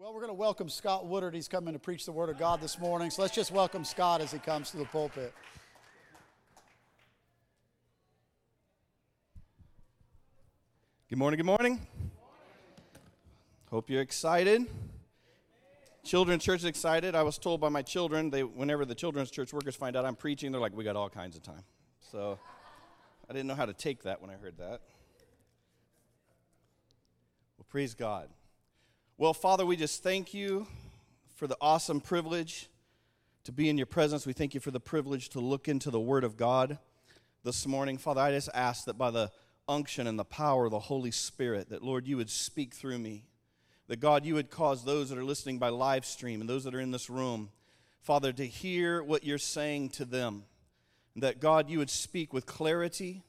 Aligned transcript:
Well, 0.00 0.14
we're 0.14 0.20
going 0.20 0.28
to 0.28 0.34
welcome 0.34 0.70
Scott 0.70 1.06
Woodard. 1.06 1.34
He's 1.34 1.46
coming 1.46 1.74
to 1.74 1.78
preach 1.78 2.06
the 2.06 2.12
Word 2.12 2.30
of 2.30 2.38
God 2.38 2.62
this 2.62 2.78
morning. 2.78 3.10
So 3.10 3.20
let's 3.20 3.34
just 3.34 3.50
welcome 3.50 3.84
Scott 3.84 4.22
as 4.22 4.32
he 4.32 4.38
comes 4.38 4.70
to 4.70 4.78
the 4.78 4.86
pulpit. 4.86 5.34
Good 11.10 11.18
morning, 11.18 11.36
good 11.36 11.44
morning. 11.44 11.86
Hope 13.70 13.90
you're 13.90 14.00
excited. 14.00 14.64
Children's 16.02 16.44
church 16.44 16.60
is 16.60 16.64
excited. 16.64 17.14
I 17.14 17.22
was 17.22 17.36
told 17.36 17.60
by 17.60 17.68
my 17.68 17.82
children, 17.82 18.30
they 18.30 18.42
whenever 18.42 18.86
the 18.86 18.94
children's 18.94 19.30
church 19.30 19.52
workers 19.52 19.76
find 19.76 19.96
out 19.96 20.06
I'm 20.06 20.16
preaching, 20.16 20.50
they're 20.50 20.62
like, 20.62 20.74
we 20.74 20.82
got 20.82 20.96
all 20.96 21.10
kinds 21.10 21.36
of 21.36 21.42
time. 21.42 21.62
So 22.10 22.38
I 23.28 23.34
didn't 23.34 23.48
know 23.48 23.54
how 23.54 23.66
to 23.66 23.74
take 23.74 24.04
that 24.04 24.22
when 24.22 24.30
I 24.30 24.36
heard 24.36 24.56
that. 24.56 24.80
Well, 27.58 27.66
praise 27.68 27.92
God. 27.92 28.30
Well, 29.20 29.34
Father, 29.34 29.66
we 29.66 29.76
just 29.76 30.02
thank 30.02 30.32
you 30.32 30.66
for 31.36 31.46
the 31.46 31.58
awesome 31.60 32.00
privilege 32.00 32.70
to 33.44 33.52
be 33.52 33.68
in 33.68 33.76
your 33.76 33.84
presence. 33.84 34.26
We 34.26 34.32
thank 34.32 34.54
you 34.54 34.60
for 34.60 34.70
the 34.70 34.80
privilege 34.80 35.28
to 35.30 35.40
look 35.40 35.68
into 35.68 35.90
the 35.90 36.00
Word 36.00 36.24
of 36.24 36.38
God 36.38 36.78
this 37.44 37.66
morning. 37.66 37.98
Father, 37.98 38.22
I 38.22 38.30
just 38.30 38.48
ask 38.54 38.86
that 38.86 38.96
by 38.96 39.10
the 39.10 39.30
unction 39.68 40.06
and 40.06 40.18
the 40.18 40.24
power 40.24 40.64
of 40.64 40.70
the 40.70 40.78
Holy 40.78 41.10
Spirit, 41.10 41.68
that 41.68 41.82
Lord, 41.82 42.06
you 42.06 42.16
would 42.16 42.30
speak 42.30 42.72
through 42.72 42.98
me. 42.98 43.26
That 43.88 44.00
God, 44.00 44.24
you 44.24 44.32
would 44.36 44.48
cause 44.48 44.86
those 44.86 45.10
that 45.10 45.18
are 45.18 45.22
listening 45.22 45.58
by 45.58 45.68
live 45.68 46.06
stream 46.06 46.40
and 46.40 46.48
those 46.48 46.64
that 46.64 46.74
are 46.74 46.80
in 46.80 46.90
this 46.90 47.10
room, 47.10 47.50
Father, 48.00 48.32
to 48.32 48.46
hear 48.46 49.02
what 49.02 49.22
you're 49.22 49.36
saying 49.36 49.90
to 49.90 50.06
them. 50.06 50.44
That 51.14 51.40
God, 51.40 51.68
you 51.68 51.76
would 51.76 51.90
speak 51.90 52.32
with 52.32 52.46
clarity 52.46 53.22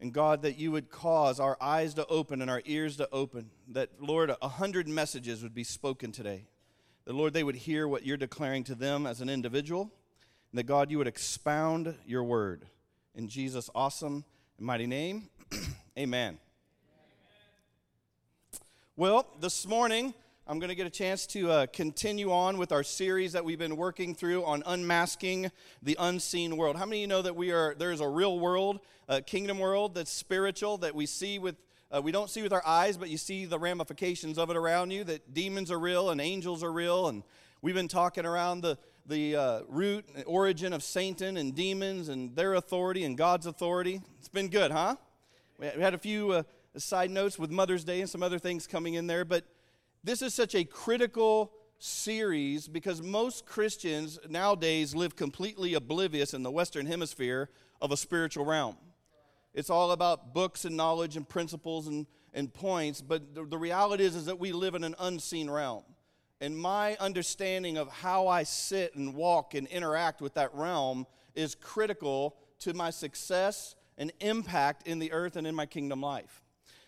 and 0.00 0.14
God, 0.14 0.42
that 0.42 0.58
you 0.58 0.72
would 0.72 0.90
cause 0.90 1.38
our 1.38 1.58
eyes 1.60 1.92
to 1.94 2.06
open 2.06 2.40
and 2.40 2.50
our 2.50 2.62
ears 2.64 2.96
to 2.96 3.08
open. 3.12 3.50
That, 3.68 3.90
Lord, 4.00 4.34
a 4.40 4.48
hundred 4.48 4.88
messages 4.88 5.42
would 5.42 5.54
be 5.54 5.64
spoken 5.64 6.10
today. 6.10 6.46
That, 7.04 7.14
Lord, 7.14 7.34
they 7.34 7.44
would 7.44 7.56
hear 7.56 7.86
what 7.86 8.06
you're 8.06 8.16
declaring 8.16 8.64
to 8.64 8.74
them 8.74 9.06
as 9.06 9.20
an 9.20 9.28
individual. 9.28 9.82
And 10.52 10.58
that, 10.58 10.64
God, 10.64 10.90
you 10.90 10.96
would 10.98 11.06
expound 11.06 11.94
your 12.06 12.24
word. 12.24 12.66
In 13.14 13.28
Jesus' 13.28 13.68
awesome 13.74 14.24
and 14.56 14.66
mighty 14.66 14.86
name, 14.86 15.28
amen. 15.98 16.38
Well, 18.96 19.26
this 19.38 19.66
morning, 19.66 20.14
I'm 20.46 20.58
going 20.58 20.70
to 20.70 20.74
get 20.74 20.86
a 20.86 20.90
chance 20.90 21.26
to 21.28 21.50
uh, 21.50 21.66
continue 21.66 22.32
on 22.32 22.58
with 22.58 22.72
our 22.72 22.82
series 22.82 23.32
that 23.32 23.44
we've 23.44 23.58
been 23.58 23.76
working 23.76 24.14
through 24.14 24.44
on 24.44 24.62
unmasking 24.66 25.50
the 25.82 25.96
unseen 26.00 26.56
world. 26.56 26.76
How 26.76 26.86
many 26.86 26.98
of 26.98 27.00
you 27.02 27.06
know 27.06 27.22
that 27.22 27.36
we 27.36 27.52
are 27.52 27.74
there's 27.78 28.00
a 28.00 28.08
real 28.08 28.40
world, 28.40 28.80
a 29.08 29.20
kingdom 29.20 29.58
world 29.58 29.94
that's 29.94 30.10
spiritual 30.10 30.78
that 30.78 30.94
we 30.94 31.06
see 31.06 31.38
with 31.38 31.56
uh, 31.92 32.00
we 32.02 32.10
don't 32.10 32.30
see 32.30 32.42
with 32.42 32.52
our 32.52 32.66
eyes, 32.66 32.96
but 32.96 33.10
you 33.10 33.16
see 33.16 33.44
the 33.44 33.58
ramifications 33.58 34.38
of 34.38 34.50
it 34.50 34.56
around 34.56 34.90
you. 34.92 35.04
That 35.04 35.34
demons 35.34 35.70
are 35.70 35.78
real 35.78 36.10
and 36.10 36.20
angels 36.20 36.64
are 36.64 36.72
real, 36.72 37.08
and 37.08 37.22
we've 37.62 37.74
been 37.74 37.88
talking 37.88 38.24
around 38.24 38.62
the 38.62 38.78
the 39.06 39.36
uh, 39.36 39.60
root 39.68 40.04
origin 40.26 40.72
of 40.72 40.82
Satan 40.82 41.36
and 41.36 41.54
demons 41.54 42.08
and 42.08 42.34
their 42.34 42.54
authority 42.54 43.04
and 43.04 43.16
God's 43.16 43.46
authority. 43.46 44.00
It's 44.18 44.28
been 44.28 44.48
good, 44.48 44.72
huh? 44.72 44.96
We 45.58 45.66
had 45.66 45.94
a 45.94 45.98
few 45.98 46.32
uh, 46.32 46.42
side 46.76 47.10
notes 47.10 47.38
with 47.38 47.50
Mother's 47.50 47.84
Day 47.84 48.00
and 48.00 48.08
some 48.08 48.22
other 48.22 48.38
things 48.38 48.66
coming 48.66 48.94
in 48.94 49.06
there, 49.06 49.24
but 49.24 49.44
this 50.02 50.22
is 50.22 50.34
such 50.34 50.54
a 50.54 50.64
critical 50.64 51.52
series 51.78 52.68
because 52.68 53.02
most 53.02 53.46
Christians 53.46 54.18
nowadays 54.28 54.94
live 54.94 55.16
completely 55.16 55.74
oblivious 55.74 56.34
in 56.34 56.42
the 56.42 56.50
Western 56.50 56.86
Hemisphere 56.86 57.48
of 57.80 57.92
a 57.92 57.96
spiritual 57.96 58.44
realm. 58.44 58.76
It's 59.54 59.70
all 59.70 59.90
about 59.90 60.32
books 60.32 60.64
and 60.64 60.76
knowledge 60.76 61.16
and 61.16 61.28
principles 61.28 61.86
and, 61.86 62.06
and 62.32 62.52
points, 62.52 63.02
but 63.02 63.34
the, 63.34 63.44
the 63.44 63.58
reality 63.58 64.04
is, 64.04 64.14
is 64.14 64.26
that 64.26 64.38
we 64.38 64.52
live 64.52 64.74
in 64.74 64.84
an 64.84 64.94
unseen 64.98 65.50
realm. 65.50 65.82
And 66.40 66.56
my 66.56 66.96
understanding 66.96 67.76
of 67.76 67.88
how 67.88 68.28
I 68.28 68.44
sit 68.44 68.94
and 68.94 69.14
walk 69.14 69.54
and 69.54 69.66
interact 69.66 70.22
with 70.22 70.34
that 70.34 70.54
realm 70.54 71.06
is 71.34 71.54
critical 71.54 72.36
to 72.60 72.72
my 72.72 72.90
success 72.90 73.74
and 73.98 74.12
impact 74.20 74.86
in 74.86 74.98
the 74.98 75.12
earth 75.12 75.36
and 75.36 75.46
in 75.46 75.54
my 75.54 75.66
kingdom 75.66 76.00
life. 76.00 76.42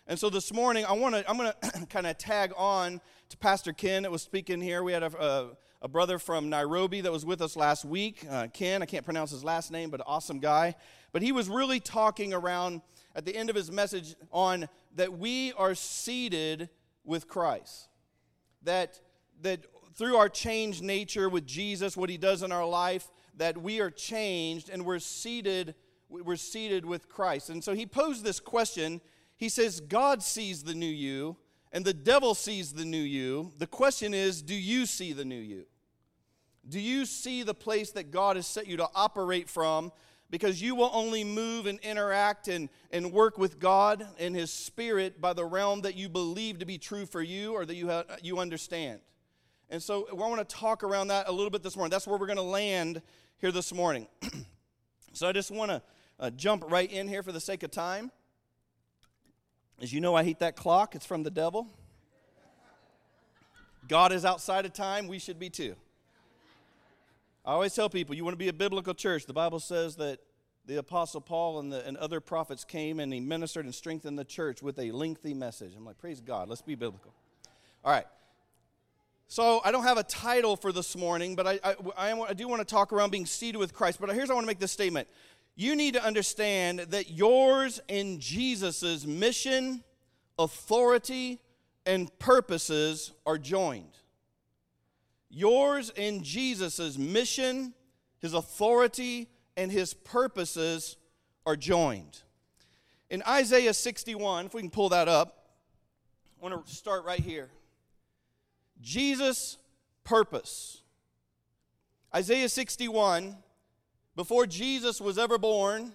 And 0.05 0.19
so 0.19 0.29
this 0.29 0.51
morning, 0.51 0.83
I 0.83 0.91
want 0.91 1.15
to 1.15 1.29
I'm 1.29 1.37
going 1.37 1.53
to 1.61 1.85
kind 1.89 2.05
of 2.05 2.17
tag 2.17 2.51
on 2.57 2.99
to 3.29 3.37
Pastor 3.37 3.71
Ken 3.71 4.03
that 4.03 4.11
was 4.11 4.21
speaking 4.21 4.59
here. 4.59 4.83
We 4.83 4.91
had 4.91 5.01
a, 5.01 5.17
a, 5.17 5.51
a 5.83 5.87
brother 5.87 6.19
from 6.19 6.49
Nairobi 6.49 6.99
that 6.99 7.11
was 7.11 7.25
with 7.25 7.41
us 7.41 7.55
last 7.55 7.85
week. 7.85 8.25
Uh, 8.29 8.47
Ken, 8.53 8.81
I 8.81 8.85
can't 8.85 9.05
pronounce 9.05 9.31
his 9.31 9.45
last 9.45 9.71
name, 9.71 9.89
but 9.89 10.01
awesome 10.05 10.39
guy. 10.39 10.75
But 11.13 11.21
he 11.21 11.31
was 11.31 11.47
really 11.47 11.79
talking 11.79 12.33
around 12.33 12.81
at 13.15 13.23
the 13.23 13.33
end 13.33 13.49
of 13.49 13.55
his 13.55 13.71
message 13.71 14.15
on 14.29 14.67
that 14.95 15.17
we 15.17 15.53
are 15.53 15.73
seated 15.73 16.67
with 17.05 17.29
Christ. 17.29 17.87
That 18.63 18.99
that 19.41 19.61
through 19.93 20.17
our 20.17 20.27
changed 20.27 20.83
nature 20.83 21.29
with 21.29 21.45
Jesus, 21.45 21.95
what 21.95 22.09
he 22.09 22.17
does 22.17 22.43
in 22.43 22.51
our 22.51 22.67
life, 22.67 23.09
that 23.37 23.57
we 23.57 23.79
are 23.79 23.89
changed 23.89 24.69
and 24.69 24.85
we're 24.85 24.99
seated 24.99 25.75
we're 26.09 26.35
seated 26.35 26.85
with 26.85 27.07
Christ. 27.07 27.49
And 27.49 27.63
so 27.63 27.73
he 27.73 27.85
posed 27.85 28.25
this 28.25 28.41
question 28.41 28.99
he 29.37 29.49
says, 29.49 29.79
God 29.79 30.23
sees 30.23 30.63
the 30.63 30.73
new 30.73 30.85
you, 30.85 31.37
and 31.71 31.83
the 31.83 31.93
devil 31.93 32.35
sees 32.35 32.73
the 32.73 32.85
new 32.85 33.01
you. 33.01 33.51
The 33.57 33.67
question 33.67 34.13
is, 34.13 34.41
do 34.41 34.53
you 34.53 34.85
see 34.85 35.11
the 35.11 35.25
new 35.25 35.39
you? 35.39 35.65
Do 36.67 36.79
you 36.79 37.05
see 37.05 37.43
the 37.43 37.53
place 37.53 37.91
that 37.91 38.11
God 38.11 38.35
has 38.35 38.47
set 38.47 38.67
you 38.67 38.77
to 38.77 38.87
operate 38.95 39.49
from? 39.49 39.91
Because 40.29 40.61
you 40.61 40.75
will 40.75 40.89
only 40.93 41.23
move 41.23 41.65
and 41.65 41.79
interact 41.79 42.47
and, 42.47 42.69
and 42.91 43.11
work 43.11 43.37
with 43.37 43.59
God 43.59 44.07
and 44.17 44.35
His 44.35 44.51
Spirit 44.51 45.19
by 45.19 45.33
the 45.33 45.45
realm 45.45 45.81
that 45.81 45.95
you 45.95 46.09
believe 46.09 46.59
to 46.59 46.65
be 46.65 46.77
true 46.77 47.05
for 47.05 47.21
you 47.21 47.53
or 47.53 47.65
that 47.65 47.75
you, 47.75 47.89
have, 47.89 48.05
you 48.21 48.39
understand. 48.39 48.99
And 49.69 49.81
so 49.81 50.07
I 50.11 50.13
want 50.13 50.47
to 50.47 50.55
talk 50.55 50.83
around 50.83 51.07
that 51.07 51.27
a 51.27 51.31
little 51.31 51.49
bit 51.49 51.63
this 51.63 51.75
morning. 51.75 51.89
That's 51.89 52.07
where 52.07 52.17
we're 52.17 52.27
going 52.27 52.37
to 52.37 52.43
land 52.43 53.01
here 53.37 53.51
this 53.51 53.73
morning. 53.73 54.07
so 55.13 55.27
I 55.27 55.31
just 55.31 55.51
want 55.51 55.71
to 55.71 55.81
uh, 56.19 56.29
jump 56.31 56.69
right 56.71 56.91
in 56.91 57.07
here 57.07 57.23
for 57.23 57.31
the 57.31 57.39
sake 57.39 57.63
of 57.63 57.71
time. 57.71 58.11
As 59.81 59.91
you 59.91 60.01
know, 60.01 60.15
I 60.15 60.23
hate 60.23 60.39
that 60.39 60.55
clock. 60.55 60.95
It's 60.95 61.05
from 61.05 61.23
the 61.23 61.31
devil. 61.31 61.67
God 63.87 64.11
is 64.11 64.23
outside 64.23 64.65
of 64.65 64.73
time. 64.73 65.07
We 65.07 65.19
should 65.19 65.39
be 65.39 65.49
too. 65.49 65.75
I 67.45 67.51
always 67.51 67.73
tell 67.73 67.89
people 67.89 68.15
you 68.15 68.23
want 68.23 68.33
to 68.33 68.39
be 68.39 68.47
a 68.47 68.53
biblical 68.53 68.93
church. 68.93 69.25
The 69.25 69.33
Bible 69.33 69.59
says 69.59 69.97
that 69.97 70.19
the 70.65 70.77
Apostle 70.77 71.19
Paul 71.19 71.59
and, 71.59 71.73
the, 71.73 71.85
and 71.85 71.97
other 71.97 72.21
prophets 72.21 72.63
came 72.63 73.01
and 73.01 73.11
he 73.11 73.19
ministered 73.19 73.65
and 73.65 73.75
strengthened 73.75 74.17
the 74.17 74.23
church 74.23 74.63
with 74.63 74.79
a 74.79 74.91
lengthy 74.91 75.33
message. 75.33 75.73
I'm 75.75 75.85
like, 75.85 75.97
praise 75.97 76.21
God, 76.21 76.47
let's 76.47 76.61
be 76.61 76.75
biblical. 76.75 77.13
All 77.83 77.91
right. 77.91 78.05
So 79.27 79.61
I 79.65 79.71
don't 79.71 79.83
have 79.83 79.97
a 79.97 80.03
title 80.03 80.55
for 80.55 80.71
this 80.71 80.95
morning, 80.95 81.35
but 81.35 81.47
I, 81.47 81.59
I, 81.63 81.75
I, 81.97 82.21
I 82.29 82.33
do 82.33 82.47
want 82.47 82.61
to 82.61 82.65
talk 82.65 82.93
around 82.93 83.09
being 83.09 83.25
seated 83.25 83.57
with 83.57 83.73
Christ. 83.73 83.99
But 83.99 84.09
here's 84.11 84.29
I 84.29 84.33
want 84.33 84.45
to 84.45 84.47
make 84.47 84.59
this 84.59 84.71
statement 84.71 85.07
you 85.55 85.75
need 85.75 85.93
to 85.93 86.03
understand 86.03 86.79
that 86.79 87.11
yours 87.11 87.79
and 87.87 88.19
Jesus' 88.19 89.05
mission, 89.05 89.83
authority, 90.39 91.39
and 91.85 92.17
purposes 92.19 93.11
are 93.25 93.37
joined. 93.37 93.97
Yours 95.29 95.91
and 95.97 96.23
Jesus' 96.23 96.97
mission, 96.97 97.73
his 98.19 98.33
authority, 98.33 99.29
and 99.55 99.71
his 99.71 99.93
purposes 99.93 100.97
are 101.45 101.55
joined. 101.55 102.21
In 103.09 103.21
Isaiah 103.27 103.73
61, 103.73 104.47
if 104.47 104.53
we 104.53 104.61
can 104.61 104.71
pull 104.71 104.89
that 104.89 105.07
up, 105.07 105.49
I 106.39 106.49
want 106.49 106.65
to 106.65 106.73
start 106.73 107.05
right 107.05 107.19
here. 107.19 107.49
Jesus' 108.81 109.57
purpose. 110.03 110.81
Isaiah 112.13 112.49
61 112.49 113.37
before 114.15 114.45
Jesus 114.45 115.01
was 115.01 115.17
ever 115.17 115.37
born, 115.37 115.91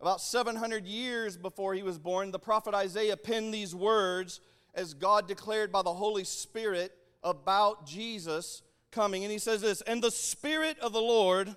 about 0.00 0.20
700 0.20 0.84
years 0.84 1.36
before 1.36 1.74
he 1.74 1.82
was 1.82 1.98
born, 1.98 2.30
the 2.30 2.38
prophet 2.38 2.74
Isaiah 2.74 3.16
penned 3.16 3.54
these 3.54 3.74
words 3.74 4.40
as 4.74 4.94
God 4.94 5.28
declared 5.28 5.72
by 5.72 5.82
the 5.82 5.94
Holy 5.94 6.24
Spirit 6.24 6.92
about 7.22 7.86
Jesus 7.86 8.62
coming. 8.90 9.22
And 9.22 9.32
he 9.32 9.38
says 9.38 9.60
this 9.60 9.80
And 9.82 10.02
the 10.02 10.10
Spirit 10.10 10.78
of 10.80 10.92
the 10.92 11.00
Lord 11.00 11.54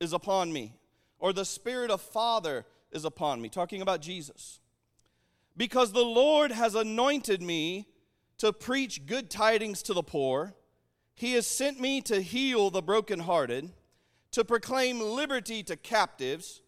is 0.00 0.12
upon 0.12 0.52
me, 0.52 0.74
or 1.18 1.32
the 1.32 1.44
Spirit 1.44 1.90
of 1.90 2.00
Father 2.00 2.64
is 2.92 3.04
upon 3.04 3.42
me, 3.42 3.48
talking 3.48 3.82
about 3.82 4.00
Jesus. 4.00 4.60
Because 5.56 5.92
the 5.92 6.04
Lord 6.04 6.52
has 6.52 6.74
anointed 6.74 7.42
me 7.42 7.86
to 8.38 8.52
preach 8.52 9.06
good 9.06 9.30
tidings 9.30 9.82
to 9.82 9.94
the 9.94 10.02
poor, 10.02 10.54
he 11.14 11.34
has 11.34 11.46
sent 11.46 11.80
me 11.80 12.00
to 12.02 12.20
heal 12.20 12.70
the 12.70 12.82
brokenhearted 12.82 13.70
to 14.34 14.44
proclaim 14.44 14.98
liberty 15.00 15.62
to 15.62 15.76
captives, 15.76 16.60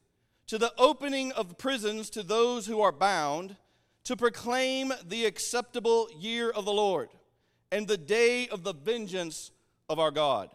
to 0.47 0.57
the 0.57 0.73
opening 0.79 1.33
of 1.33 1.59
prisons 1.59 2.09
to 2.09 2.23
those 2.23 2.65
who 2.67 2.81
are 2.81 2.93
bound, 2.93 3.57
to 4.05 4.17
proclaim 4.17 4.93
the 5.05 5.25
acceptable 5.25 6.09
year 6.17 6.49
of 6.49 6.65
the 6.65 6.73
Lord 6.73 7.09
and 7.73 7.89
the 7.89 7.97
day 7.97 8.47
of 8.47 8.63
the 8.63 8.73
vengeance 8.73 9.51
of 9.89 9.99
our 9.99 10.13
God, 10.13 10.51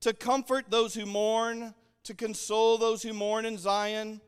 to 0.00 0.14
comfort 0.14 0.70
those 0.70 0.94
who 0.94 1.04
mourn, 1.04 1.74
to 2.04 2.14
console 2.14 2.78
those 2.78 3.02
who 3.02 3.12
mourn 3.12 3.44
in 3.44 3.58
Zion, 3.58 4.22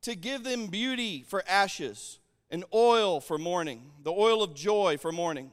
to 0.00 0.16
give 0.16 0.44
them 0.44 0.68
beauty 0.68 1.22
for 1.22 1.44
ashes 1.46 2.18
and 2.50 2.64
oil 2.72 3.20
for 3.20 3.36
mourning, 3.36 3.90
the 4.04 4.10
oil 4.10 4.42
of 4.42 4.54
joy 4.54 4.96
for 4.96 5.12
mourning, 5.12 5.50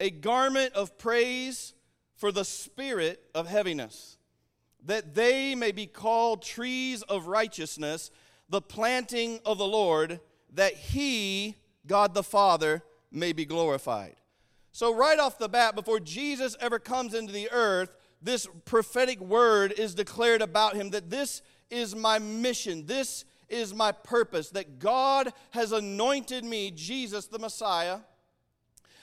a 0.00 0.10
garment 0.10 0.72
of 0.72 0.98
praise 0.98 1.72
for 2.16 2.32
the 2.32 2.44
spirit 2.44 3.22
of 3.32 3.46
heaviness, 3.46 4.16
that 4.84 5.14
they 5.14 5.54
may 5.54 5.72
be 5.72 5.86
called 5.86 6.42
trees 6.42 7.02
of 7.02 7.26
righteousness, 7.26 8.10
the 8.48 8.62
planting 8.62 9.40
of 9.44 9.58
the 9.58 9.66
Lord, 9.66 10.20
that 10.54 10.74
he, 10.74 11.56
God 11.86 12.14
the 12.14 12.22
Father, 12.22 12.82
may 13.10 13.32
be 13.32 13.44
glorified. 13.44 14.16
So, 14.72 14.94
right 14.94 15.18
off 15.18 15.38
the 15.38 15.48
bat, 15.48 15.74
before 15.74 16.00
Jesus 16.00 16.56
ever 16.60 16.78
comes 16.78 17.14
into 17.14 17.32
the 17.32 17.50
earth, 17.50 17.90
this 18.22 18.46
prophetic 18.64 19.20
word 19.20 19.72
is 19.72 19.94
declared 19.94 20.42
about 20.42 20.76
him 20.76 20.90
that 20.90 21.10
this 21.10 21.42
is 21.70 21.94
my 21.96 22.18
mission, 22.18 22.86
this 22.86 23.24
is 23.48 23.74
my 23.74 23.92
purpose, 23.92 24.50
that 24.50 24.78
God 24.78 25.32
has 25.50 25.72
anointed 25.72 26.44
me, 26.44 26.70
Jesus 26.70 27.26
the 27.26 27.38
Messiah, 27.38 27.98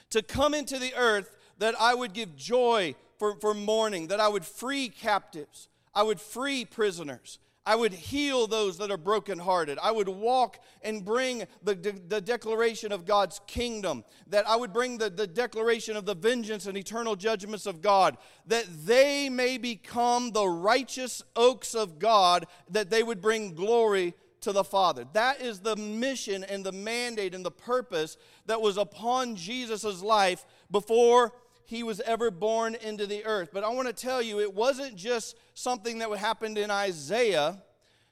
to 0.09 0.21
come 0.21 0.53
into 0.53 0.79
the 0.79 0.94
earth 0.95 1.35
that 1.57 1.75
I 1.79 1.94
would 1.94 2.13
give 2.13 2.35
joy 2.35 2.95
for, 3.18 3.36
for 3.36 3.54
mourning, 3.54 4.08
that 4.08 4.19
I 4.19 4.28
would 4.28 4.46
free 4.46 4.90
captives, 4.90 5.69
I 5.94 6.04
would 6.04 6.22
free 6.22 6.66
prisoners, 6.66 7.40
I 7.68 7.75
would 7.75 7.92
heal 7.92 8.48
those 8.48 8.78
that 8.78 8.92
are 8.92 8.98
brokenhearted. 8.98 9.78
I 9.84 9.92
would 9.92 10.08
walk 10.08 10.58
and 10.81 11.04
bring 11.04 11.46
the, 11.62 11.75
de- 11.75 11.92
the 11.92 12.22
declaration 12.22 12.94
of 12.94 13.06
God's 13.06 13.42
kingdom. 13.46 14.06
That 14.28 14.48
I 14.48 14.56
would 14.56 14.72
bring 14.72 14.98
the, 14.98 15.10
the 15.10 15.28
declaration 15.28 15.98
of 15.98 16.06
the 16.06 16.16
vengeance 16.16 16.66
and 16.66 16.78
eternal 16.78 17.18
judgments 17.18 17.66
of 17.66 17.81
God. 17.81 18.18
That 18.46 18.66
they 18.86 19.28
may 19.28 19.58
become 19.58 20.31
the 20.31 20.48
righteous 20.48 21.22
oaks 21.36 21.75
of 21.75 22.00
God, 22.00 22.46
that 22.70 22.90
they 22.90 23.04
would 23.04 23.20
bring 23.20 23.54
glory 23.54 24.13
to 24.42 24.54
the 24.54 24.63
Father. 24.63 25.06
That 25.12 25.42
is 25.42 25.60
the 25.60 25.75
mission 25.75 26.46
and 26.46 26.66
the 26.66 26.72
mandate 26.72 27.36
and 27.36 27.44
the 27.44 27.52
purpose 27.52 28.16
that 28.46 28.62
was 28.62 28.78
upon 28.78 29.36
Jesus' 29.36 30.02
life 30.02 30.46
before 30.72 31.34
he 31.68 31.84
was 31.84 32.00
ever 32.00 32.31
born 32.31 32.75
into 32.75 33.06
the 33.06 33.25
earth. 33.25 33.50
But 33.52 33.66
I 33.66 33.69
want 33.69 33.90
to 33.90 33.94
tell 33.94 34.22
you, 34.22 34.40
it 34.40 34.54
wasn't 34.54 34.96
just 34.96 35.36
something 35.54 36.00
that 36.00 36.10
happened 36.18 36.58
in 36.58 36.72
Isaiah. 36.72 37.62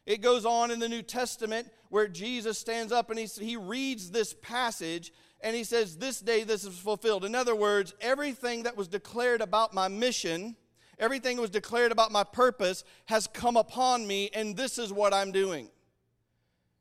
It 0.06 0.22
goes 0.22 0.46
on 0.46 0.72
in 0.72 0.80
the 0.80 0.90
New 0.90 1.02
Testament 1.02 1.70
where 1.88 2.10
Jesus 2.10 2.60
stands 2.60 2.92
up 2.92 3.10
and 3.10 3.18
he, 3.18 3.26
he 3.26 3.56
reads 3.56 4.12
this 4.12 4.36
passage 4.42 5.14
and 5.40 5.56
he 5.56 5.64
says, 5.64 5.96
This 5.96 6.20
day 6.20 6.44
this 6.44 6.66
is 6.66 6.78
fulfilled. 6.78 7.24
In 7.24 7.34
other 7.34 7.56
words, 7.56 7.94
everything 8.02 8.64
that 8.64 8.76
was 8.76 8.90
declared 8.90 9.40
about 9.40 9.74
my 9.74 9.88
mission, 9.88 10.58
everything 11.00 11.38
that 11.38 11.42
was 11.42 11.50
declared 11.50 11.94
about 11.94 12.12
my 12.12 12.26
purpose 12.26 12.84
has 13.06 13.26
come 13.26 13.56
upon 13.56 14.06
me, 14.06 14.30
and 14.34 14.58
this 14.58 14.78
is 14.78 14.92
what 14.92 15.14
I'm 15.14 15.32
doing. 15.32 15.70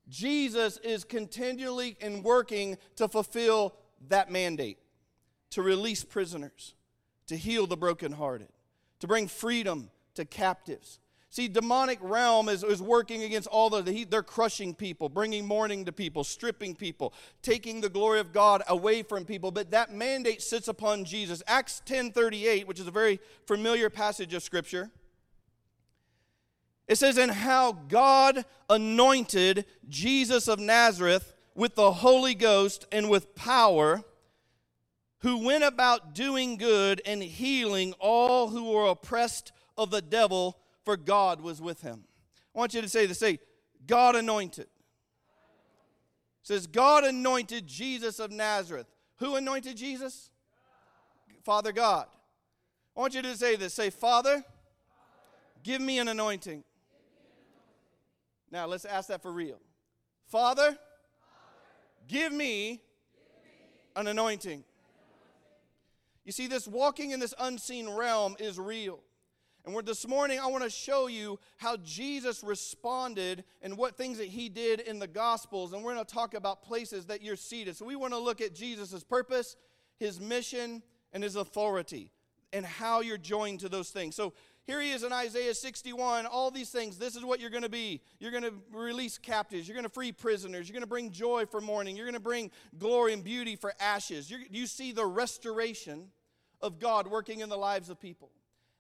Jesus 0.08 0.78
is 0.78 1.04
continually 1.04 1.96
in 2.00 2.24
working 2.24 2.78
to 2.96 3.06
fulfill 3.06 3.76
that 4.08 4.28
mandate 4.28 4.78
to 5.54 5.62
release 5.62 6.02
prisoners, 6.02 6.74
to 7.28 7.36
heal 7.36 7.68
the 7.68 7.76
brokenhearted, 7.76 8.48
to 8.98 9.06
bring 9.06 9.28
freedom 9.28 9.88
to 10.14 10.24
captives. 10.24 10.98
See, 11.30 11.46
demonic 11.46 12.00
realm 12.02 12.48
is, 12.48 12.64
is 12.64 12.82
working 12.82 13.22
against 13.22 13.46
all 13.46 13.70
the, 13.70 13.80
the, 13.80 14.02
they're 14.02 14.24
crushing 14.24 14.74
people, 14.74 15.08
bringing 15.08 15.46
mourning 15.46 15.84
to 15.84 15.92
people, 15.92 16.24
stripping 16.24 16.74
people, 16.74 17.14
taking 17.40 17.80
the 17.80 17.88
glory 17.88 18.18
of 18.18 18.32
God 18.32 18.64
away 18.68 19.04
from 19.04 19.24
people. 19.24 19.52
But 19.52 19.70
that 19.70 19.92
mandate 19.92 20.42
sits 20.42 20.66
upon 20.66 21.04
Jesus. 21.04 21.40
Acts 21.46 21.82
10:38, 21.86 22.66
which 22.66 22.80
is 22.80 22.88
a 22.88 22.92
very 22.92 23.20
familiar 23.46 23.88
passage 23.90 24.34
of 24.34 24.42
scripture. 24.42 24.90
It 26.88 26.96
says, 26.96 27.16
And 27.16 27.30
how 27.30 27.72
God 27.72 28.44
anointed 28.68 29.66
Jesus 29.88 30.48
of 30.48 30.58
Nazareth 30.58 31.32
with 31.54 31.76
the 31.76 31.92
Holy 31.92 32.34
Ghost 32.34 32.86
and 32.90 33.08
with 33.08 33.36
power 33.36 34.02
who 35.24 35.38
went 35.38 35.64
about 35.64 36.14
doing 36.14 36.58
good 36.58 37.00
and 37.06 37.22
healing 37.22 37.94
all 37.98 38.48
who 38.48 38.70
were 38.70 38.90
oppressed 38.90 39.52
of 39.78 39.90
the 39.90 40.02
devil, 40.02 40.58
for 40.84 40.98
God 40.98 41.40
was 41.40 41.62
with 41.62 41.80
him. 41.80 42.04
I 42.54 42.58
want 42.58 42.74
you 42.74 42.82
to 42.82 42.88
say 42.90 43.06
this 43.06 43.20
say, 43.20 43.38
God 43.86 44.16
anointed. 44.16 44.66
It 44.66 44.68
says, 46.42 46.66
God 46.66 47.04
anointed 47.04 47.66
Jesus 47.66 48.18
of 48.18 48.32
Nazareth. 48.32 48.86
Who 49.16 49.36
anointed 49.36 49.78
Jesus? 49.78 50.28
Father 51.42 51.72
God. 51.72 52.06
I 52.94 53.00
want 53.00 53.14
you 53.14 53.22
to 53.22 53.34
say 53.34 53.56
this 53.56 53.72
say, 53.72 53.88
Father, 53.88 54.44
give 55.62 55.80
me 55.80 56.00
an 56.00 56.08
anointing. 56.08 56.62
Now 58.50 58.66
let's 58.66 58.84
ask 58.84 59.08
that 59.08 59.22
for 59.22 59.32
real. 59.32 59.58
Father, 60.26 60.76
give 62.08 62.30
me 62.30 62.82
an 63.96 64.06
anointing. 64.06 64.64
You 66.24 66.32
see, 66.32 66.46
this 66.46 66.66
walking 66.66 67.10
in 67.10 67.20
this 67.20 67.34
unseen 67.38 67.88
realm 67.88 68.36
is 68.38 68.58
real. 68.58 69.00
And 69.64 69.74
we're 69.74 69.82
this 69.82 70.06
morning, 70.06 70.38
I 70.38 70.46
want 70.46 70.62
to 70.62 70.70
show 70.70 71.06
you 71.06 71.38
how 71.56 71.78
Jesus 71.78 72.44
responded 72.44 73.44
and 73.62 73.78
what 73.78 73.96
things 73.96 74.18
that 74.18 74.28
he 74.28 74.50
did 74.50 74.80
in 74.80 74.98
the 74.98 75.06
Gospels. 75.06 75.72
And 75.72 75.82
we're 75.82 75.94
going 75.94 76.04
to 76.04 76.14
talk 76.14 76.34
about 76.34 76.62
places 76.62 77.06
that 77.06 77.22
you're 77.22 77.36
seated. 77.36 77.76
So 77.76 77.86
we 77.86 77.96
want 77.96 78.12
to 78.12 78.18
look 78.18 78.42
at 78.42 78.54
Jesus' 78.54 79.02
purpose, 79.02 79.56
his 79.98 80.20
mission, 80.20 80.82
and 81.14 81.22
his 81.22 81.36
authority, 81.36 82.10
and 82.52 82.66
how 82.66 83.00
you're 83.00 83.16
joined 83.16 83.60
to 83.60 83.70
those 83.70 83.88
things. 83.88 84.14
So 84.14 84.34
here 84.66 84.80
he 84.80 84.92
is 84.92 85.02
in 85.02 85.12
Isaiah 85.12 85.54
61, 85.54 86.26
all 86.26 86.50
these 86.50 86.70
things. 86.70 86.96
This 86.96 87.16
is 87.16 87.24
what 87.24 87.38
you're 87.38 87.50
going 87.50 87.64
to 87.64 87.68
be. 87.68 88.00
You're 88.18 88.30
going 88.30 88.44
to 88.44 88.54
release 88.72 89.18
captives. 89.18 89.68
You're 89.68 89.74
going 89.74 89.84
to 89.84 89.90
free 89.90 90.10
prisoners. 90.10 90.68
You're 90.68 90.74
going 90.74 90.82
to 90.82 90.88
bring 90.88 91.10
joy 91.10 91.44
for 91.46 91.60
mourning. 91.60 91.96
You're 91.96 92.06
going 92.06 92.14
to 92.14 92.20
bring 92.20 92.50
glory 92.78 93.12
and 93.12 93.22
beauty 93.22 93.56
for 93.56 93.74
ashes. 93.78 94.30
You're, 94.30 94.40
you 94.50 94.66
see 94.66 94.92
the 94.92 95.04
restoration 95.04 96.08
of 96.62 96.78
God 96.78 97.06
working 97.06 97.40
in 97.40 97.50
the 97.50 97.58
lives 97.58 97.90
of 97.90 98.00
people. 98.00 98.30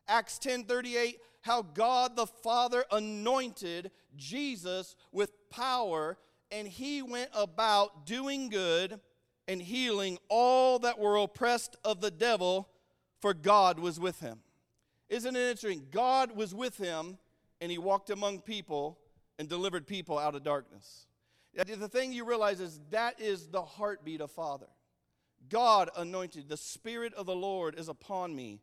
Acts 0.08 0.38
10:38 0.38 1.16
how 1.44 1.60
God 1.60 2.16
the 2.16 2.26
Father 2.26 2.86
anointed 2.90 3.90
Jesus 4.16 4.96
with 5.12 5.30
power 5.50 6.16
and 6.50 6.66
he 6.66 7.02
went 7.02 7.28
about 7.34 8.06
doing 8.06 8.48
good 8.48 8.98
and 9.46 9.60
healing 9.60 10.16
all 10.30 10.78
that 10.78 10.98
were 10.98 11.18
oppressed 11.18 11.76
of 11.84 12.00
the 12.00 12.10
devil 12.10 12.70
for 13.20 13.34
God 13.34 13.78
was 13.78 14.00
with 14.00 14.20
him. 14.20 14.40
Isn't 15.08 15.36
it 15.36 15.40
interesting? 15.40 15.86
God 15.90 16.32
was 16.32 16.54
with 16.54 16.76
him 16.76 17.18
and 17.60 17.70
he 17.70 17.78
walked 17.78 18.10
among 18.10 18.40
people 18.40 18.98
and 19.38 19.48
delivered 19.48 19.86
people 19.86 20.18
out 20.18 20.34
of 20.34 20.42
darkness. 20.42 21.06
The 21.54 21.88
thing 21.88 22.12
you 22.12 22.24
realize 22.24 22.60
is 22.60 22.80
that 22.90 23.20
is 23.20 23.48
the 23.48 23.62
heartbeat 23.62 24.20
of 24.20 24.30
Father. 24.30 24.66
God 25.48 25.90
anointed, 25.96 26.48
the 26.48 26.56
Spirit 26.56 27.14
of 27.14 27.26
the 27.26 27.34
Lord 27.34 27.78
is 27.78 27.88
upon 27.88 28.34
me 28.34 28.60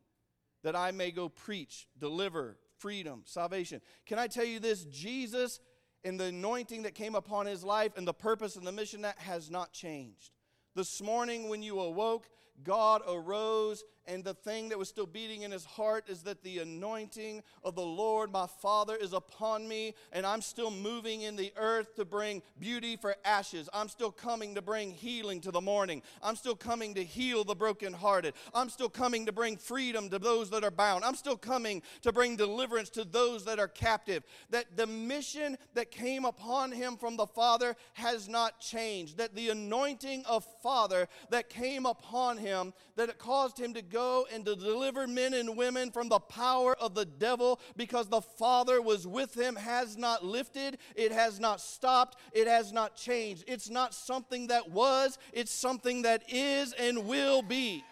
that 0.63 0.75
I 0.75 0.91
may 0.91 1.11
go 1.11 1.29
preach, 1.29 1.87
deliver, 1.99 2.57
freedom, 2.77 3.21
salvation. 3.25 3.81
Can 4.05 4.19
I 4.19 4.27
tell 4.27 4.45
you 4.45 4.59
this? 4.59 4.85
Jesus 4.85 5.59
and 6.03 6.19
the 6.19 6.25
anointing 6.25 6.83
that 6.83 6.95
came 6.95 7.15
upon 7.15 7.45
his 7.45 7.63
life 7.63 7.91
and 7.95 8.07
the 8.07 8.13
purpose 8.13 8.55
and 8.55 8.65
the 8.65 8.71
mission 8.71 9.03
that 9.03 9.19
has 9.19 9.51
not 9.51 9.71
changed. 9.71 10.31
This 10.75 11.01
morning, 11.01 11.49
when 11.49 11.61
you 11.61 11.79
awoke, 11.79 12.27
God 12.63 13.01
arose, 13.07 13.83
and 14.07 14.23
the 14.23 14.33
thing 14.33 14.69
that 14.69 14.79
was 14.79 14.89
still 14.89 15.05
beating 15.05 15.43
in 15.43 15.51
his 15.51 15.63
heart 15.63 16.05
is 16.07 16.23
that 16.23 16.43
the 16.43 16.59
anointing 16.59 17.43
of 17.63 17.75
the 17.75 17.81
Lord, 17.81 18.31
my 18.31 18.47
Father, 18.61 18.95
is 18.95 19.13
upon 19.13 19.67
me, 19.67 19.93
and 20.11 20.25
I'm 20.25 20.41
still 20.41 20.71
moving 20.71 21.21
in 21.21 21.35
the 21.35 21.53
earth 21.55 21.95
to 21.95 22.05
bring 22.05 22.41
beauty 22.59 22.95
for 22.95 23.15
ashes. 23.23 23.69
I'm 23.73 23.89
still 23.89 24.11
coming 24.11 24.55
to 24.55 24.61
bring 24.61 24.91
healing 24.91 25.39
to 25.41 25.51
the 25.51 25.61
morning. 25.61 26.01
I'm 26.23 26.35
still 26.35 26.55
coming 26.55 26.95
to 26.95 27.03
heal 27.03 27.43
the 27.43 27.55
brokenhearted. 27.55 28.33
I'm 28.53 28.69
still 28.69 28.89
coming 28.89 29.27
to 29.27 29.31
bring 29.31 29.57
freedom 29.57 30.09
to 30.09 30.19
those 30.19 30.49
that 30.49 30.63
are 30.63 30.71
bound. 30.71 31.05
I'm 31.05 31.15
still 31.15 31.37
coming 31.37 31.83
to 32.01 32.11
bring 32.11 32.35
deliverance 32.35 32.89
to 32.91 33.03
those 33.03 33.45
that 33.45 33.59
are 33.59 33.67
captive. 33.67 34.23
That 34.49 34.77
the 34.77 34.87
mission 34.87 35.57
that 35.75 35.91
came 35.91 36.25
upon 36.25 36.71
him 36.71 36.97
from 36.97 37.17
the 37.17 37.27
Father 37.27 37.75
has 37.93 38.27
not 38.27 38.59
changed. 38.59 39.17
That 39.17 39.35
the 39.35 39.49
anointing 39.49 40.23
of 40.25 40.45
Father 40.63 41.07
that 41.29 41.49
came 41.49 41.85
upon 41.85 42.37
him, 42.37 42.73
that 42.95 43.09
it 43.09 43.19
caused 43.19 43.59
him 43.59 43.73
to 43.75 43.90
go 43.91 44.25
and 44.33 44.45
to 44.45 44.55
deliver 44.55 45.07
men 45.07 45.33
and 45.33 45.57
women 45.57 45.91
from 45.91 46.09
the 46.09 46.19
power 46.19 46.75
of 46.79 46.95
the 46.95 47.05
devil 47.05 47.59
because 47.75 48.07
the 48.07 48.21
Father 48.21 48.81
was 48.81 49.05
with 49.05 49.33
him 49.33 49.55
has 49.55 49.97
not 49.97 50.23
lifted, 50.23 50.77
it 50.95 51.11
has 51.11 51.39
not 51.39 51.61
stopped, 51.61 52.17
it 52.33 52.47
has 52.47 52.71
not 52.71 52.95
changed. 52.95 53.43
It's 53.47 53.69
not 53.69 53.93
something 53.93 54.47
that 54.47 54.71
was, 54.71 55.17
it's 55.33 55.51
something 55.51 56.03
that 56.03 56.23
is 56.29 56.73
and 56.73 57.05
will 57.05 57.41
be. 57.41 57.83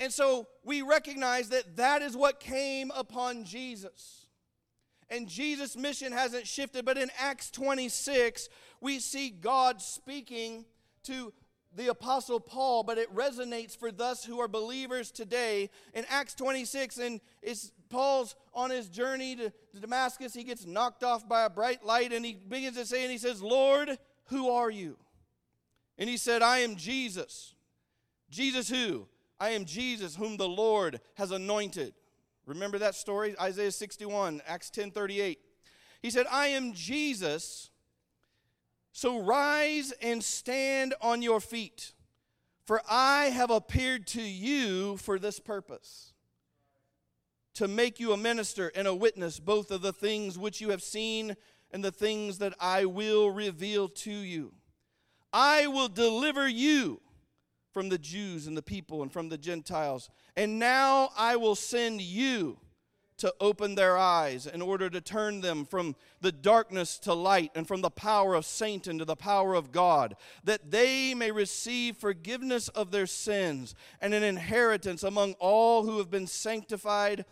And 0.00 0.12
so 0.12 0.46
we 0.64 0.82
recognize 0.82 1.48
that 1.48 1.76
that 1.76 2.02
is 2.02 2.16
what 2.16 2.38
came 2.38 2.92
upon 2.94 3.44
Jesus. 3.44 4.26
And 5.10 5.26
Jesus' 5.26 5.76
mission 5.76 6.12
hasn't 6.12 6.46
shifted, 6.46 6.84
but 6.84 6.98
in 6.98 7.10
Acts 7.18 7.50
26, 7.50 8.48
we 8.80 8.98
see 8.98 9.30
God 9.30 9.80
speaking 9.80 10.66
to 11.04 11.32
the 11.76 11.88
apostle 11.88 12.40
Paul, 12.40 12.82
but 12.82 12.98
it 12.98 13.14
resonates 13.14 13.76
for 13.76 13.90
us 14.00 14.24
who 14.24 14.40
are 14.40 14.48
believers 14.48 15.10
today. 15.10 15.70
In 15.94 16.04
Acts 16.08 16.34
26, 16.34 16.98
and 16.98 17.20
it's 17.42 17.72
Paul's 17.88 18.36
on 18.54 18.70
his 18.70 18.88
journey 18.88 19.36
to, 19.36 19.50
to 19.50 19.80
Damascus. 19.80 20.34
He 20.34 20.44
gets 20.44 20.66
knocked 20.66 21.04
off 21.04 21.28
by 21.28 21.44
a 21.44 21.50
bright 21.50 21.84
light, 21.84 22.12
and 22.12 22.24
he 22.24 22.34
begins 22.34 22.76
to 22.76 22.86
say, 22.86 23.02
and 23.02 23.12
he 23.12 23.18
says, 23.18 23.42
Lord, 23.42 23.98
who 24.26 24.50
are 24.50 24.70
you? 24.70 24.96
And 25.98 26.08
he 26.08 26.16
said, 26.16 26.42
I 26.42 26.58
am 26.58 26.76
Jesus. 26.76 27.54
Jesus 28.30 28.68
who? 28.68 29.06
I 29.40 29.50
am 29.50 29.64
Jesus 29.64 30.16
whom 30.16 30.36
the 30.36 30.48
Lord 30.48 31.00
has 31.14 31.30
anointed. 31.30 31.94
Remember 32.46 32.78
that 32.78 32.94
story? 32.94 33.34
Isaiah 33.40 33.70
61, 33.70 34.42
Acts 34.46 34.70
10 34.70 34.90
38. 34.90 35.38
He 36.00 36.10
said, 36.10 36.26
I 36.30 36.48
am 36.48 36.72
Jesus, 36.72 37.70
so 38.92 39.22
rise 39.22 39.92
and 40.02 40.22
stand 40.22 40.94
on 41.00 41.22
your 41.22 41.40
feet, 41.40 41.92
for 42.64 42.82
I 42.88 43.26
have 43.26 43.50
appeared 43.50 44.06
to 44.08 44.22
you 44.22 44.96
for 44.96 45.18
this 45.18 45.40
purpose 45.40 46.12
to 47.54 47.66
make 47.66 47.98
you 47.98 48.12
a 48.12 48.16
minister 48.16 48.70
and 48.74 48.86
a 48.86 48.94
witness 48.94 49.40
both 49.40 49.70
of 49.70 49.82
the 49.82 49.92
things 49.92 50.38
which 50.38 50.60
you 50.60 50.70
have 50.70 50.82
seen 50.82 51.36
and 51.70 51.82
the 51.84 51.90
things 51.90 52.38
that 52.38 52.54
I 52.60 52.84
will 52.84 53.30
reveal 53.30 53.88
to 53.88 54.12
you. 54.12 54.54
I 55.32 55.66
will 55.66 55.88
deliver 55.88 56.48
you 56.48 57.00
from 57.72 57.88
the 57.88 57.98
Jews 57.98 58.46
and 58.46 58.56
the 58.56 58.62
people 58.62 59.02
and 59.02 59.12
from 59.12 59.28
the 59.28 59.38
Gentiles. 59.38 60.08
And 60.36 60.58
now 60.58 61.10
I 61.16 61.36
will 61.36 61.54
send 61.54 62.00
you 62.00 62.58
to 63.18 63.34
open 63.40 63.74
their 63.74 63.96
eyes 63.96 64.46
in 64.46 64.62
order 64.62 64.88
to 64.88 65.00
turn 65.00 65.40
them 65.40 65.64
from 65.64 65.96
the 66.20 66.32
darkness 66.32 66.98
to 67.00 67.12
light 67.12 67.50
and 67.54 67.66
from 67.66 67.80
the 67.80 67.90
power 67.90 68.34
of 68.34 68.46
Satan 68.46 68.98
to 68.98 69.04
the 69.04 69.16
power 69.16 69.54
of 69.54 69.72
God, 69.72 70.16
that 70.44 70.70
they 70.70 71.14
may 71.14 71.30
receive 71.30 71.96
forgiveness 71.96 72.68
of 72.68 72.90
their 72.90 73.06
sins 73.06 73.74
and 74.00 74.14
an 74.14 74.22
inheritance 74.22 75.02
among 75.02 75.34
all 75.34 75.84
who 75.84 75.98
have 75.98 76.10
been 76.10 76.26
sanctified 76.26 77.24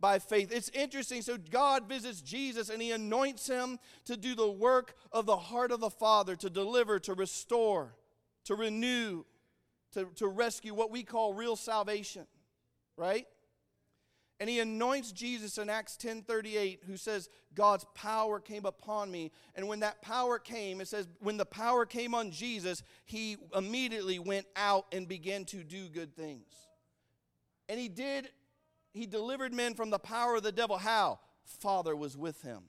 by 0.00 0.18
faith. 0.18 0.50
It's 0.50 0.70
interesting. 0.70 1.22
So 1.22 1.36
God 1.50 1.88
visits 1.88 2.20
Jesus 2.20 2.70
and 2.70 2.80
he 2.80 2.90
anoints 2.90 3.46
him 3.46 3.78
to 4.06 4.16
do 4.16 4.34
the 4.34 4.50
work 4.50 4.94
of 5.12 5.26
the 5.26 5.36
heart 5.36 5.70
of 5.70 5.80
the 5.80 5.90
Father, 5.90 6.36
to 6.36 6.50
deliver, 6.50 6.98
to 7.00 7.14
restore, 7.14 7.94
to 8.44 8.54
renew, 8.54 9.24
to, 9.92 10.06
to 10.16 10.26
rescue 10.26 10.74
what 10.74 10.90
we 10.90 11.02
call 11.02 11.34
real 11.34 11.56
salvation, 11.56 12.26
right? 12.96 13.26
And 14.40 14.50
he 14.50 14.58
anoints 14.60 15.12
Jesus 15.12 15.58
in 15.58 15.70
Acts 15.70 15.96
10:38 15.96 16.84
who 16.84 16.96
says 16.96 17.28
God's 17.54 17.86
power 17.94 18.40
came 18.40 18.66
upon 18.66 19.10
me 19.10 19.30
and 19.54 19.68
when 19.68 19.80
that 19.80 20.02
power 20.02 20.38
came 20.38 20.80
it 20.80 20.88
says 20.88 21.06
when 21.20 21.36
the 21.36 21.46
power 21.46 21.86
came 21.86 22.14
on 22.14 22.30
Jesus 22.30 22.82
he 23.04 23.36
immediately 23.54 24.18
went 24.18 24.46
out 24.56 24.86
and 24.92 25.06
began 25.06 25.44
to 25.46 25.62
do 25.62 25.88
good 25.88 26.16
things. 26.16 26.48
And 27.68 27.78
he 27.78 27.88
did 27.88 28.28
he 28.92 29.06
delivered 29.06 29.52
men 29.52 29.74
from 29.74 29.90
the 29.90 29.98
power 29.98 30.36
of 30.36 30.42
the 30.42 30.52
devil 30.52 30.78
how? 30.78 31.20
Father 31.44 31.94
was 31.94 32.16
with 32.16 32.42
him. 32.42 32.62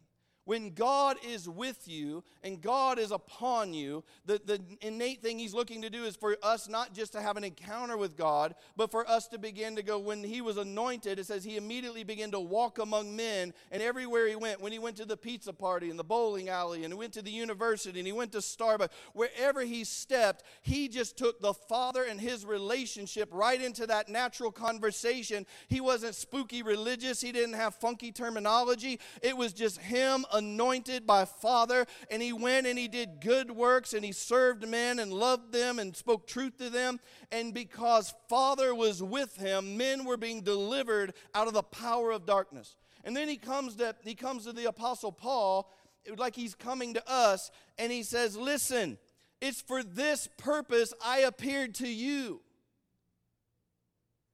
When 0.46 0.76
God 0.76 1.18
is 1.28 1.50
with 1.50 1.88
you 1.88 2.24
and 2.44 2.62
God 2.62 3.00
is 3.00 3.12
upon 3.12 3.74
you, 3.74 4.04
the, 4.26 4.40
the 4.46 4.62
innate 4.82 5.24
thing 5.24 5.40
He's 5.40 5.56
looking 5.56 5.82
to 5.82 5.90
do 5.90 6.04
is 6.04 6.16
for 6.16 6.38
us 6.44 6.70
not 6.70 6.94
just 6.94 7.14
to 7.14 7.22
have 7.22 7.36
an 7.36 7.44
encounter 7.44 7.98
with 7.98 8.16
God, 8.16 8.54
but 8.78 8.92
for 8.92 9.10
us 9.10 9.28
to 9.30 9.40
begin 9.40 9.76
to 9.76 9.84
go. 9.84 9.98
When 9.98 10.24
He 10.24 10.42
was 10.42 10.58
anointed, 10.58 11.18
it 11.18 11.26
says 11.26 11.44
He 11.44 11.58
immediately 11.58 12.04
began 12.04 12.30
to 12.32 12.40
walk 12.40 12.78
among 12.78 13.16
men, 13.16 13.54
and 13.72 13.82
everywhere 13.82 14.28
He 14.28 14.36
went, 14.36 14.62
when 14.62 14.72
He 14.72 14.78
went 14.78 14.98
to 14.98 15.06
the 15.06 15.18
pizza 15.18 15.52
party 15.52 15.90
and 15.90 15.98
the 15.98 16.04
bowling 16.04 16.48
alley, 16.48 16.84
and 16.84 16.94
He 16.94 16.98
went 16.98 17.14
to 17.14 17.24
the 17.24 17.32
university, 17.32 18.00
and 18.00 18.08
He 18.08 18.14
went 18.14 18.32
to 18.34 18.38
Starbucks, 18.38 18.92
wherever 19.14 19.62
He 19.62 19.84
stepped, 19.84 20.44
He 20.62 20.88
just 20.88 21.18
took 21.18 21.42
the 21.42 21.56
Father 21.56 22.04
and 22.04 22.22
His 22.22 22.46
relationship 22.46 23.30
right 23.32 23.60
into 23.60 23.88
that 23.88 24.10
natural 24.10 24.52
conversation. 24.52 25.48
He 25.70 25.82
wasn't 25.82 26.14
spooky 26.14 26.62
religious, 26.62 27.20
He 27.20 27.32
didn't 27.32 27.56
have 27.56 27.74
funky 27.74 28.12
terminology. 28.12 29.00
It 29.24 29.36
was 29.36 29.52
just 29.52 29.80
Him 29.80 30.24
anointed 30.36 31.08
by 31.08 31.26
Father, 31.26 31.86
and 32.12 32.22
he 32.22 32.34
went 32.34 32.68
and 32.68 32.78
he 32.78 32.88
did 32.88 33.22
good 33.22 33.50
works 33.50 33.94
and 33.94 34.06
he 34.06 34.12
served 34.12 34.68
men 34.68 35.00
and 35.00 35.12
loved 35.12 35.52
them 35.52 35.80
and 35.80 35.96
spoke 35.96 36.28
truth 36.28 36.58
to 36.58 36.70
them. 36.70 37.00
And 37.32 37.54
because 37.54 38.14
Father 38.30 38.76
was 38.76 39.02
with 39.02 39.38
him, 39.38 39.78
men 39.78 40.06
were 40.06 40.18
being 40.18 40.42
delivered 40.42 41.14
out 41.34 41.48
of 41.48 41.54
the 41.54 41.64
power 41.64 42.12
of 42.12 42.26
darkness. 42.26 42.76
And 43.04 43.16
then 43.16 43.28
he 43.28 43.38
comes 43.38 43.76
to 43.76 43.96
he 44.04 44.16
comes 44.16 44.46
to 44.46 44.54
the 44.54 44.66
apostle 44.66 45.12
Paul 45.12 45.72
like 46.18 46.36
he's 46.36 46.56
coming 46.56 46.94
to 46.96 47.10
us 47.10 47.52
and 47.78 47.92
he 47.92 48.04
says, 48.04 48.36
"Listen, 48.36 48.98
it's 49.42 49.62
for 49.62 49.84
this 49.84 50.28
purpose 50.38 50.94
I 51.04 51.20
appeared 51.20 51.76
to 51.76 51.88
you." 51.88 52.42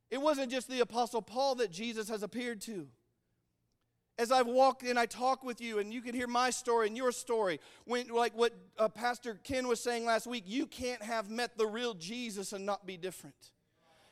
It 0.10 0.22
wasn't 0.22 0.51
just 0.51 0.70
the 0.70 0.81
apostle 0.81 1.22
Paul 1.22 1.55
that 1.55 1.72
Jesus 1.72 2.10
has 2.10 2.22
appeared 2.22 2.60
to 2.62 2.89
as 4.22 4.32
I've 4.32 4.46
walked 4.46 4.84
and 4.84 5.00
I 5.00 5.08
talk 5.08 5.44
with 5.44 5.60
you, 5.60 5.80
and 5.80 5.92
you 5.92 6.00
can 6.00 6.13
hear 6.13 6.28
my 6.28 6.51
story 6.51 6.86
and 6.86 6.96
your 6.96 7.12
story. 7.12 7.60
When, 7.86 8.08
like 8.10 8.38
what 8.38 8.54
uh, 8.78 8.88
Pastor 8.88 9.40
Ken 9.44 9.68
was 9.68 9.80
saying 9.80 10.06
last 10.06 10.28
week, 10.28 10.44
you 10.46 10.68
can't 10.68 11.01
have 11.01 11.32
met 11.32 11.58
the 11.58 11.66
real 11.66 11.96
Jesus 11.96 12.54
and 12.54 12.63
not 12.63 12.86
be 12.86 12.98
different. 12.98 13.51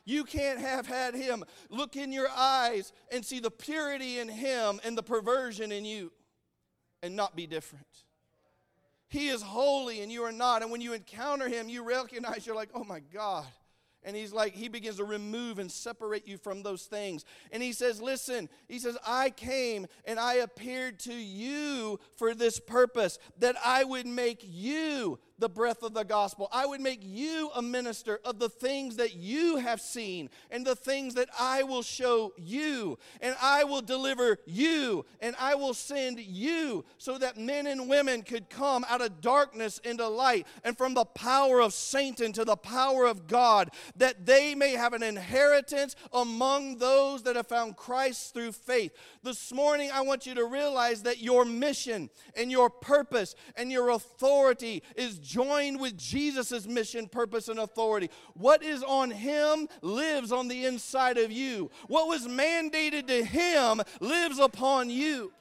You 0.06 0.24
can't 0.24 0.60
have 0.60 0.88
had 0.88 1.14
him 1.14 1.44
look 1.70 1.96
in 1.96 2.12
your 2.12 2.28
eyes 2.36 2.92
and 3.12 3.24
see 3.24 3.40
the 3.40 3.52
purity 3.52 4.18
in 4.18 4.30
him 4.30 4.80
and 4.84 4.98
the 4.98 5.04
perversion 5.04 5.72
in 5.72 5.86
you 5.86 6.12
and 7.04 7.16
not 7.16 7.36
be 7.36 7.46
different. 7.46 7.86
He 9.10 9.28
is 9.28 9.44
holy 9.44 10.02
and 10.02 10.12
you 10.12 10.24
are 10.24 10.32
not. 10.32 10.64
And 10.64 10.72
when 10.72 10.82
you 10.82 10.94
encounter 10.94 11.48
him, 11.48 11.70
you 11.70 11.84
recognize 11.84 12.48
you're 12.48 12.56
like, 12.56 12.70
oh 12.74 12.84
my 12.84 13.02
God, 13.14 13.46
and 14.04 14.16
he's 14.16 14.32
like, 14.32 14.54
he 14.54 14.70
begins 14.70 14.98
to 14.98 15.04
remove 15.04 15.60
and 15.60 15.72
separate 15.72 16.28
you 16.28 16.38
from 16.38 16.64
those 16.64 16.86
things. 16.86 17.26
And 17.52 17.62
he 17.62 17.74
says, 17.74 18.02
Listen, 18.02 18.50
he 18.68 18.80
says, 18.80 18.98
I 19.06 19.30
came 19.30 19.88
and 20.06 20.20
I 20.20 20.36
appeared 20.36 21.00
to 21.02 21.14
you 21.14 22.00
for 22.16 22.34
this 22.34 22.60
purpose, 22.60 23.20
that 23.40 23.56
I 23.64 23.84
would 23.84 24.08
make 24.08 24.44
you 24.44 25.20
the 25.40 25.50
breath 25.50 25.84
of 25.84 25.94
the 25.94 26.04
gospel. 26.04 26.50
I 26.52 26.66
would 26.66 26.82
make 26.82 27.00
you 27.02 27.50
a 27.56 27.62
minister 27.62 28.20
of 28.26 28.40
the 28.40 28.50
things 28.50 28.98
that 28.98 29.16
you 29.16 29.58
have 29.58 29.82
seen 29.82 30.30
and 30.52 30.66
the 30.66 30.76
things 30.76 31.16
that 31.16 31.30
I 31.40 31.64
will 31.64 31.82
show 31.82 32.34
you. 32.38 33.00
And 33.22 33.36
I 33.42 33.64
will 33.64 33.82
deliver 33.82 34.38
you 34.46 35.06
and 35.22 35.36
I 35.40 35.56
will 35.56 35.74
send 35.74 36.20
you 36.20 36.86
so 36.98 37.18
that 37.18 37.38
men 37.38 37.68
and 37.68 37.90
women 37.90 38.22
could 38.22 38.50
come 38.50 38.86
out 38.90 39.02
of 39.02 39.22
darkness 39.22 39.80
into 39.80 40.08
light 40.08 40.46
and 40.64 40.78
from 40.78 40.94
the 40.94 41.06
power 41.06 41.62
of 41.62 41.74
Satan 41.74 42.34
to 42.34 42.46
the 42.46 42.58
power 42.58 43.06
of 43.06 43.28
God, 43.28 43.70
that 43.96 44.26
they 44.26 44.56
may 44.56 44.72
have 44.74 44.94
an 44.94 45.04
inheritance 45.04 45.96
among 46.12 46.78
those 46.78 47.24
that 47.24 47.36
have 47.36 47.48
found 47.48 47.78
Christ 47.78 48.34
through 48.34 48.52
faith. 48.52 48.92
This 49.24 49.54
morning, 49.54 49.90
I 49.94 50.02
want 50.02 50.26
you 50.26 50.36
to 50.36 50.46
realize 50.46 51.04
that 51.04 51.22
your 51.22 51.46
mission 51.46 52.10
and 52.36 52.52
your 52.52 52.70
purpose 52.70 53.36
and 53.56 53.72
your 53.72 53.90
authority 53.90 54.84
is 54.96 55.20
joined 55.30 55.80
with 55.80 55.96
Jesus' 55.98 56.68
mission, 56.68 57.08
purpose, 57.08 57.48
and 57.50 57.60
authority. 57.60 58.10
What 58.34 58.64
is 58.64 58.84
on 58.84 59.12
him 59.12 59.68
lives 59.82 60.32
on 60.32 60.48
the 60.48 60.66
inside 60.66 61.18
of 61.18 61.32
you. 61.32 61.70
What 61.88 62.08
was 62.08 62.28
mandated 62.28 63.08
to 63.08 63.24
him 63.24 63.82
lives 64.00 64.40
upon 64.40 64.90
you. 64.90 65.32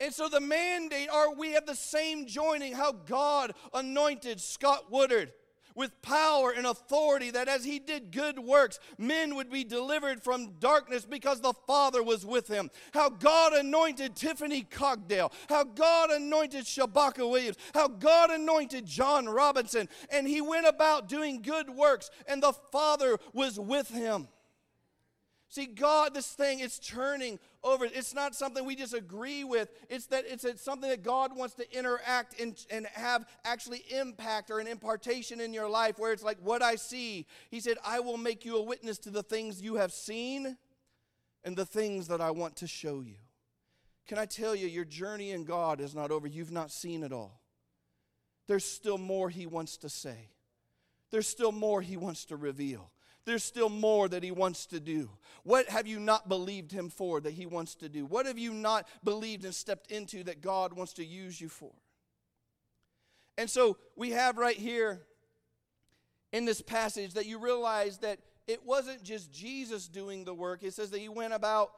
And 0.00 0.12
so 0.12 0.28
the 0.28 0.40
mandate 0.40 1.08
are 1.08 1.34
we 1.34 1.52
have 1.52 1.66
the 1.66 1.74
same 1.74 2.26
joining 2.26 2.74
how 2.74 2.92
God 2.92 3.52
anointed 3.74 4.40
Scott 4.40 4.90
Woodard 4.90 5.32
with 5.76 6.02
power 6.02 6.50
and 6.50 6.66
authority 6.66 7.30
that 7.30 7.46
as 7.48 7.64
he 7.64 7.78
did 7.78 8.10
good 8.10 8.38
works, 8.38 8.80
men 8.98 9.36
would 9.36 9.50
be 9.50 9.62
delivered 9.62 10.22
from 10.22 10.54
darkness 10.58 11.04
because 11.04 11.40
the 11.40 11.52
Father 11.66 12.02
was 12.02 12.26
with 12.26 12.48
him. 12.48 12.70
How 12.92 13.10
God 13.10 13.52
anointed 13.52 14.16
Tiffany 14.16 14.64
Cogdale, 14.64 15.32
how 15.48 15.62
God 15.62 16.10
anointed 16.10 16.64
Shabaka 16.64 17.30
Williams, 17.30 17.58
how 17.74 17.86
God 17.86 18.30
anointed 18.30 18.86
John 18.86 19.28
Robinson, 19.28 19.88
and 20.10 20.26
he 20.26 20.40
went 20.40 20.66
about 20.66 21.08
doing 21.08 21.42
good 21.42 21.70
works, 21.70 22.10
and 22.26 22.42
the 22.42 22.54
Father 22.72 23.18
was 23.32 23.60
with 23.60 23.88
him. 23.88 24.28
See, 25.56 25.64
God, 25.64 26.12
this 26.12 26.26
thing 26.32 26.60
is 26.60 26.78
turning 26.78 27.38
over. 27.64 27.86
It's 27.86 28.14
not 28.14 28.34
something 28.34 28.62
we 28.66 28.76
just 28.76 28.92
agree 28.92 29.42
with. 29.42 29.70
It's 29.88 30.04
that 30.08 30.24
it's, 30.26 30.44
something 30.60 30.90
that 30.90 31.02
God 31.02 31.34
wants 31.34 31.54
to 31.54 31.74
interact 31.74 32.38
and, 32.38 32.62
and 32.70 32.86
have 32.88 33.24
actually 33.42 33.82
impact 33.90 34.50
or 34.50 34.60
an 34.60 34.66
impartation 34.66 35.40
in 35.40 35.54
your 35.54 35.66
life 35.66 35.98
where 35.98 36.12
it's 36.12 36.22
like 36.22 36.36
what 36.42 36.60
I 36.60 36.74
see. 36.74 37.24
He 37.50 37.60
said, 37.60 37.78
I 37.82 38.00
will 38.00 38.18
make 38.18 38.44
you 38.44 38.58
a 38.58 38.62
witness 38.62 38.98
to 38.98 39.10
the 39.10 39.22
things 39.22 39.62
you 39.62 39.76
have 39.76 39.94
seen 39.94 40.58
and 41.42 41.56
the 41.56 41.64
things 41.64 42.08
that 42.08 42.20
I 42.20 42.32
want 42.32 42.56
to 42.56 42.66
show 42.66 43.00
you. 43.00 43.16
Can 44.06 44.18
I 44.18 44.26
tell 44.26 44.54
you, 44.54 44.66
your 44.66 44.84
journey 44.84 45.30
in 45.30 45.44
God 45.44 45.80
is 45.80 45.94
not 45.94 46.10
over. 46.10 46.26
You've 46.26 46.52
not 46.52 46.70
seen 46.70 47.02
it 47.02 47.14
all. 47.14 47.40
There's 48.46 48.66
still 48.66 48.98
more 48.98 49.30
He 49.30 49.46
wants 49.46 49.78
to 49.78 49.88
say, 49.88 50.28
there's 51.10 51.26
still 51.26 51.50
more 51.50 51.80
He 51.80 51.96
wants 51.96 52.26
to 52.26 52.36
reveal. 52.36 52.90
There's 53.26 53.44
still 53.44 53.68
more 53.68 54.08
that 54.08 54.22
He 54.22 54.30
wants 54.30 54.64
to 54.66 54.80
do. 54.80 55.10
What 55.42 55.68
have 55.68 55.86
you 55.86 56.00
not 56.00 56.28
believed 56.28 56.72
Him 56.72 56.88
for 56.88 57.20
that 57.20 57.32
He 57.32 57.44
wants 57.44 57.74
to 57.76 57.88
do? 57.88 58.06
What 58.06 58.24
have 58.24 58.38
you 58.38 58.54
not 58.54 58.88
believed 59.04 59.44
and 59.44 59.54
stepped 59.54 59.90
into 59.90 60.24
that 60.24 60.40
God 60.40 60.72
wants 60.72 60.94
to 60.94 61.04
use 61.04 61.40
you 61.40 61.48
for? 61.48 61.72
And 63.36 63.50
so 63.50 63.76
we 63.96 64.12
have 64.12 64.38
right 64.38 64.56
here 64.56 65.02
in 66.32 66.44
this 66.44 66.62
passage 66.62 67.14
that 67.14 67.26
you 67.26 67.38
realize 67.38 67.98
that 67.98 68.20
it 68.46 68.64
wasn't 68.64 69.02
just 69.02 69.32
Jesus 69.32 69.88
doing 69.88 70.24
the 70.24 70.32
work. 70.32 70.62
It 70.62 70.72
says 70.72 70.90
that 70.90 71.00
He 71.00 71.08
went 71.08 71.34
about 71.34 71.72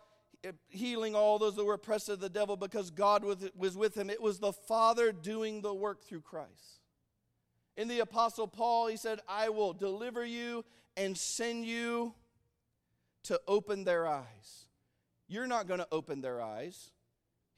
healing 0.68 1.16
all 1.16 1.38
those 1.38 1.56
that 1.56 1.64
were 1.64 1.74
oppressed 1.74 2.08
of 2.08 2.20
the 2.20 2.28
devil 2.28 2.56
because 2.56 2.90
God 2.90 3.24
was 3.56 3.76
with 3.76 3.96
him. 3.96 4.08
It 4.08 4.22
was 4.22 4.38
the 4.38 4.52
Father 4.52 5.10
doing 5.10 5.62
the 5.62 5.74
work 5.74 6.04
through 6.04 6.20
Christ. 6.20 6.77
In 7.78 7.86
the 7.86 8.00
Apostle 8.00 8.48
Paul, 8.48 8.88
he 8.88 8.96
said, 8.96 9.20
I 9.28 9.50
will 9.50 9.72
deliver 9.72 10.24
you 10.26 10.64
and 10.96 11.16
send 11.16 11.64
you 11.64 12.12
to 13.22 13.40
open 13.46 13.84
their 13.84 14.04
eyes. 14.04 14.66
You're 15.28 15.46
not 15.46 15.68
going 15.68 15.78
to 15.78 15.86
open 15.92 16.20
their 16.20 16.42
eyes. 16.42 16.90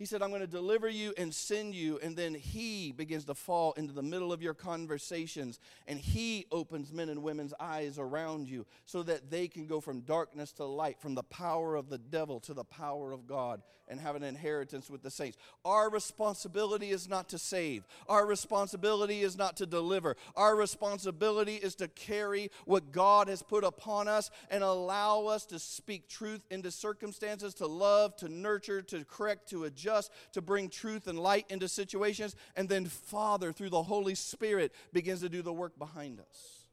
He 0.01 0.07
said, 0.07 0.23
I'm 0.23 0.31
going 0.31 0.41
to 0.41 0.47
deliver 0.47 0.89
you 0.89 1.13
and 1.19 1.33
send 1.33 1.75
you. 1.75 1.99
And 2.03 2.17
then 2.17 2.33
he 2.33 2.91
begins 2.91 3.27
to 3.27 3.35
fall 3.35 3.73
into 3.73 3.93
the 3.93 4.03
middle 4.03 4.33
of 4.33 4.41
your 4.41 4.55
conversations. 4.55 5.61
And 5.87 6.01
he 6.01 6.47
opens 6.51 6.91
men 6.91 7.11
and 7.11 7.23
women's 7.23 7.53
eyes 7.61 7.99
around 7.99 8.49
you 8.49 8.65
so 8.87 9.03
that 9.03 9.31
they 9.31 9.47
can 9.47 9.67
go 9.67 9.79
from 9.79 10.01
darkness 10.01 10.53
to 10.53 10.65
light, 10.65 11.03
from 11.03 11.15
the 11.15 11.23
power 11.25 11.77
of 11.77 11.91
the 11.91 11.99
devil 11.99 12.41
to 12.41 12.55
the 12.55 12.65
power 12.65 13.13
of 13.13 13.27
God, 13.27 13.61
and 13.89 14.01
have 14.01 14.17
an 14.17 14.23
inheritance 14.23 14.89
with 14.89 15.03
the 15.03 15.11
saints. 15.11 15.37
Our 15.67 15.91
responsibility 15.91 16.93
is 16.93 17.07
not 17.07 17.29
to 17.31 17.39
save, 17.39 17.85
our 18.09 18.25
responsibility 18.25 19.21
is 19.21 19.37
not 19.37 19.59
to 19.59 19.67
deliver. 19.67 20.17
Our 20.35 20.57
responsibility 20.57 21.57
is 21.57 21.75
to 21.75 21.89
carry 21.89 22.51
what 22.65 22.91
God 22.91 23.29
has 23.29 23.43
put 23.43 23.65
upon 23.65 24.09
us 24.09 24.31
and 24.51 24.65
allow 24.65 25.27
us 25.27 25.45
to 25.47 25.59
speak 25.59 26.09
truth 26.09 26.41
into 26.51 26.71
circumstances, 26.71 27.53
to 27.55 27.67
love, 27.67 28.17
to 28.17 28.31
nurture, 28.31 28.81
to 28.81 29.05
correct, 29.05 29.51
to 29.51 29.65
adjust 29.65 29.90
just 29.91 30.13
to 30.33 30.41
bring 30.41 30.69
truth 30.69 31.07
and 31.09 31.19
light 31.19 31.47
into 31.49 31.69
situations. 31.69 32.37
And 32.57 32.69
then 32.69 32.87
Father, 32.87 33.53
through 33.53 33.71
the 33.71 33.83
Holy 33.83 34.15
Spirit, 34.15 34.73
begins 34.93 35.21
to 35.21 35.29
do 35.29 35.43
the 35.43 35.53
work 35.53 35.79
behind 35.79 36.21
us. 36.21 36.65